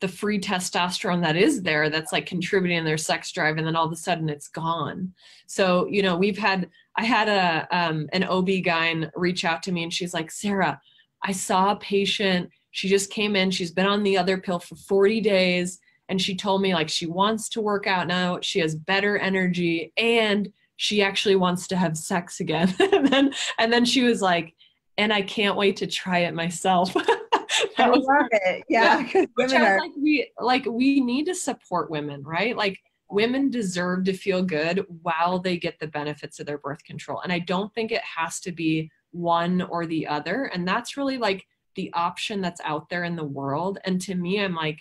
the 0.01 0.07
free 0.07 0.39
testosterone 0.39 1.21
that 1.21 1.35
is 1.35 1.61
there 1.61 1.89
that's 1.89 2.11
like 2.11 2.25
contributing 2.25 2.83
their 2.83 2.97
sex 2.97 3.31
drive 3.31 3.57
and 3.57 3.65
then 3.65 3.75
all 3.75 3.85
of 3.85 3.91
a 3.91 3.95
sudden 3.95 4.29
it's 4.29 4.47
gone. 4.47 5.13
So 5.47 5.87
you 5.87 6.01
know 6.01 6.17
we've 6.17 6.37
had 6.37 6.69
i 6.97 7.03
had 7.03 7.27
a 7.27 7.67
um, 7.75 8.07
an 8.13 8.23
ob 8.23 8.47
gyn 8.47 9.11
reach 9.15 9.45
out 9.45 9.63
to 9.63 9.71
me 9.71 9.83
and 9.83 9.93
she's 9.93 10.13
like 10.13 10.31
sarah 10.31 10.79
i 11.23 11.31
saw 11.31 11.71
a 11.71 11.77
patient. 11.77 12.49
She 12.71 12.89
just 12.89 13.09
came 13.09 13.37
in. 13.37 13.51
She's 13.51 13.71
been 13.71 13.85
on 13.85 14.03
the 14.03 14.17
other 14.17 14.37
pill 14.37 14.59
for 14.59 14.75
40 14.75 15.21
days 15.21 15.79
and 16.09 16.21
she 16.21 16.35
told 16.35 16.61
me 16.61 16.73
like 16.73 16.89
she 16.89 17.05
wants 17.05 17.47
to 17.49 17.61
work 17.61 17.87
out 17.87 18.05
now. 18.05 18.39
She 18.41 18.59
has 18.59 18.75
better 18.75 19.17
energy 19.17 19.93
and 19.95 20.51
she 20.75 21.01
actually 21.01 21.37
wants 21.37 21.67
to 21.67 21.77
have 21.77 21.97
sex 21.97 22.41
again. 22.41 22.75
And 22.79 23.07
then 23.07 23.33
and 23.57 23.71
then 23.71 23.85
she 23.85 24.03
was 24.03 24.21
like 24.21 24.55
and 24.97 25.11
i 25.13 25.21
can't 25.21 25.57
wait 25.57 25.77
to 25.77 25.87
try 25.87 26.19
it 26.19 26.33
myself 26.33 26.95
I 27.77 27.89
love 27.89 28.27
it. 28.31 28.63
Yeah. 28.69 29.07
yeah. 29.13 29.25
Which 29.35 29.53
are, 29.53 29.79
like 29.79 29.91
we 29.97 30.31
like 30.39 30.65
we 30.65 31.01
need 31.01 31.25
to 31.25 31.35
support 31.35 31.91
women, 31.91 32.23
right? 32.23 32.55
Like 32.55 32.79
women 33.09 33.49
deserve 33.49 34.05
to 34.05 34.13
feel 34.13 34.41
good 34.41 34.85
while 35.01 35.39
they 35.39 35.57
get 35.57 35.79
the 35.79 35.87
benefits 35.87 36.39
of 36.39 36.45
their 36.45 36.57
birth 36.57 36.83
control. 36.83 37.21
And 37.21 37.31
I 37.31 37.39
don't 37.39 37.73
think 37.73 37.91
it 37.91 38.01
has 38.01 38.39
to 38.41 38.51
be 38.51 38.89
one 39.11 39.61
or 39.61 39.85
the 39.85 40.07
other. 40.07 40.45
And 40.45 40.67
that's 40.67 40.97
really 40.97 41.17
like 41.17 41.45
the 41.75 41.91
option 41.93 42.41
that's 42.41 42.61
out 42.63 42.89
there 42.89 43.03
in 43.03 43.15
the 43.15 43.23
world. 43.23 43.79
And 43.85 44.01
to 44.01 44.15
me, 44.15 44.39
I'm 44.39 44.55
like, 44.55 44.79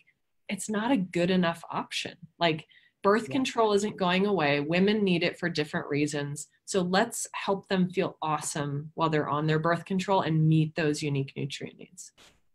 it's 0.49 0.71
not 0.71 0.91
a 0.91 0.97
good 0.97 1.31
enough 1.31 1.63
option. 1.71 2.15
Like 2.39 2.67
birth 3.03 3.29
yeah. 3.29 3.35
control 3.35 3.73
isn't 3.73 3.97
going 3.97 4.27
away. 4.27 4.61
Women 4.61 5.05
need 5.05 5.23
it 5.23 5.39
for 5.39 5.49
different 5.49 5.89
reasons. 5.89 6.49
So 6.65 6.81
let's 6.81 7.27
help 7.35 7.69
them 7.69 7.91
feel 7.91 8.17
awesome 8.23 8.91
while 8.95 9.11
they're 9.11 9.29
on 9.29 9.47
their 9.47 9.59
birth 9.59 9.85
control 9.85 10.23
and 10.23 10.49
meet 10.49 10.75
those 10.75 11.03
unique 11.03 11.33
nutrient 11.37 11.79
needs. 11.79 12.13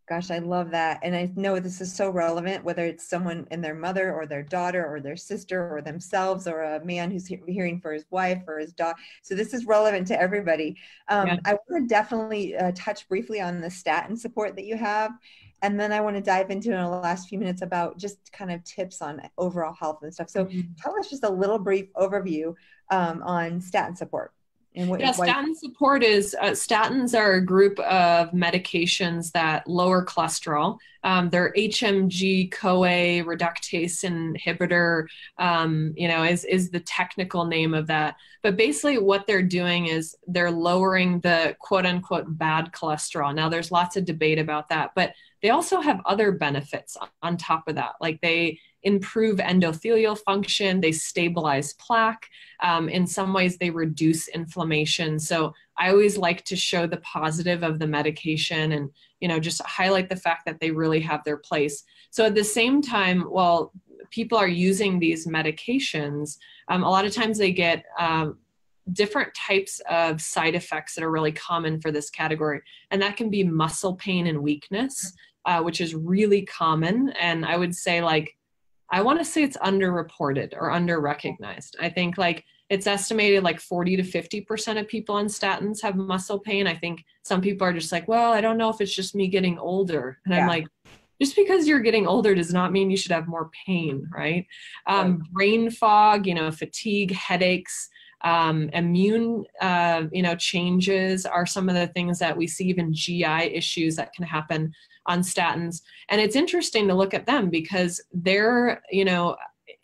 Gosh, 0.09 0.31
I 0.31 0.39
love 0.39 0.71
that. 0.71 0.99
And 1.03 1.15
I 1.15 1.31
know 1.35 1.59
this 1.59 1.81
is 1.81 1.93
so 1.93 2.09
relevant, 2.09 2.63
whether 2.63 2.83
it's 2.83 3.07
someone 3.07 3.45
in 3.51 3.61
their 3.61 3.75
mother 3.75 4.11
or 4.11 4.25
their 4.25 4.41
daughter 4.41 4.83
or 4.83 4.99
their 4.99 5.15
sister 5.15 5.71
or 5.71 5.83
themselves 5.83 6.47
or 6.47 6.63
a 6.63 6.83
man 6.83 7.11
who's 7.11 7.27
he- 7.27 7.39
hearing 7.47 7.79
for 7.79 7.93
his 7.93 8.05
wife 8.09 8.41
or 8.47 8.57
his 8.57 8.73
daughter. 8.73 8.97
So 9.21 9.35
this 9.35 9.53
is 9.53 9.67
relevant 9.67 10.07
to 10.07 10.19
everybody. 10.19 10.77
Um, 11.09 11.27
yeah. 11.27 11.37
I 11.45 11.53
want 11.53 11.83
to 11.83 11.87
definitely 11.87 12.57
uh, 12.57 12.71
touch 12.73 13.07
briefly 13.07 13.39
on 13.39 13.61
the 13.61 13.69
statin 13.69 14.17
support 14.17 14.55
that 14.55 14.65
you 14.65 14.77
have. 14.77 15.11
And 15.61 15.79
then 15.79 15.91
I 15.91 16.01
want 16.01 16.15
to 16.15 16.23
dive 16.23 16.49
into 16.49 16.71
in 16.71 16.81
the 16.81 16.89
last 16.89 17.29
few 17.29 17.37
minutes 17.37 17.61
about 17.61 17.99
just 17.99 18.31
kind 18.31 18.51
of 18.51 18.63
tips 18.63 19.03
on 19.03 19.21
overall 19.37 19.73
health 19.73 19.99
and 20.01 20.11
stuff. 20.11 20.31
So 20.31 20.45
mm-hmm. 20.45 20.71
tell 20.81 20.97
us 20.97 21.11
just 21.11 21.23
a 21.23 21.29
little 21.29 21.59
brief 21.59 21.93
overview 21.93 22.55
um, 22.89 23.21
on 23.21 23.61
statin 23.61 23.95
support. 23.95 24.33
And 24.75 24.87
what, 24.89 24.99
yeah, 24.99 25.11
statin 25.11 25.55
support 25.55 26.03
is 26.03 26.35
uh, 26.39 26.51
statins 26.51 27.17
are 27.17 27.33
a 27.33 27.45
group 27.45 27.79
of 27.79 28.29
medications 28.31 29.31
that 29.31 29.67
lower 29.67 30.05
cholesterol. 30.05 30.77
Um, 31.03 31.29
they're 31.29 31.53
HMG 31.53 32.51
CoA 32.51 33.23
reductase 33.23 34.03
inhibitor. 34.03 35.07
Um, 35.37 35.93
you 35.97 36.07
know, 36.07 36.23
is 36.23 36.45
is 36.45 36.69
the 36.69 36.81
technical 36.81 37.45
name 37.45 37.73
of 37.73 37.87
that. 37.87 38.15
But 38.43 38.57
basically, 38.57 38.99
what 38.99 39.25
they're 39.25 39.41
doing 39.41 39.87
is 39.87 40.15
they're 40.27 40.51
lowering 40.51 41.19
the 41.21 41.55
quote 41.59 41.85
unquote 41.85 42.37
bad 42.37 42.71
cholesterol. 42.71 43.33
Now, 43.33 43.49
there's 43.49 43.71
lots 43.71 43.97
of 43.97 44.05
debate 44.05 44.37
about 44.37 44.69
that, 44.69 44.91
but 44.95 45.13
they 45.41 45.49
also 45.49 45.81
have 45.81 46.01
other 46.05 46.31
benefits 46.31 46.97
on 47.21 47.37
top 47.37 47.67
of 47.67 47.75
that. 47.75 47.93
Like 48.01 48.21
they 48.21 48.59
improve 48.83 49.37
endothelial 49.37 50.17
function, 50.17 50.79
they 50.79 50.91
stabilize 50.91 51.73
plaque. 51.73 52.29
Um, 52.61 52.89
in 52.89 53.05
some 53.05 53.33
ways, 53.33 53.57
they 53.57 53.69
reduce 53.69 54.27
inflammation. 54.29 55.19
So 55.19 55.53
I 55.77 55.89
always 55.89 56.17
like 56.17 56.43
to 56.45 56.55
show 56.55 56.87
the 56.87 56.97
positive 56.97 57.63
of 57.63 57.79
the 57.79 57.87
medication 57.87 58.73
and 58.73 58.89
you 59.19 59.27
know 59.27 59.39
just 59.39 59.61
highlight 59.63 60.09
the 60.09 60.15
fact 60.15 60.45
that 60.45 60.59
they 60.59 60.71
really 60.71 60.99
have 61.01 61.23
their 61.23 61.37
place. 61.37 61.83
So 62.11 62.25
at 62.25 62.35
the 62.35 62.43
same 62.43 62.81
time, 62.81 63.21
while 63.21 63.71
people 64.11 64.37
are 64.37 64.47
using 64.47 64.99
these 64.99 65.27
medications, 65.27 66.37
um, 66.67 66.83
a 66.83 66.89
lot 66.89 67.05
of 67.05 67.13
times 67.13 67.37
they 67.37 67.51
get 67.51 67.83
um, 67.99 68.37
different 68.93 69.33
types 69.33 69.81
of 69.89 70.21
side 70.21 70.55
effects 70.55 70.95
that 70.95 71.03
are 71.03 71.11
really 71.11 71.31
common 71.31 71.79
for 71.79 71.91
this 71.91 72.09
category. 72.09 72.61
And 72.91 73.01
that 73.01 73.17
can 73.17 73.29
be 73.29 73.43
muscle 73.43 73.95
pain 73.95 74.27
and 74.27 74.41
weakness, 74.41 75.13
uh, 75.45 75.61
which 75.61 75.81
is 75.81 75.95
really 75.95 76.43
common. 76.43 77.09
And 77.19 77.45
I 77.45 77.57
would 77.57 77.75
say, 77.75 78.01
like, 78.01 78.35
I 78.91 79.01
want 79.01 79.19
to 79.19 79.25
say 79.25 79.43
it's 79.43 79.57
underreported 79.57 80.53
or 80.53 80.69
underrecognized. 80.69 81.75
I 81.79 81.89
think 81.89 82.17
like 82.17 82.45
it's 82.69 82.87
estimated 82.87 83.43
like 83.43 83.59
40 83.59 83.97
to 83.97 84.03
50% 84.03 84.79
of 84.79 84.87
people 84.87 85.15
on 85.15 85.25
statins 85.25 85.81
have 85.81 85.95
muscle 85.95 86.39
pain. 86.39 86.67
I 86.67 86.75
think 86.75 87.03
some 87.23 87.41
people 87.41 87.65
are 87.65 87.73
just 87.73 87.91
like, 87.91 88.07
well, 88.07 88.31
I 88.31 88.41
don't 88.41 88.57
know 88.57 88.69
if 88.69 88.79
it's 88.79 88.93
just 88.93 89.15
me 89.15 89.27
getting 89.27 89.57
older. 89.57 90.19
And 90.25 90.35
yeah. 90.35 90.41
I'm 90.41 90.47
like, 90.47 90.67
just 91.21 91.35
because 91.35 91.67
you're 91.67 91.81
getting 91.81 92.07
older 92.07 92.33
does 92.33 92.53
not 92.53 92.71
mean 92.71 92.89
you 92.89 92.97
should 92.97 93.11
have 93.11 93.27
more 93.27 93.49
pain, 93.65 94.07
right? 94.15 94.45
Um, 94.85 95.17
right. 95.17 95.31
Brain 95.31 95.71
fog, 95.71 96.25
you 96.25 96.35
know, 96.35 96.51
fatigue, 96.51 97.11
headaches, 97.11 97.89
um, 98.21 98.69
immune, 98.73 99.45
uh, 99.61 100.03
you 100.11 100.21
know, 100.21 100.35
changes 100.35 101.25
are 101.25 101.45
some 101.45 101.69
of 101.69 101.75
the 101.75 101.87
things 101.87 102.19
that 102.19 102.37
we 102.37 102.47
see. 102.47 102.65
Even 102.65 102.93
GI 102.93 103.23
issues 103.23 103.95
that 103.95 104.13
can 104.13 104.25
happen 104.25 104.73
on 105.09 105.21
statins. 105.21 105.81
And 106.07 106.21
it's 106.21 106.37
interesting 106.37 106.87
to 106.87 106.93
look 106.93 107.13
at 107.13 107.25
them 107.25 107.49
because 107.49 108.01
they're, 108.13 108.81
you 108.91 109.03
know, 109.03 109.35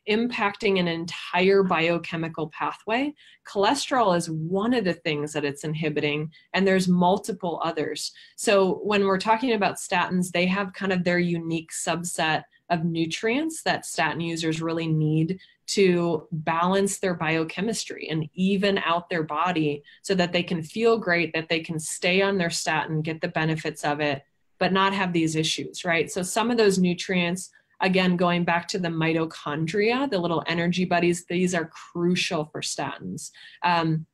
impacting 0.07 0.79
an 0.79 0.87
entire 0.87 1.63
biochemical 1.63 2.49
pathway. 2.49 3.11
Cholesterol 3.47 4.15
is 4.15 4.29
one 4.29 4.73
of 4.73 4.85
the 4.85 4.93
things 4.93 5.33
that 5.33 5.43
it's 5.43 5.63
inhibiting, 5.63 6.31
and 6.53 6.65
there's 6.65 6.87
multiple 6.87 7.59
others. 7.63 8.11
So 8.35 8.81
when 8.83 9.05
we're 9.05 9.17
talking 9.17 9.53
about 9.53 9.77
statins, 9.77 10.31
they 10.31 10.45
have 10.45 10.73
kind 10.73 10.93
of 10.93 11.03
their 11.03 11.19
unique 11.19 11.71
subset 11.71 12.43
of 12.69 12.85
nutrients 12.85 13.63
that 13.63 13.85
statin 13.85 14.21
users 14.21 14.61
really 14.61 14.87
need 14.87 15.39
to 15.67 16.27
balance 16.31 16.99
their 16.99 17.15
biochemistry 17.15 18.07
and 18.09 18.29
even 18.35 18.77
out 18.79 19.09
their 19.09 19.23
body 19.23 19.83
so 20.03 20.13
that 20.13 20.31
they 20.31 20.43
can 20.43 20.61
feel 20.61 20.99
great, 20.99 21.33
that 21.33 21.49
they 21.49 21.59
can 21.59 21.79
stay 21.79 22.21
on 22.21 22.37
their 22.37 22.51
statin, 22.51 23.01
get 23.01 23.21
the 23.21 23.27
benefits 23.27 23.83
of 23.83 23.99
it, 23.99 24.23
but 24.59 24.73
not 24.73 24.93
have 24.93 25.13
these 25.13 25.35
issues, 25.35 25.83
right? 25.85 26.09
So 26.09 26.21
some 26.21 26.51
of 26.51 26.57
those 26.57 26.79
nutrients, 26.79 27.49
again, 27.81 28.15
going 28.15 28.43
back 28.43 28.67
to 28.69 28.79
the 28.79 28.87
mitochondria, 28.87 30.09
the 30.09 30.19
little 30.19 30.43
energy 30.47 30.85
buddies, 30.85 31.25
these 31.25 31.53
are 31.53 31.71
crucial 31.93 32.45
for 32.45 32.61
statins. 32.61 33.31
Um, 33.63 34.05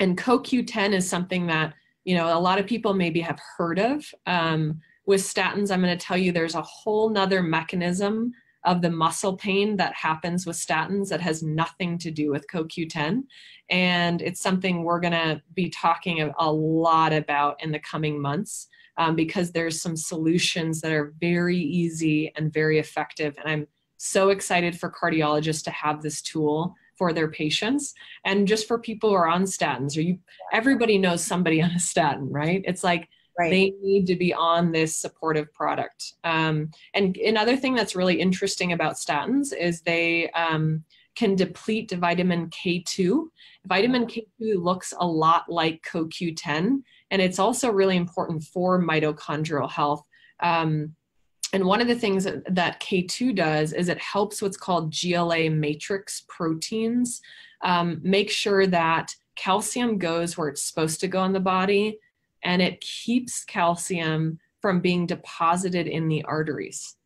and 0.00 0.16
CoQ10 0.16 0.92
is 0.92 1.08
something 1.08 1.46
that, 1.48 1.74
you 2.04 2.16
know, 2.16 2.36
a 2.36 2.38
lot 2.38 2.58
of 2.58 2.66
people 2.66 2.94
maybe 2.94 3.20
have 3.20 3.40
heard 3.56 3.78
of. 3.78 4.04
Um, 4.26 4.80
with 5.06 5.20
statins, 5.22 5.70
I'm 5.70 5.82
going 5.82 5.96
to 5.96 6.06
tell 6.06 6.18
you 6.18 6.32
there's 6.32 6.54
a 6.54 6.62
whole 6.62 7.08
nother 7.08 7.42
mechanism 7.42 8.32
of 8.64 8.82
the 8.82 8.90
muscle 8.90 9.36
pain 9.36 9.76
that 9.76 9.94
happens 9.94 10.46
with 10.46 10.56
statins 10.56 11.08
that 11.08 11.20
has 11.20 11.42
nothing 11.42 11.96
to 11.98 12.10
do 12.10 12.30
with 12.30 12.46
CoQ10. 12.52 13.22
And 13.70 14.20
it's 14.20 14.40
something 14.40 14.82
we're 14.82 15.00
going 15.00 15.12
to 15.12 15.40
be 15.54 15.70
talking 15.70 16.32
a 16.38 16.52
lot 16.52 17.12
about 17.12 17.62
in 17.62 17.72
the 17.72 17.78
coming 17.78 18.20
months 18.20 18.68
um, 18.98 19.16
because 19.16 19.50
there's 19.52 19.80
some 19.80 19.96
solutions 19.96 20.80
that 20.80 20.92
are 20.92 21.14
very 21.20 21.56
easy 21.56 22.32
and 22.36 22.52
very 22.52 22.78
effective. 22.78 23.36
And 23.38 23.48
I'm 23.50 23.66
so 23.96 24.28
excited 24.30 24.78
for 24.78 24.90
cardiologists 24.90 25.64
to 25.64 25.70
have 25.70 26.02
this 26.02 26.20
tool 26.20 26.74
for 26.96 27.12
their 27.12 27.28
patients 27.28 27.94
and 28.24 28.48
just 28.48 28.66
for 28.66 28.78
people 28.78 29.10
who 29.10 29.16
are 29.16 29.28
on 29.28 29.44
statins 29.44 29.96
or 29.96 30.00
you 30.00 30.18
everybody 30.52 30.98
knows 30.98 31.22
somebody 31.22 31.62
on 31.62 31.70
a 31.70 31.78
statin 31.78 32.28
right 32.28 32.62
it's 32.64 32.82
like 32.82 33.08
right. 33.38 33.50
they 33.50 33.72
need 33.80 34.06
to 34.06 34.16
be 34.16 34.34
on 34.34 34.72
this 34.72 34.96
supportive 34.96 35.52
product 35.54 36.14
um, 36.24 36.70
and 36.94 37.16
another 37.18 37.56
thing 37.56 37.74
that's 37.74 37.94
really 37.94 38.20
interesting 38.20 38.72
about 38.72 38.94
statins 38.94 39.52
is 39.56 39.80
they 39.80 40.28
um, 40.30 40.82
can 41.14 41.36
deplete 41.36 41.90
vitamin 41.92 42.48
k2 42.50 43.26
vitamin 43.66 44.04
k2 44.06 44.24
looks 44.40 44.92
a 44.98 45.06
lot 45.06 45.44
like 45.48 45.84
coq10 45.88 46.82
and 47.10 47.22
it's 47.22 47.38
also 47.38 47.70
really 47.70 47.96
important 47.96 48.42
for 48.42 48.80
mitochondrial 48.80 49.70
health. 49.70 50.04
Um, 50.40 50.94
and 51.52 51.64
one 51.64 51.80
of 51.80 51.88
the 51.88 51.94
things 51.94 52.24
that, 52.24 52.54
that, 52.54 52.80
K2 52.80 53.34
does 53.34 53.72
is 53.72 53.88
it 53.88 53.98
helps 53.98 54.42
what's 54.42 54.56
called 54.56 54.94
GLA 54.94 55.48
matrix 55.48 56.24
proteins 56.28 57.22
um, 57.62 58.00
make 58.02 58.30
sure 58.30 58.66
that 58.66 59.14
calcium 59.34 59.98
goes 59.98 60.36
where 60.36 60.48
it's 60.48 60.62
supposed 60.62 61.00
to 61.00 61.08
go 61.08 61.24
in 61.24 61.32
the 61.32 61.40
body 61.40 61.98
and 62.44 62.60
it 62.60 62.80
keeps 62.80 63.44
calcium 63.44 64.38
from 64.60 64.80
being 64.80 65.06
deposited 65.06 65.86
in 65.86 66.08
the 66.08 66.22
arteries. 66.24 66.96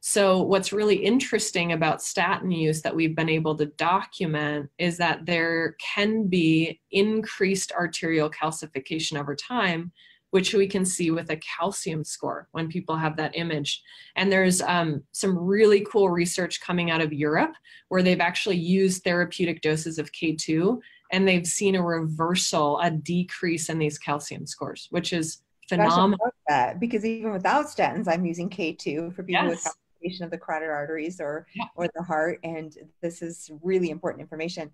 So, 0.00 0.42
what's 0.42 0.72
really 0.72 0.96
interesting 0.96 1.72
about 1.72 2.02
statin 2.02 2.52
use 2.52 2.82
that 2.82 2.94
we've 2.94 3.16
been 3.16 3.28
able 3.28 3.56
to 3.56 3.66
document 3.66 4.70
is 4.78 4.96
that 4.98 5.26
there 5.26 5.76
can 5.80 6.28
be 6.28 6.80
increased 6.92 7.72
arterial 7.72 8.30
calcification 8.30 9.18
over 9.18 9.34
time, 9.34 9.90
which 10.30 10.54
we 10.54 10.68
can 10.68 10.84
see 10.84 11.10
with 11.10 11.30
a 11.30 11.36
calcium 11.38 12.04
score 12.04 12.48
when 12.52 12.68
people 12.68 12.96
have 12.96 13.16
that 13.16 13.36
image. 13.36 13.82
And 14.14 14.30
there's 14.30 14.62
um, 14.62 15.02
some 15.10 15.36
really 15.36 15.84
cool 15.90 16.10
research 16.10 16.60
coming 16.60 16.92
out 16.92 17.00
of 17.00 17.12
Europe 17.12 17.54
where 17.88 18.02
they've 18.02 18.20
actually 18.20 18.56
used 18.56 19.02
therapeutic 19.02 19.62
doses 19.62 19.98
of 19.98 20.12
K2 20.12 20.78
and 21.10 21.26
they've 21.26 21.46
seen 21.46 21.74
a 21.74 21.82
reversal, 21.82 22.78
a 22.80 22.90
decrease 22.90 23.68
in 23.68 23.78
these 23.78 23.98
calcium 23.98 24.46
scores, 24.46 24.86
which 24.90 25.12
is 25.12 25.42
phenomenal. 25.68 26.18
Gosh, 26.18 26.32
that 26.48 26.80
because 26.80 27.04
even 27.04 27.32
without 27.32 27.66
statins, 27.66 28.06
I'm 28.06 28.24
using 28.24 28.48
K2 28.48 29.14
for 29.14 29.22
people 29.22 29.44
yes. 29.44 29.64
with 29.64 29.74
of 30.20 30.30
the 30.30 30.38
carotid 30.38 30.70
arteries 30.70 31.20
or 31.20 31.46
yeah. 31.54 31.64
or 31.74 31.88
the 31.94 32.02
heart, 32.02 32.38
and 32.44 32.76
this 33.02 33.22
is 33.22 33.50
really 33.62 33.90
important 33.90 34.20
information. 34.20 34.70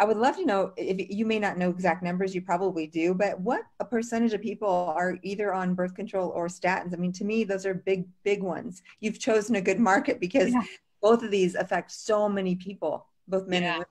I 0.00 0.04
would 0.04 0.16
love 0.16 0.36
to 0.36 0.44
know 0.44 0.72
if 0.76 1.10
you 1.10 1.26
may 1.26 1.40
not 1.40 1.58
know 1.58 1.70
exact 1.70 2.04
numbers, 2.04 2.32
you 2.32 2.40
probably 2.40 2.86
do, 2.86 3.14
but 3.14 3.40
what 3.40 3.62
a 3.80 3.84
percentage 3.84 4.32
of 4.32 4.40
people 4.40 4.68
are 4.68 5.18
either 5.22 5.52
on 5.52 5.74
birth 5.74 5.94
control 5.94 6.30
or 6.36 6.46
statins? 6.46 6.94
I 6.94 6.96
mean, 6.96 7.12
to 7.14 7.24
me, 7.24 7.42
those 7.42 7.66
are 7.66 7.74
big, 7.74 8.06
big 8.22 8.42
ones. 8.42 8.82
You've 9.00 9.18
chosen 9.18 9.56
a 9.56 9.60
good 9.60 9.80
market 9.80 10.20
because 10.20 10.52
yeah. 10.52 10.62
both 11.02 11.24
of 11.24 11.32
these 11.32 11.56
affect 11.56 11.90
so 11.90 12.28
many 12.28 12.54
people, 12.54 13.06
both 13.26 13.48
men 13.48 13.62
yeah. 13.62 13.68
and 13.68 13.78
women. 13.78 13.86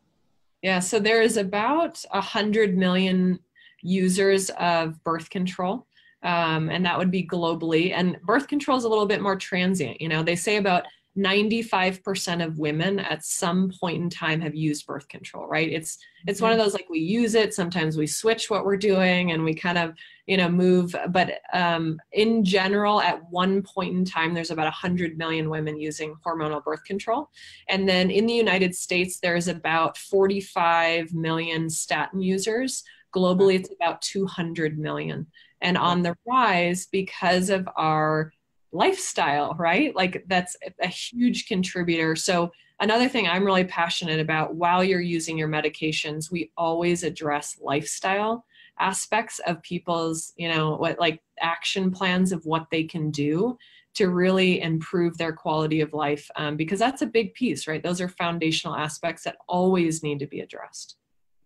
Yeah, 0.61 0.79
so 0.79 0.97
there 0.97 1.21
is 1.21 1.35
about 1.35 2.03
a 2.11 2.21
hundred 2.21 2.77
million 2.77 3.39
users 3.81 4.49
of 4.51 5.03
birth 5.03 5.29
control, 5.29 5.86
um, 6.23 6.69
and 6.69 6.85
that 6.85 6.97
would 6.97 7.11
be 7.11 7.25
globally. 7.25 7.93
And 7.93 8.19
birth 8.23 8.47
control 8.47 8.77
is 8.77 8.83
a 8.83 8.89
little 8.89 9.05
bit 9.05 9.21
more 9.21 9.35
transient. 9.35 10.01
You 10.01 10.09
know, 10.09 10.23
they 10.23 10.35
say 10.35 10.57
about 10.57 10.85
95% 11.17 12.45
of 12.45 12.59
women 12.59 12.99
at 12.99 13.25
some 13.25 13.71
point 13.79 14.01
in 14.01 14.09
time 14.09 14.39
have 14.39 14.53
used 14.53 14.85
birth 14.85 15.07
control 15.07 15.47
right 15.47 15.71
it's 15.71 15.97
it's 16.27 16.41
one 16.41 16.51
of 16.51 16.57
mm-hmm. 16.57 16.65
those 16.65 16.73
like 16.73 16.87
we 16.89 16.99
use 16.99 17.33
it 17.33 17.55
sometimes 17.55 17.97
we 17.97 18.05
switch 18.05 18.51
what 18.51 18.65
we're 18.65 18.77
doing 18.77 19.31
and 19.31 19.43
we 19.43 19.55
kind 19.55 19.79
of 19.79 19.95
you 20.27 20.37
know 20.37 20.47
move 20.47 20.95
but 21.09 21.39
um, 21.53 21.99
in 22.11 22.45
general 22.45 23.01
at 23.01 23.19
one 23.31 23.63
point 23.63 23.95
in 23.95 24.05
time 24.05 24.33
there's 24.33 24.51
about 24.51 24.65
100 24.65 25.17
million 25.17 25.49
women 25.49 25.79
using 25.79 26.15
hormonal 26.23 26.63
birth 26.63 26.83
control 26.83 27.31
and 27.67 27.89
then 27.89 28.11
in 28.11 28.27
the 28.27 28.33
united 28.33 28.75
states 28.75 29.19
there's 29.19 29.47
about 29.47 29.97
45 29.97 31.15
million 31.15 31.67
statin 31.67 32.21
users 32.21 32.83
globally 33.15 33.55
it's 33.55 33.71
about 33.71 34.03
200 34.03 34.77
million 34.77 35.25
and 35.61 35.77
on 35.77 36.03
the 36.03 36.15
rise 36.27 36.87
because 36.91 37.49
of 37.49 37.67
our 37.75 38.31
lifestyle, 38.71 39.55
right? 39.57 39.95
Like 39.95 40.23
that's 40.27 40.55
a 40.81 40.87
huge 40.87 41.47
contributor. 41.47 42.15
So, 42.15 42.51
another 42.79 43.09
thing 43.09 43.27
I'm 43.27 43.45
really 43.45 43.63
passionate 43.63 44.19
about 44.19 44.55
while 44.55 44.83
you're 44.83 45.01
using 45.01 45.37
your 45.37 45.47
medications, 45.47 46.31
we 46.31 46.51
always 46.57 47.03
address 47.03 47.57
lifestyle 47.61 48.45
aspects 48.79 49.39
of 49.47 49.61
people's, 49.63 50.33
you 50.37 50.47
know, 50.47 50.75
what 50.75 50.99
like 50.99 51.21
action 51.39 51.91
plans 51.91 52.31
of 52.31 52.45
what 52.45 52.67
they 52.69 52.83
can 52.83 53.09
do 53.09 53.57
to 53.95 54.09
really 54.09 54.61
improve 54.61 55.17
their 55.17 55.33
quality 55.33 55.81
of 55.81 55.91
life 55.91 56.29
um, 56.35 56.55
because 56.55 56.77
that's 56.77 57.01
a 57.01 57.07
big 57.07 57.33
piece, 57.33 57.67
right? 57.67 57.81
Those 57.81 57.99
are 57.99 58.07
foundational 58.07 58.75
aspects 58.75 59.23
that 59.23 59.37
always 59.47 60.03
need 60.03 60.19
to 60.19 60.27
be 60.27 60.41
addressed. 60.41 60.97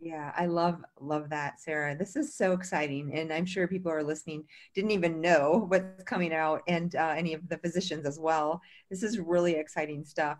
Yeah, 0.03 0.33
I 0.35 0.47
love 0.47 0.83
love 0.99 1.29
that, 1.29 1.61
Sarah. 1.61 1.95
This 1.95 2.15
is 2.15 2.35
so 2.35 2.53
exciting, 2.53 3.13
and 3.13 3.31
I'm 3.31 3.45
sure 3.45 3.67
people 3.67 3.91
are 3.91 4.03
listening 4.03 4.45
didn't 4.73 4.91
even 4.91 5.21
know 5.21 5.65
what's 5.67 6.03
coming 6.05 6.33
out, 6.33 6.63
and 6.67 6.95
uh, 6.95 7.13
any 7.15 7.33
of 7.35 7.47
the 7.47 7.59
physicians 7.59 8.07
as 8.07 8.19
well. 8.19 8.61
This 8.89 9.03
is 9.03 9.19
really 9.19 9.53
exciting 9.53 10.03
stuff. 10.03 10.39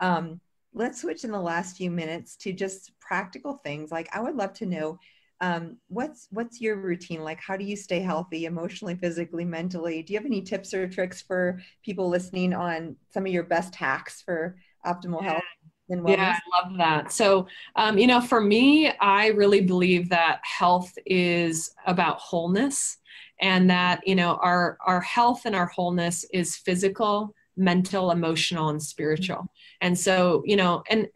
Um, 0.00 0.40
let's 0.72 1.00
switch 1.00 1.24
in 1.24 1.32
the 1.32 1.40
last 1.40 1.76
few 1.76 1.90
minutes 1.90 2.36
to 2.36 2.52
just 2.52 2.92
practical 3.00 3.54
things. 3.54 3.90
Like, 3.90 4.08
I 4.14 4.20
would 4.20 4.36
love 4.36 4.52
to 4.54 4.66
know 4.66 4.98
um, 5.40 5.78
what's 5.88 6.28
what's 6.30 6.60
your 6.60 6.76
routine 6.76 7.24
like. 7.24 7.40
How 7.40 7.56
do 7.56 7.64
you 7.64 7.76
stay 7.76 8.00
healthy, 8.00 8.44
emotionally, 8.44 8.94
physically, 8.94 9.44
mentally? 9.44 10.04
Do 10.04 10.12
you 10.12 10.20
have 10.20 10.26
any 10.26 10.42
tips 10.42 10.72
or 10.72 10.88
tricks 10.88 11.20
for 11.20 11.60
people 11.84 12.08
listening 12.08 12.54
on 12.54 12.94
some 13.12 13.26
of 13.26 13.32
your 13.32 13.44
best 13.44 13.74
hacks 13.74 14.22
for 14.22 14.56
optimal 14.86 15.22
yeah. 15.22 15.32
health? 15.32 15.42
And 15.90 16.02
wellness? 16.02 16.16
Yeah, 16.16 16.38
I 16.54 16.62
love 16.62 16.78
that. 16.78 17.12
So, 17.12 17.46
um, 17.76 17.98
you 17.98 18.06
know, 18.06 18.20
for 18.20 18.40
me, 18.40 18.90
I 18.98 19.28
really 19.28 19.60
believe 19.60 20.08
that 20.10 20.40
health 20.42 20.92
is 21.06 21.70
about 21.86 22.18
wholeness 22.18 22.98
and 23.40 23.70
that, 23.70 24.06
you 24.06 24.14
know, 24.14 24.38
our, 24.42 24.78
our 24.86 25.00
health 25.00 25.42
and 25.44 25.54
our 25.54 25.66
wholeness 25.66 26.24
is 26.32 26.56
physical, 26.56 27.34
mental, 27.56 28.10
emotional, 28.10 28.68
and 28.68 28.82
spiritual. 28.82 29.50
And 29.80 29.98
so, 29.98 30.42
you 30.46 30.56
know, 30.56 30.82
and 30.90 31.08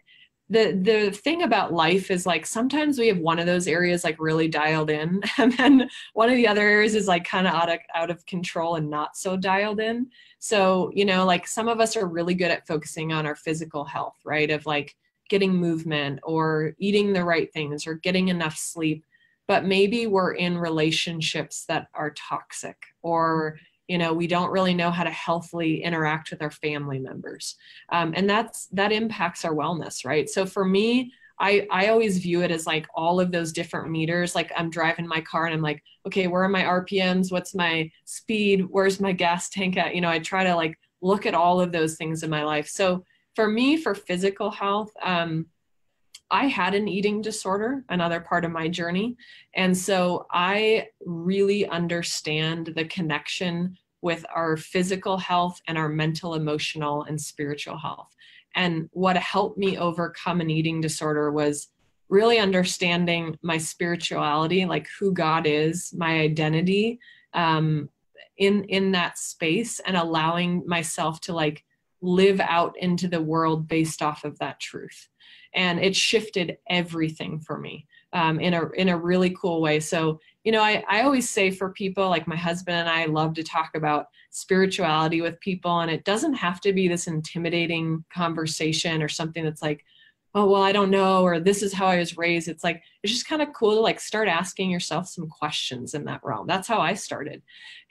the 0.50 0.78
the 0.82 1.10
thing 1.10 1.42
about 1.42 1.72
life 1.72 2.10
is 2.10 2.26
like 2.26 2.44
sometimes 2.44 2.98
we 2.98 3.08
have 3.08 3.18
one 3.18 3.38
of 3.38 3.46
those 3.46 3.66
areas 3.66 4.04
like 4.04 4.16
really 4.20 4.46
dialed 4.46 4.90
in 4.90 5.22
and 5.38 5.52
then 5.56 5.88
one 6.12 6.28
of 6.28 6.36
the 6.36 6.46
other 6.46 6.60
areas 6.60 6.94
is 6.94 7.08
like 7.08 7.24
kind 7.24 7.46
of 7.46 7.54
out 7.54 7.70
of 7.70 7.78
out 7.94 8.10
of 8.10 8.24
control 8.26 8.76
and 8.76 8.90
not 8.90 9.16
so 9.16 9.36
dialed 9.36 9.80
in. 9.80 10.06
So 10.38 10.90
you 10.94 11.04
know 11.04 11.24
like 11.24 11.46
some 11.46 11.68
of 11.68 11.80
us 11.80 11.96
are 11.96 12.06
really 12.06 12.34
good 12.34 12.50
at 12.50 12.66
focusing 12.66 13.12
on 13.12 13.26
our 13.26 13.36
physical 13.36 13.84
health 13.84 14.16
right? 14.24 14.50
Of 14.50 14.66
like 14.66 14.94
getting 15.30 15.54
movement 15.54 16.20
or 16.22 16.74
eating 16.78 17.12
the 17.12 17.24
right 17.24 17.52
things 17.52 17.86
or 17.86 17.94
getting 17.94 18.28
enough 18.28 18.56
sleep. 18.56 19.04
But 19.46 19.64
maybe 19.64 20.06
we're 20.06 20.32
in 20.34 20.56
relationships 20.58 21.64
that 21.66 21.88
are 21.94 22.12
toxic 22.12 22.76
or 23.02 23.58
you 23.88 23.98
know 23.98 24.12
we 24.12 24.26
don't 24.26 24.50
really 24.50 24.74
know 24.74 24.90
how 24.90 25.04
to 25.04 25.10
healthily 25.10 25.82
interact 25.82 26.30
with 26.30 26.42
our 26.42 26.50
family 26.50 26.98
members 26.98 27.56
um, 27.90 28.12
and 28.16 28.28
that's 28.28 28.66
that 28.68 28.92
impacts 28.92 29.44
our 29.44 29.54
wellness 29.54 30.04
right 30.04 30.28
so 30.28 30.46
for 30.46 30.64
me 30.64 31.12
I, 31.38 31.66
I 31.70 31.88
always 31.88 32.18
view 32.18 32.42
it 32.42 32.50
as 32.50 32.66
like 32.66 32.86
all 32.94 33.18
of 33.18 33.32
those 33.32 33.52
different 33.52 33.90
meters. 33.90 34.34
Like 34.34 34.52
I'm 34.56 34.70
driving 34.70 35.06
my 35.06 35.20
car 35.20 35.46
and 35.46 35.54
I'm 35.54 35.62
like, 35.62 35.82
okay, 36.06 36.26
where 36.26 36.44
are 36.44 36.48
my 36.48 36.62
RPMs? 36.62 37.32
What's 37.32 37.54
my 37.54 37.90
speed? 38.04 38.66
Where's 38.70 39.00
my 39.00 39.12
gas 39.12 39.48
tank 39.48 39.76
at? 39.76 39.94
You 39.94 40.00
know, 40.00 40.08
I 40.08 40.20
try 40.20 40.44
to 40.44 40.54
like 40.54 40.78
look 41.02 41.26
at 41.26 41.34
all 41.34 41.60
of 41.60 41.72
those 41.72 41.96
things 41.96 42.22
in 42.22 42.30
my 42.30 42.44
life. 42.44 42.68
So 42.68 43.04
for 43.34 43.48
me, 43.48 43.76
for 43.76 43.94
physical 43.94 44.50
health, 44.50 44.92
um, 45.02 45.46
I 46.34 46.48
had 46.48 46.74
an 46.74 46.88
eating 46.88 47.22
disorder, 47.22 47.84
another 47.90 48.18
part 48.18 48.44
of 48.44 48.50
my 48.50 48.66
journey. 48.66 49.16
And 49.54 49.76
so 49.76 50.26
I 50.32 50.88
really 51.06 51.64
understand 51.68 52.72
the 52.74 52.86
connection 52.86 53.76
with 54.02 54.26
our 54.34 54.56
physical 54.56 55.16
health 55.16 55.62
and 55.68 55.78
our 55.78 55.88
mental, 55.88 56.34
emotional, 56.34 57.04
and 57.04 57.20
spiritual 57.20 57.78
health. 57.78 58.08
And 58.56 58.88
what 58.90 59.16
helped 59.16 59.58
me 59.58 59.78
overcome 59.78 60.40
an 60.40 60.50
eating 60.50 60.80
disorder 60.80 61.30
was 61.30 61.68
really 62.08 62.40
understanding 62.40 63.38
my 63.42 63.56
spirituality, 63.56 64.64
like 64.64 64.88
who 64.98 65.12
God 65.12 65.46
is, 65.46 65.94
my 65.96 66.18
identity 66.18 66.98
um, 67.32 67.88
in 68.38 68.64
in 68.64 68.90
that 68.90 69.18
space, 69.18 69.78
and 69.86 69.96
allowing 69.96 70.64
myself 70.66 71.20
to 71.22 71.32
like 71.32 71.62
live 72.02 72.40
out 72.40 72.74
into 72.76 73.06
the 73.06 73.22
world 73.22 73.68
based 73.68 74.02
off 74.02 74.24
of 74.24 74.36
that 74.40 74.58
truth 74.58 75.08
and 75.54 75.78
it 75.78 75.94
shifted 75.94 76.58
everything 76.68 77.40
for 77.40 77.58
me 77.58 77.86
um, 78.12 78.38
in 78.40 78.54
a 78.54 78.70
in 78.70 78.88
a 78.88 78.96
really 78.96 79.30
cool 79.30 79.60
way. 79.60 79.80
So 79.80 80.20
you 80.44 80.52
know, 80.52 80.62
I 80.62 80.84
I 80.88 81.02
always 81.02 81.28
say 81.28 81.50
for 81.50 81.70
people 81.70 82.08
like 82.08 82.26
my 82.26 82.36
husband 82.36 82.76
and 82.76 82.88
I 82.88 83.06
love 83.06 83.34
to 83.34 83.42
talk 83.42 83.70
about 83.74 84.06
spirituality 84.30 85.20
with 85.20 85.40
people, 85.40 85.80
and 85.80 85.90
it 85.90 86.04
doesn't 86.04 86.34
have 86.34 86.60
to 86.62 86.72
be 86.72 86.88
this 86.88 87.06
intimidating 87.06 88.04
conversation 88.12 89.02
or 89.02 89.08
something 89.08 89.44
that's 89.44 89.62
like. 89.62 89.84
Oh 90.36 90.50
well, 90.50 90.64
I 90.64 90.72
don't 90.72 90.90
know, 90.90 91.22
or 91.22 91.38
this 91.38 91.62
is 91.62 91.72
how 91.72 91.86
I 91.86 91.98
was 91.98 92.18
raised. 92.18 92.48
It's 92.48 92.64
like 92.64 92.82
it's 93.04 93.12
just 93.12 93.28
kind 93.28 93.40
of 93.40 93.52
cool 93.52 93.76
to 93.76 93.80
like 93.80 94.00
start 94.00 94.26
asking 94.26 94.68
yourself 94.68 95.06
some 95.06 95.28
questions 95.28 95.94
in 95.94 96.04
that 96.06 96.22
realm. 96.24 96.48
That's 96.48 96.66
how 96.66 96.80
I 96.80 96.94
started, 96.94 97.40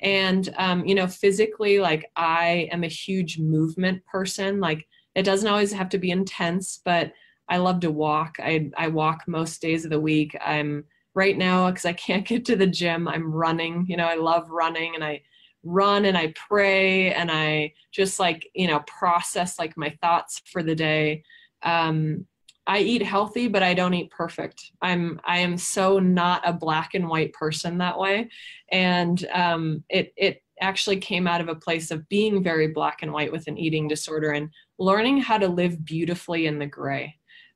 and 0.01 0.53
um, 0.57 0.85
you 0.85 0.93
know, 0.93 1.07
physically, 1.07 1.79
like 1.79 2.11
I 2.17 2.67
am 2.69 2.83
a 2.83 2.87
huge 2.87 3.39
movement 3.39 4.05
person. 4.05 4.59
Like 4.59 4.85
it 5.15 5.23
doesn't 5.23 5.47
always 5.47 5.71
have 5.71 5.87
to 5.89 5.97
be 5.97 6.11
intense, 6.11 6.81
but 6.83 7.13
I 7.53 7.57
love 7.57 7.81
to 7.81 7.91
walk. 7.91 8.37
I, 8.39 8.71
I 8.75 8.87
walk 8.87 9.25
most 9.27 9.61
days 9.61 9.85
of 9.85 9.91
the 9.91 9.99
week. 9.99 10.35
I'm 10.43 10.85
right 11.13 11.37
now 11.37 11.69
because 11.69 11.85
I 11.85 11.93
can't 11.93 12.25
get 12.27 12.45
to 12.45 12.55
the 12.55 12.65
gym. 12.65 13.07
I'm 13.07 13.31
running. 13.31 13.85
You 13.87 13.95
know, 13.95 14.07
I 14.07 14.15
love 14.15 14.49
running 14.49 14.95
and 14.95 15.03
I 15.03 15.21
run 15.63 16.05
and 16.05 16.17
I 16.17 16.33
pray 16.49 17.13
and 17.13 17.29
I 17.29 17.73
just 17.91 18.19
like, 18.19 18.49
you 18.55 18.65
know, 18.65 18.79
process 18.87 19.59
like 19.59 19.77
my 19.77 19.95
thoughts 20.01 20.41
for 20.51 20.63
the 20.63 20.73
day. 20.73 21.23
Um, 21.61 22.25
I 22.65 22.79
eat 22.79 23.03
healthy, 23.03 23.47
but 23.47 23.61
I 23.61 23.75
don't 23.75 23.93
eat 23.93 24.09
perfect. 24.09 24.71
I'm 24.81 25.21
I 25.23 25.37
am 25.37 25.55
so 25.57 25.99
not 25.99 26.41
a 26.45 26.53
black 26.53 26.95
and 26.95 27.07
white 27.07 27.33
person 27.33 27.77
that 27.79 27.99
way, 27.99 28.29
and 28.71 29.23
um, 29.33 29.83
it 29.89 30.13
it 30.15 30.41
actually 30.61 30.97
came 30.97 31.27
out 31.27 31.41
of 31.41 31.49
a 31.49 31.55
place 31.55 31.91
of 31.91 32.07
being 32.07 32.41
very 32.41 32.69
black 32.69 32.99
and 33.01 33.11
white 33.11 33.33
with 33.33 33.47
an 33.47 33.57
eating 33.57 33.89
disorder 33.89 34.31
and 34.31 34.49
learning 34.79 35.17
how 35.17 35.37
to 35.37 35.47
live 35.47 35.83
beautifully 35.83 36.45
in 36.47 36.57
the 36.57 36.65
gray 36.65 37.13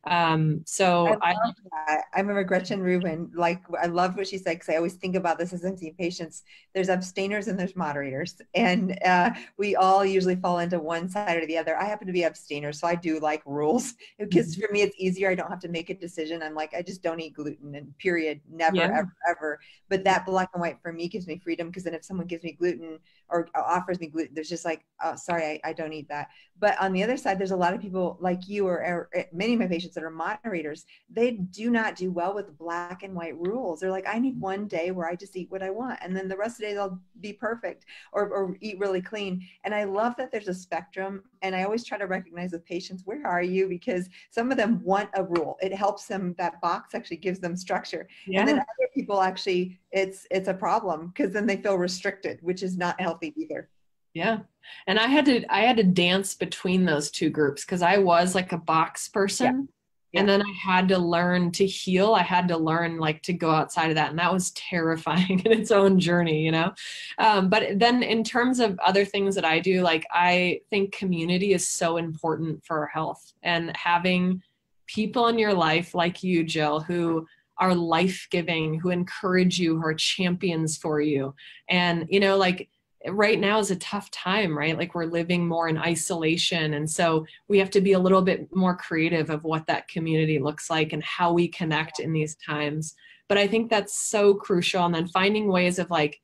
Um, 0.10 0.62
so 0.66 1.18
I, 1.22 1.36
I, 1.74 1.98
I, 2.16 2.20
remember 2.20 2.44
Gretchen 2.44 2.82
Rubin, 2.82 3.30
like 3.36 3.62
I 3.82 3.88
love 3.88 4.16
what 4.16 4.28
she 4.28 4.38
said 4.38 4.54
because 4.56 4.70
I 4.70 4.78
always 4.78 4.94
think 4.94 5.16
about 5.16 5.38
this 5.38 5.52
as 5.52 5.66
I'm 5.66 5.78
patients. 5.98 6.44
There's 6.74 6.88
abstainers 6.88 7.50
and 7.50 7.60
there's 7.60 7.76
moderators, 7.76 8.36
and 8.54 8.98
uh, 9.04 9.32
we 9.58 9.76
all 9.76 10.06
usually 10.06 10.38
fall 10.38 10.60
into 10.60 10.80
one 10.80 11.10
side 11.10 11.36
or 11.38 11.46
the 11.46 11.58
other. 11.58 11.78
I 11.78 11.86
happen 11.86 12.08
to 12.08 12.14
be 12.14 12.24
abstainer, 12.24 12.72
so 12.72 12.88
I 12.88 12.96
do 12.96 13.20
like 13.20 13.42
rules 13.46 13.96
because 14.18 14.56
mm-hmm. 14.56 14.66
for 14.66 14.72
me 14.72 14.82
it's 14.82 14.96
easier. 14.98 15.30
I 15.30 15.36
don't 15.36 15.50
have 15.50 15.60
to 15.62 15.68
make 15.68 15.90
a 15.90 15.94
decision. 15.94 16.42
I'm 16.42 16.56
like 16.56 16.74
I 16.74 16.82
just 16.82 17.04
don't 17.04 17.20
eat 17.20 17.34
gluten 17.34 17.76
and 17.76 17.98
period, 17.98 18.40
never 18.50 18.78
yeah. 18.78 18.86
ever 18.86 19.14
ever. 19.30 19.60
But 19.90 20.06
that 20.06 20.26
black 20.26 20.52
and 20.54 20.62
white 20.62 20.78
for 20.82 20.94
me 20.94 21.10
gives 21.10 21.28
me 21.28 21.38
freedom 21.38 21.68
because 21.68 21.84
then 21.84 21.94
if 21.94 22.06
someone 22.06 22.28
gives 22.28 22.44
me 22.44 22.54
gluten 22.54 23.00
or 23.30 23.48
offers 23.56 24.00
me 24.00 24.08
gluten, 24.08 24.34
there's 24.34 24.50
just 24.50 24.66
like 24.66 24.86
oh 25.04 25.16
sorry 25.16 25.62
I, 25.64 25.70
I 25.70 25.74
don't 25.74 25.94
eat 25.94 26.08
that. 26.10 26.30
But 26.60 26.80
on 26.82 26.92
the 26.92 27.04
other 27.04 27.18
side, 27.18 27.38
there's 27.38 27.52
a 27.52 27.58
lot 27.58 27.74
of 27.74 27.82
people 27.82 28.18
like 28.20 28.48
you 28.48 28.68
or, 28.68 28.78
or 28.78 29.10
eh, 29.14 29.26
many 29.32 29.54
of 29.54 29.60
my 29.60 29.68
patients 29.68 29.94
that 29.96 30.04
are 30.04 30.10
moderators, 30.10 30.86
they 31.10 31.32
do 31.32 31.70
not 31.70 31.96
do 31.96 32.12
well 32.12 32.34
with 32.34 32.58
black 32.58 33.04
and 33.04 33.14
white 33.14 33.38
rules. 33.38 33.80
They're 33.80 33.92
like, 33.92 34.08
I 34.08 34.18
need 34.18 34.40
one 34.40 34.68
day 34.68 34.92
where 34.92 35.08
I 35.08 35.16
just 35.16 35.36
eat 35.36 35.52
what 35.52 35.62
I 35.62 35.70
want. 35.70 36.00
And 36.02 36.16
then 36.16 36.28
the 36.28 36.38
rest 36.38 36.56
of 36.56 36.58
the 36.60 36.64
days 36.68 36.78
I'll 36.78 37.00
be 37.20 37.34
perfect 37.34 37.86
or, 38.12 38.30
or 38.30 38.58
eat 38.60 38.80
really 38.80 39.02
clean. 39.02 39.46
And 39.64 39.76
I 39.76 39.84
love 39.84 40.16
that 40.18 40.32
there's 40.32 40.48
a 40.48 40.54
spectrum. 40.54 41.24
And 41.42 41.56
I 41.56 41.64
always 41.64 41.84
try 41.84 41.98
to 41.98 42.08
recognize 42.08 42.52
with 42.52 42.66
patients, 42.66 43.04
where 43.06 43.26
are 43.26 43.42
you? 43.42 43.68
Because 43.68 44.10
some 44.32 44.52
of 44.52 44.58
them 44.58 44.82
want 44.84 45.10
a 45.16 45.24
rule. 45.24 45.58
It 45.62 45.74
helps 45.74 46.08
them, 46.08 46.36
that 46.38 46.60
box 46.62 46.96
actually 46.96 47.18
gives 47.18 47.40
them 47.40 47.56
structure. 47.56 48.08
Yeah. 48.26 48.40
And 48.40 48.48
then 48.48 48.58
other 48.58 48.90
people 48.94 49.22
actually, 49.22 49.80
it's 49.92 50.28
it's 50.32 50.48
a 50.48 50.54
problem 50.54 51.08
because 51.08 51.34
then 51.34 51.46
they 51.46 51.58
feel 51.58 51.78
restricted, 51.78 52.40
which 52.42 52.64
is 52.64 52.78
not 52.78 53.00
healthy 53.00 53.34
either. 53.38 53.70
Yeah. 54.14 54.40
And 54.88 55.00
I 55.00 55.08
had 55.08 55.26
to 55.26 55.46
I 55.54 55.62
had 55.62 55.78
to 55.78 55.84
dance 55.84 56.34
between 56.34 56.86
those 56.86 57.12
two 57.12 57.30
groups 57.30 57.64
because 57.64 57.82
I 57.82 57.98
was 57.98 58.36
like 58.36 58.52
a 58.52 58.58
box 58.58 59.08
person 59.08 59.46
yeah. 59.46 59.77
And 60.18 60.28
then 60.28 60.42
i 60.42 60.52
had 60.62 60.88
to 60.88 60.98
learn 60.98 61.52
to 61.52 61.66
heal. 61.66 62.14
I 62.14 62.24
had 62.24 62.48
to 62.50 62.58
learn 62.58 62.98
like 62.98 63.22
to 63.24 63.34
go 63.34 63.52
outside 63.52 63.90
of 63.90 63.96
that 63.96 64.10
and 64.10 64.20
that 64.20 64.34
was 64.34 64.52
terrifying 64.70 65.40
in 65.46 65.52
its 65.52 65.72
own 65.72 66.00
journey 66.00 66.44
you 66.44 66.52
know? 66.52 66.74
Um, 67.18 67.50
but 67.50 67.80
then 67.80 68.04
in 68.04 68.24
terms 68.24 68.60
of 68.60 68.80
other 68.80 69.06
things 69.06 69.36
that 69.36 69.46
i 69.46 69.60
do 69.60 69.82
like 69.82 70.06
i 70.12 70.62
think 70.70 70.94
community 70.94 71.54
is 71.54 71.68
so 71.68 71.98
important 71.98 72.64
for 72.66 72.80
our 72.80 72.88
health 72.88 73.34
and 73.44 73.76
having 73.76 74.42
people 74.88 75.28
in 75.28 75.38
your 75.38 75.54
life 75.54 75.94
like 75.94 76.24
you 76.24 76.44
jill 76.44 76.80
who 76.80 77.28
are 77.60 77.74
life-giving 77.74 78.80
who 78.80 78.90
encourage 78.90 79.60
you 79.60 79.76
who 79.76 79.86
are 79.86 79.94
champions 79.94 80.78
for 80.78 81.02
you. 81.02 81.34
And 81.70 82.06
you 82.10 82.20
know 82.20 82.38
like 82.38 82.70
right 83.06 83.40
now 83.40 83.60
is 83.60 83.72
a 83.72 83.76
tough 83.76 84.10
time, 84.12 84.58
right? 84.58 84.78
Like 84.78 84.96
we're 84.96 85.06
living 85.06 85.48
more 85.48 85.68
in 85.68 85.78
isolation. 85.78 86.74
And 86.74 86.90
so 86.90 87.26
we 87.48 87.60
have 87.60 87.70
to 87.72 87.82
be 87.82 87.94
a 87.94 88.00
little 88.00 88.22
bit 88.22 88.48
more 88.56 88.76
creative 88.76 89.30
of 89.30 89.44
what 89.44 89.68
that 89.68 89.88
community 89.88 90.40
looks 90.40 90.70
like 90.70 90.94
and 90.94 91.04
how 91.04 91.34
we 91.34 91.48
connect 91.48 92.00
in 92.00 92.12
these 92.12 92.36
times. 92.36 92.96
But 93.30 93.38
I 93.38 93.48
think 93.48 93.70
that's 93.70 93.98
so 93.98 94.34
crucial. 94.34 94.86
And 94.86 94.96
then 94.96 95.08
finding 95.08 95.48
ways 95.48 95.80
of 95.80 95.90
like 95.92 96.20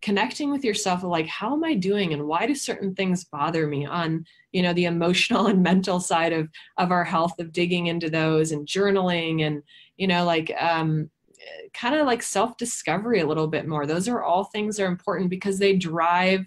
connecting 0.00 0.50
with 0.50 0.64
yourself 0.64 1.02
like, 1.02 1.26
how 1.26 1.54
am 1.54 1.64
I 1.64 1.74
doing 1.74 2.12
and 2.12 2.26
why 2.26 2.46
do 2.46 2.54
certain 2.54 2.94
things 2.94 3.24
bother 3.24 3.66
me 3.66 3.86
on, 3.86 4.24
you 4.52 4.62
know, 4.62 4.72
the 4.72 4.84
emotional 4.84 5.46
and 5.48 5.62
mental 5.62 6.00
side 6.00 6.32
of 6.32 6.48
of 6.78 6.90
our 6.90 7.04
health, 7.04 7.38
of 7.38 7.52
digging 7.52 7.86
into 7.86 8.08
those 8.08 8.52
and 8.52 8.66
journaling 8.66 9.46
and, 9.46 9.62
you 9.96 10.06
know, 10.06 10.24
like 10.24 10.52
um 10.60 11.10
kind 11.72 11.94
of 11.94 12.06
like 12.06 12.22
self 12.22 12.56
discovery 12.56 13.20
a 13.20 13.26
little 13.26 13.46
bit 13.46 13.66
more. 13.66 13.86
Those 13.86 14.08
are 14.08 14.22
all 14.22 14.44
things 14.44 14.76
that 14.76 14.84
are 14.84 14.88
important 14.88 15.30
because 15.30 15.58
they 15.58 15.76
drive 15.76 16.46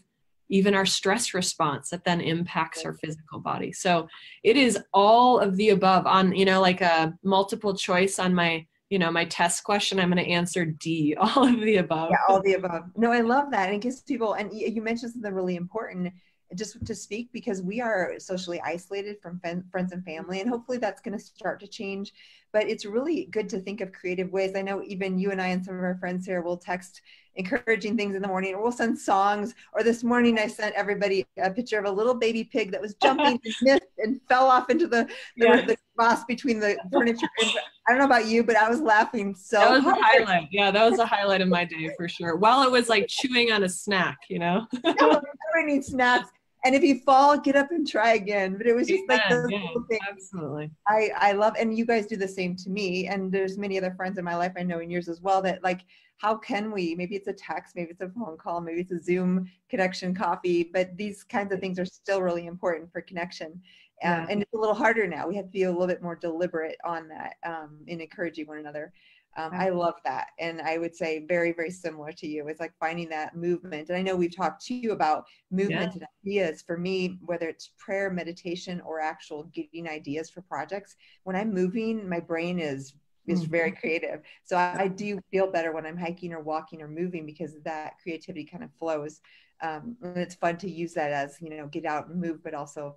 even 0.49 0.73
our 0.73 0.85
stress 0.85 1.33
response 1.33 1.89
that 1.89 2.05
then 2.05 2.21
impacts 2.21 2.85
our 2.85 2.93
physical 2.93 3.39
body. 3.39 3.71
So 3.71 4.07
it 4.43 4.55
is 4.55 4.79
all 4.93 5.39
of 5.39 5.57
the 5.57 5.69
above 5.69 6.07
on, 6.07 6.33
you 6.33 6.45
know, 6.45 6.61
like 6.61 6.81
a 6.81 7.13
multiple 7.23 7.75
choice 7.75 8.17
on 8.17 8.33
my, 8.33 8.65
you 8.89 8.97
know, 8.97 9.11
my 9.11 9.25
test 9.25 9.65
question, 9.65 9.99
I'm 9.99 10.09
going 10.09 10.23
to 10.23 10.31
answer 10.31 10.65
D, 10.65 11.15
all 11.19 11.45
of 11.45 11.59
the 11.59 11.77
above. 11.77 12.09
Yeah, 12.11 12.17
all 12.29 12.41
the 12.41 12.53
above. 12.53 12.83
No, 12.95 13.11
I 13.11 13.21
love 13.21 13.51
that. 13.51 13.67
And 13.67 13.75
it 13.75 13.81
gives 13.81 14.01
people, 14.01 14.33
and 14.33 14.49
you 14.53 14.81
mentioned 14.81 15.11
something 15.11 15.33
really 15.33 15.57
important 15.57 16.13
just 16.55 16.85
to 16.85 16.95
speak 16.95 17.29
because 17.33 17.61
we 17.61 17.81
are 17.81 18.13
socially 18.19 18.61
isolated 18.61 19.17
from 19.21 19.39
friends 19.39 19.91
and 19.91 20.03
family 20.05 20.39
and 20.39 20.49
hopefully 20.49 20.77
that's 20.77 21.01
going 21.01 21.17
to 21.17 21.23
start 21.23 21.59
to 21.59 21.67
change. 21.67 22.13
But 22.53 22.69
it's 22.69 22.85
really 22.85 23.25
good 23.31 23.49
to 23.49 23.59
think 23.59 23.81
of 23.81 23.91
creative 23.91 24.31
ways. 24.31 24.53
I 24.55 24.61
know 24.61 24.81
even 24.83 25.19
you 25.19 25.31
and 25.31 25.41
i 25.41 25.47
and 25.47 25.63
some 25.63 25.75
of 25.77 25.83
our 25.83 25.97
friends 25.97 26.25
here 26.25 26.41
will 26.41 26.57
text 26.57 27.01
encouraging 27.35 27.95
things 27.95 28.15
in 28.15 28.21
the 28.21 28.27
morning 28.27 28.55
or 28.55 28.61
we'll 28.61 28.71
send 28.71 28.97
songs. 28.97 29.53
Or 29.73 29.83
this 29.83 30.03
morning 30.03 30.39
i 30.39 30.47
sent 30.47 30.73
everybody 30.75 31.25
a 31.37 31.51
picture 31.51 31.79
of 31.79 31.85
a 31.85 31.91
little 31.91 32.15
baby 32.15 32.43
pig 32.43 32.71
that 32.71 32.81
was 32.81 32.95
jumping 33.03 33.39
and 33.43 33.53
missed 33.61 33.81
and 33.99 34.21
fell 34.27 34.47
off 34.47 34.69
into 34.69 34.87
the 34.87 35.03
the, 35.37 35.45
yeah. 35.45 35.65
the 35.65 35.77
cross 35.97 36.23
between 36.25 36.59
the 36.59 36.77
furniture 36.91 37.27
i 37.41 37.89
don't 37.89 37.97
know 37.97 38.05
about 38.05 38.27
you 38.27 38.43
but 38.43 38.55
i 38.55 38.69
was 38.69 38.79
laughing 38.79 39.35
so 39.35 39.59
that 39.59 39.71
was 39.71 39.83
hard. 39.83 39.97
a 39.97 40.03
highlight. 40.03 40.47
Yeah 40.51 40.71
that 40.71 40.89
was 40.89 40.99
a 40.99 41.05
highlight 41.05 41.41
of 41.41 41.47
my 41.47 41.65
day 41.65 41.89
for 41.97 42.07
sure 42.07 42.35
while 42.35 42.63
it 42.63 42.71
was 42.71 42.87
like 42.89 43.07
chewing 43.07 43.51
on 43.51 43.63
a 43.63 43.69
snack 43.69 44.17
you 44.29 44.39
know? 44.39 44.67
No, 44.99 45.21
I 45.55 45.65
need 45.65 45.83
snacks 45.83 46.29
and 46.65 46.75
if 46.75 46.83
you 46.83 46.99
fall 47.01 47.37
get 47.37 47.55
up 47.55 47.71
and 47.71 47.87
try 47.87 48.13
again. 48.13 48.57
But 48.57 48.67
it 48.67 48.75
was 48.75 48.87
just 48.87 49.03
like 49.07 49.21
those 49.29 49.49
yeah, 49.49 49.59
things 49.89 50.01
absolutely. 50.09 50.71
I 50.87 51.11
i 51.17 51.31
love 51.31 51.55
and 51.59 51.77
you 51.77 51.85
guys 51.85 52.05
do 52.05 52.15
the 52.17 52.27
same 52.27 52.55
to 52.57 52.69
me 52.69 53.07
and 53.07 53.31
there's 53.31 53.57
many 53.57 53.77
other 53.77 53.93
friends 53.95 54.17
in 54.17 54.25
my 54.25 54.35
life 54.35 54.53
i 54.57 54.63
know 54.63 54.79
in 54.79 54.89
yours 54.89 55.07
as 55.07 55.21
well 55.21 55.41
that 55.43 55.63
like 55.63 55.81
how 56.19 56.35
can 56.35 56.71
we? 56.71 56.95
Maybe 56.95 57.15
it's 57.15 57.27
a 57.27 57.33
text 57.33 57.75
maybe 57.75 57.91
it's 57.91 58.01
a 58.01 58.09
phone 58.09 58.37
call 58.37 58.59
maybe 58.59 58.81
it's 58.81 58.91
a 58.91 59.01
zoom 59.01 59.49
connection 59.69 60.15
coffee 60.15 60.69
but 60.73 60.97
these 60.97 61.23
kinds 61.23 61.53
of 61.53 61.59
things 61.59 61.77
are 61.79 61.85
still 61.85 62.21
really 62.21 62.47
important 62.47 62.91
for 62.91 63.01
connection. 63.01 63.61
Um, 64.03 64.11
yeah. 64.11 64.27
and 64.29 64.41
it's 64.43 64.53
a 64.53 64.57
little 64.57 64.75
harder 64.75 65.07
now. 65.07 65.27
We 65.27 65.35
have 65.37 65.45
to 65.45 65.51
be 65.51 65.63
a 65.63 65.71
little 65.71 65.87
bit 65.87 66.03
more 66.03 66.15
deliberate 66.15 66.77
on 66.85 67.07
that 67.07 67.37
um, 67.43 67.79
in 67.87 67.99
encouraging 67.99 68.45
one 68.45 68.59
another 68.59 68.93
um, 69.37 69.51
I 69.53 69.69
love 69.69 69.95
that. 70.03 70.29
And 70.39 70.61
I 70.61 70.79
would 70.79 70.95
say 70.95 71.23
very, 71.27 71.53
very 71.53 71.69
similar 71.69 72.11
to 72.11 72.27
you. 72.27 72.47
It's 72.47 72.59
like 72.59 72.73
finding 72.79 73.07
that 73.09 73.35
movement. 73.35 73.89
And 73.89 73.97
I 73.97 74.01
know 74.01 74.15
we've 74.15 74.35
talked 74.35 74.65
to 74.65 74.73
you 74.73 74.91
about 74.93 75.25
movement 75.51 75.93
yeah. 75.95 75.99
and 76.01 76.07
ideas. 76.25 76.63
For 76.65 76.75
me, 76.75 77.19
whether 77.23 77.47
it's 77.47 77.71
prayer, 77.77 78.09
meditation, 78.09 78.81
or 78.81 78.99
actual 78.99 79.43
getting 79.53 79.87
ideas 79.87 80.31
for 80.31 80.41
projects, 80.41 80.95
when 81.23 81.35
I'm 81.35 81.53
moving, 81.53 82.09
my 82.09 82.19
brain 82.19 82.59
is 82.59 82.93
is 83.27 83.41
mm-hmm. 83.41 83.51
very 83.51 83.71
creative. 83.71 84.21
So 84.45 84.55
I, 84.55 84.83
I, 84.83 84.87
do 84.87 85.19
feel 85.31 85.51
better 85.51 85.73
when 85.73 85.85
I'm 85.85 85.97
hiking 85.97 86.31
or 86.31 86.39
walking 86.39 86.81
or 86.81 86.87
moving 86.87 87.25
because 87.25 87.55
that 87.65 87.95
creativity 88.01 88.45
kind 88.45 88.63
of 88.63 88.69
flows. 88.79 89.19
Um, 89.61 89.97
and 90.01 90.15
it's 90.15 90.35
fun 90.35 90.55
to 90.59 90.71
use 90.71 90.93
that 90.93 91.11
as, 91.11 91.35
you 91.41 91.49
know, 91.49 91.67
get 91.67 91.85
out 91.85 92.07
and 92.07 92.21
move, 92.21 92.41
but 92.41 92.53
also 92.53 92.95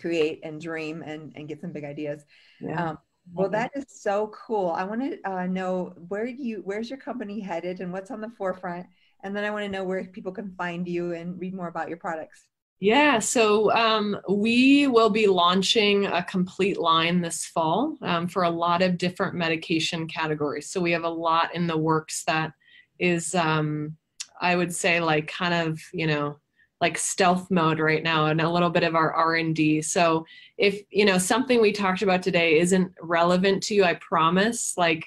create 0.00 0.40
and 0.42 0.60
dream 0.60 1.02
and, 1.02 1.32
and 1.36 1.46
get 1.46 1.60
some 1.60 1.70
big 1.70 1.84
ideas. 1.84 2.24
Yeah. 2.60 2.90
Um, 2.90 2.98
well, 3.32 3.48
that 3.50 3.70
is 3.74 3.84
so 3.88 4.28
cool. 4.28 4.70
I 4.70 4.84
want 4.84 5.02
to 5.02 5.30
uh, 5.30 5.46
know 5.46 5.94
where 6.08 6.26
you 6.26 6.62
where's 6.64 6.90
your 6.90 6.98
company 6.98 7.40
headed 7.40 7.80
and 7.80 7.92
what's 7.92 8.10
on 8.10 8.20
the 8.20 8.30
forefront, 8.30 8.86
and 9.22 9.36
then 9.36 9.44
I 9.44 9.50
want 9.50 9.64
to 9.64 9.70
know 9.70 9.84
where 9.84 10.04
people 10.04 10.32
can 10.32 10.54
find 10.56 10.86
you 10.86 11.12
and 11.12 11.38
read 11.38 11.54
more 11.54 11.68
about 11.68 11.88
your 11.88 11.98
products. 11.98 12.48
Yeah, 12.80 13.18
so 13.18 13.72
um, 13.72 14.16
we 14.28 14.86
will 14.86 15.10
be 15.10 15.26
launching 15.26 16.06
a 16.06 16.22
complete 16.22 16.78
line 16.78 17.20
this 17.20 17.44
fall 17.44 17.96
um, 18.02 18.28
for 18.28 18.44
a 18.44 18.50
lot 18.50 18.82
of 18.82 18.98
different 18.98 19.34
medication 19.34 20.06
categories. 20.06 20.70
So 20.70 20.80
we 20.80 20.92
have 20.92 21.02
a 21.02 21.08
lot 21.08 21.54
in 21.56 21.66
the 21.66 21.76
works 21.76 22.22
that 22.28 22.52
is, 23.00 23.34
um, 23.34 23.96
I 24.40 24.54
would 24.54 24.72
say, 24.72 25.00
like 25.00 25.26
kind 25.26 25.54
of 25.54 25.80
you 25.92 26.06
know 26.06 26.38
like 26.80 26.96
stealth 26.96 27.50
mode 27.50 27.80
right 27.80 28.02
now 28.02 28.26
and 28.26 28.40
a 28.40 28.50
little 28.50 28.70
bit 28.70 28.84
of 28.84 28.94
our 28.94 29.12
r&d 29.12 29.82
so 29.82 30.24
if 30.56 30.80
you 30.90 31.04
know 31.04 31.18
something 31.18 31.60
we 31.60 31.72
talked 31.72 32.02
about 32.02 32.22
today 32.22 32.58
isn't 32.58 32.92
relevant 33.00 33.62
to 33.62 33.74
you 33.74 33.84
i 33.84 33.94
promise 33.94 34.76
like 34.76 35.04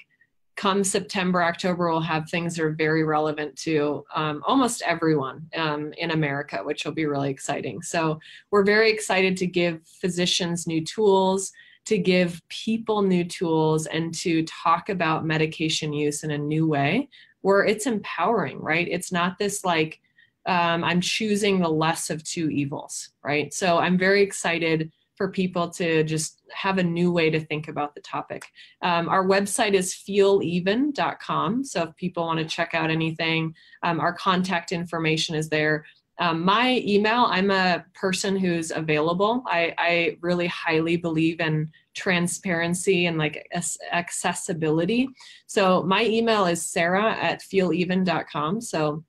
come 0.54 0.84
september 0.84 1.42
october 1.42 1.88
we'll 1.88 2.00
have 2.00 2.28
things 2.28 2.56
that 2.56 2.64
are 2.64 2.72
very 2.72 3.04
relevant 3.04 3.56
to 3.56 4.04
um, 4.14 4.42
almost 4.46 4.82
everyone 4.82 5.46
um, 5.56 5.92
in 5.98 6.10
america 6.10 6.62
which 6.62 6.84
will 6.84 6.92
be 6.92 7.06
really 7.06 7.30
exciting. 7.30 7.82
So 7.82 8.20
we're 8.50 8.64
very 8.64 8.90
excited 8.90 9.36
to 9.38 9.46
give 9.46 9.80
physicians 9.86 10.66
new 10.66 10.84
tools 10.84 11.52
to 11.84 11.98
give 11.98 12.40
people 12.48 13.02
new 13.02 13.24
tools 13.24 13.86
and 13.86 14.14
to 14.14 14.44
talk 14.44 14.88
about 14.88 15.26
medication 15.26 15.92
use 15.92 16.22
in 16.22 16.30
a 16.30 16.38
new 16.38 16.66
way 16.66 17.08
where 17.40 17.64
it's 17.64 17.86
empowering 17.86 18.60
right? 18.60 18.86
It's 18.88 19.10
not 19.10 19.38
this 19.38 19.64
like 19.64 20.00
um, 20.46 20.84
I'm 20.84 21.00
choosing 21.00 21.60
the 21.60 21.68
less 21.68 22.10
of 22.10 22.24
two 22.24 22.50
evils, 22.50 23.10
right? 23.24 23.52
So 23.54 23.78
I'm 23.78 23.96
very 23.96 24.22
excited 24.22 24.90
for 25.16 25.28
people 25.28 25.68
to 25.68 26.02
just 26.02 26.42
have 26.52 26.78
a 26.78 26.82
new 26.82 27.12
way 27.12 27.30
to 27.30 27.38
think 27.38 27.68
about 27.68 27.94
the 27.94 28.00
topic. 28.00 28.46
Um, 28.80 29.08
our 29.08 29.24
website 29.24 29.74
is 29.74 29.94
feeleven.com. 29.94 31.64
So 31.64 31.82
if 31.84 31.96
people 31.96 32.24
want 32.24 32.40
to 32.40 32.44
check 32.44 32.74
out 32.74 32.90
anything, 32.90 33.54
um, 33.82 34.00
our 34.00 34.12
contact 34.12 34.72
information 34.72 35.34
is 35.34 35.48
there. 35.48 35.84
Um, 36.18 36.44
my 36.44 36.82
email, 36.84 37.26
I'm 37.28 37.50
a 37.50 37.84
person 37.94 38.36
who's 38.36 38.70
available. 38.70 39.42
I, 39.46 39.74
I 39.78 40.18
really 40.20 40.46
highly 40.46 40.96
believe 40.96 41.40
in 41.40 41.70
transparency 41.94 43.06
and 43.06 43.18
like 43.18 43.48
accessibility. 43.92 45.08
So 45.46 45.82
my 45.82 46.04
email 46.04 46.46
is 46.46 46.64
sarah 46.64 47.12
at 47.12 47.42
feeleven.com. 47.42 48.60
So 48.60 49.04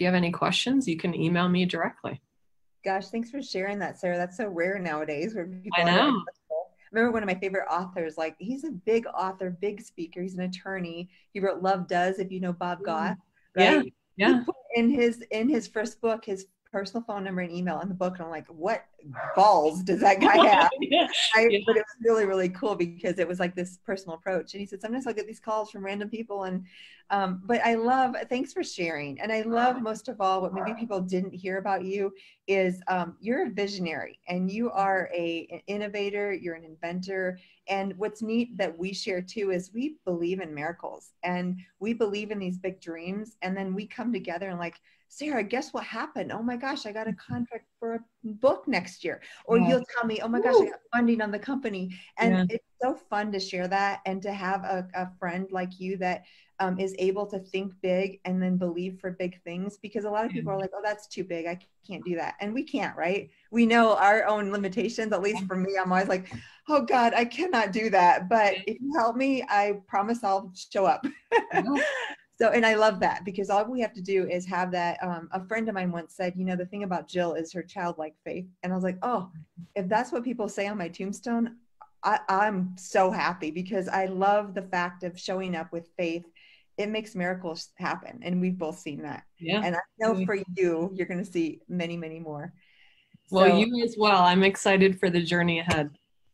you 0.00 0.06
have 0.06 0.14
any 0.14 0.30
questions, 0.30 0.88
you 0.88 0.96
can 0.96 1.14
email 1.14 1.48
me 1.48 1.64
directly. 1.64 2.20
Gosh, 2.84 3.08
thanks 3.08 3.30
for 3.30 3.42
sharing 3.42 3.78
that, 3.80 3.98
Sarah. 3.98 4.16
That's 4.16 4.36
so 4.36 4.48
rare 4.48 4.78
nowadays 4.78 5.34
where 5.34 5.46
people 5.46 5.78
I 5.80 5.84
know. 5.84 6.24
remember 6.92 7.12
one 7.12 7.22
of 7.22 7.26
my 7.26 7.34
favorite 7.34 7.66
authors, 7.70 8.16
like 8.16 8.36
he's 8.38 8.64
a 8.64 8.70
big 8.70 9.06
author, 9.06 9.50
big 9.60 9.82
speaker. 9.82 10.22
He's 10.22 10.34
an 10.34 10.44
attorney. 10.44 11.10
He 11.32 11.40
wrote 11.40 11.62
Love 11.62 11.88
Does, 11.88 12.18
if 12.18 12.32
you 12.32 12.40
know 12.40 12.52
Bob 12.52 12.82
Goff. 12.82 13.16
Right? 13.56 13.92
Yeah. 14.16 14.36
Yeah. 14.36 14.42
In 14.74 14.90
his 14.90 15.22
in 15.30 15.48
his 15.48 15.66
first 15.66 16.00
book, 16.00 16.24
his 16.24 16.46
personal 16.70 17.02
phone 17.04 17.24
number 17.24 17.40
and 17.42 17.52
email 17.52 17.80
in 17.80 17.88
the 17.88 17.94
book. 17.94 18.14
And 18.14 18.24
I'm 18.24 18.30
like, 18.30 18.46
what 18.48 18.84
balls 19.34 19.82
does 19.82 20.00
that 20.00 20.20
guy 20.20 20.36
have? 20.46 20.70
yeah. 20.80 21.06
I. 21.34 21.44
But 21.66 21.76
it 21.76 21.84
was 21.86 21.96
really, 22.02 22.26
really 22.26 22.48
cool 22.48 22.74
because 22.74 23.18
it 23.18 23.26
was 23.26 23.40
like 23.40 23.54
this 23.54 23.78
personal 23.84 24.16
approach. 24.16 24.54
And 24.54 24.60
he 24.60 24.66
said, 24.66 24.80
sometimes 24.80 25.06
I'll 25.06 25.14
get 25.14 25.26
these 25.26 25.40
calls 25.40 25.70
from 25.70 25.84
random 25.84 26.08
people. 26.08 26.44
And, 26.44 26.64
um, 27.10 27.42
but 27.44 27.60
I 27.64 27.74
love, 27.74 28.14
thanks 28.28 28.52
for 28.52 28.62
sharing. 28.62 29.20
And 29.20 29.32
I 29.32 29.42
love 29.42 29.82
most 29.82 30.08
of 30.08 30.20
all, 30.20 30.42
what 30.42 30.54
maybe 30.54 30.74
people 30.74 31.00
didn't 31.00 31.34
hear 31.34 31.58
about 31.58 31.84
you 31.84 32.12
is 32.46 32.80
um, 32.88 33.16
you're 33.20 33.46
a 33.46 33.50
visionary 33.50 34.18
and 34.28 34.50
you 34.50 34.70
are 34.70 35.10
a, 35.14 35.46
an 35.50 35.60
innovator, 35.66 36.32
you're 36.32 36.54
an 36.54 36.64
inventor. 36.64 37.38
And 37.68 37.96
what's 37.96 38.22
neat 38.22 38.56
that 38.58 38.76
we 38.76 38.92
share 38.92 39.22
too 39.22 39.50
is 39.50 39.72
we 39.72 39.96
believe 40.04 40.40
in 40.40 40.54
miracles 40.54 41.12
and 41.22 41.60
we 41.78 41.92
believe 41.94 42.30
in 42.30 42.38
these 42.38 42.58
big 42.58 42.80
dreams. 42.80 43.36
And 43.42 43.56
then 43.56 43.74
we 43.74 43.86
come 43.86 44.12
together 44.12 44.48
and 44.48 44.58
like, 44.58 44.80
Sarah, 45.08 45.42
guess 45.42 45.72
what 45.72 45.84
happened? 45.84 46.30
Oh 46.30 46.42
my 46.42 46.56
gosh, 46.56 46.86
I 46.86 46.92
got 46.92 47.08
a 47.08 47.12
contract 47.12 47.64
for 47.80 47.94
a 47.94 48.00
book 48.22 48.68
next 48.68 49.02
year. 49.02 49.20
Or 49.46 49.58
yeah. 49.58 49.68
you'll 49.68 49.84
tell 49.96 50.06
me, 50.06 50.20
oh 50.22 50.28
my 50.28 50.40
gosh, 50.40 50.54
I 50.54 50.66
got 50.66 50.80
funding 50.92 51.20
on 51.20 51.32
the 51.32 51.38
company. 51.38 51.98
And 52.18 52.34
yeah. 52.34 52.56
it's 52.56 52.64
so 52.80 52.94
fun 52.94 53.32
to 53.32 53.40
share 53.40 53.66
that 53.66 54.00
and 54.06 54.22
to 54.22 54.32
have 54.32 54.62
a, 54.64 54.86
a 54.94 55.08
friend 55.18 55.48
like 55.50 55.80
you 55.80 55.96
that 55.96 56.22
um, 56.60 56.78
is 56.78 56.94
able 56.98 57.26
to 57.26 57.38
think 57.38 57.72
big 57.82 58.20
and 58.26 58.40
then 58.40 58.58
believe 58.58 59.00
for 59.00 59.12
big 59.12 59.42
things 59.42 59.78
because 59.78 60.04
a 60.04 60.10
lot 60.10 60.26
of 60.26 60.30
people 60.30 60.52
are 60.52 60.58
like, 60.58 60.70
oh, 60.74 60.82
that's 60.84 61.06
too 61.06 61.24
big. 61.24 61.46
I 61.46 61.58
can't 61.86 62.04
do 62.04 62.14
that. 62.16 62.34
And 62.40 62.52
we 62.52 62.62
can't, 62.62 62.94
right? 62.96 63.30
We 63.50 63.64
know 63.64 63.96
our 63.96 64.26
own 64.26 64.52
limitations. 64.52 65.12
At 65.12 65.22
least 65.22 65.46
for 65.46 65.56
me, 65.56 65.78
I'm 65.80 65.90
always 65.90 66.08
like, 66.08 66.30
oh 66.68 66.82
God, 66.82 67.14
I 67.14 67.24
cannot 67.24 67.72
do 67.72 67.88
that. 67.90 68.28
But 68.28 68.56
if 68.66 68.78
you 68.78 68.92
help 68.94 69.16
me, 69.16 69.42
I 69.48 69.80
promise 69.88 70.22
I'll 70.22 70.52
show 70.54 70.84
up. 70.84 71.04
so 72.40 72.48
and 72.48 72.64
i 72.64 72.74
love 72.74 73.00
that 73.00 73.24
because 73.24 73.50
all 73.50 73.64
we 73.64 73.80
have 73.80 73.92
to 73.92 74.00
do 74.00 74.26
is 74.28 74.46
have 74.46 74.70
that 74.70 75.02
um, 75.02 75.28
a 75.32 75.44
friend 75.46 75.68
of 75.68 75.74
mine 75.74 75.92
once 75.92 76.14
said 76.14 76.32
you 76.36 76.44
know 76.44 76.56
the 76.56 76.66
thing 76.66 76.84
about 76.84 77.08
jill 77.08 77.34
is 77.34 77.52
her 77.52 77.62
childlike 77.62 78.14
faith. 78.24 78.46
And 78.62 78.72
i 78.72 78.74
was 78.74 78.84
like 78.84 78.98
oh 79.02 79.30
if 79.74 79.88
that's 79.88 80.12
what 80.12 80.24
people 80.24 80.48
say 80.48 80.66
on 80.66 80.78
my 80.78 80.88
tombstone 80.88 81.56
I, 82.02 82.20
i'm 82.28 82.74
so 82.76 83.10
happy 83.10 83.50
because 83.50 83.88
i 83.88 84.06
love 84.06 84.54
the 84.54 84.62
fact 84.62 85.02
of 85.04 85.18
showing 85.18 85.56
up 85.56 85.72
with 85.72 85.88
faith. 85.96 86.24
It 86.78 86.88
makes 86.88 87.14
miracles 87.14 87.68
happen 87.76 88.20
and 88.22 88.40
we've 88.40 88.56
both 88.56 88.78
seen 88.78 89.02
that. 89.02 89.24
Yeah. 89.38 89.60
And 89.62 89.76
i 89.76 89.80
know 89.98 90.24
for 90.24 90.34
you 90.56 90.90
you're 90.94 91.06
going 91.06 91.22
to 91.22 91.30
see 91.30 91.60
many 91.68 91.96
many 91.96 92.18
more. 92.18 92.54
Well 93.30 93.50
so, 93.50 93.58
you 93.58 93.84
as 93.84 93.96
well. 93.98 94.22
I'm 94.22 94.42
excited 94.42 94.98
for 94.98 95.10
the 95.10 95.22
journey 95.22 95.58
ahead. 95.58 95.90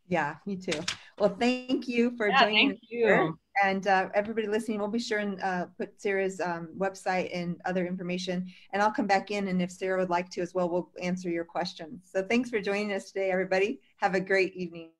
Yeah 0.08 0.36
me 0.46 0.56
too 0.56 0.80
well 1.18 1.36
thank 1.38 1.88
you 1.88 2.16
for 2.16 2.28
yeah, 2.28 2.42
joining 2.42 2.70
thank 2.70 2.80
you. 2.88 3.06
Here. 3.06 3.32
And 3.62 3.86
uh, 3.86 4.10
everybody 4.14 4.48
listening, 4.48 4.80
we'll 4.80 4.88
be 4.88 4.98
sure 4.98 5.18
and 5.18 5.40
uh, 5.42 5.66
put 5.78 5.98
Sarah's 6.00 6.40
um, 6.40 6.68
website 6.76 7.30
and 7.32 7.58
other 7.64 7.86
information. 7.86 8.46
And 8.72 8.82
I'll 8.82 8.92
come 8.92 9.06
back 9.06 9.30
in, 9.30 9.48
and 9.48 9.62
if 9.62 9.70
Sarah 9.70 9.98
would 9.98 10.10
like 10.10 10.28
to 10.32 10.42
as 10.42 10.52
well, 10.52 10.68
we'll 10.68 10.90
answer 11.00 11.30
your 11.30 11.44
questions. 11.44 12.02
So 12.12 12.22
thanks 12.22 12.50
for 12.50 12.60
joining 12.60 12.92
us 12.92 13.06
today, 13.06 13.30
everybody. 13.30 13.80
Have 13.96 14.14
a 14.14 14.20
great 14.20 14.54
evening. 14.54 14.90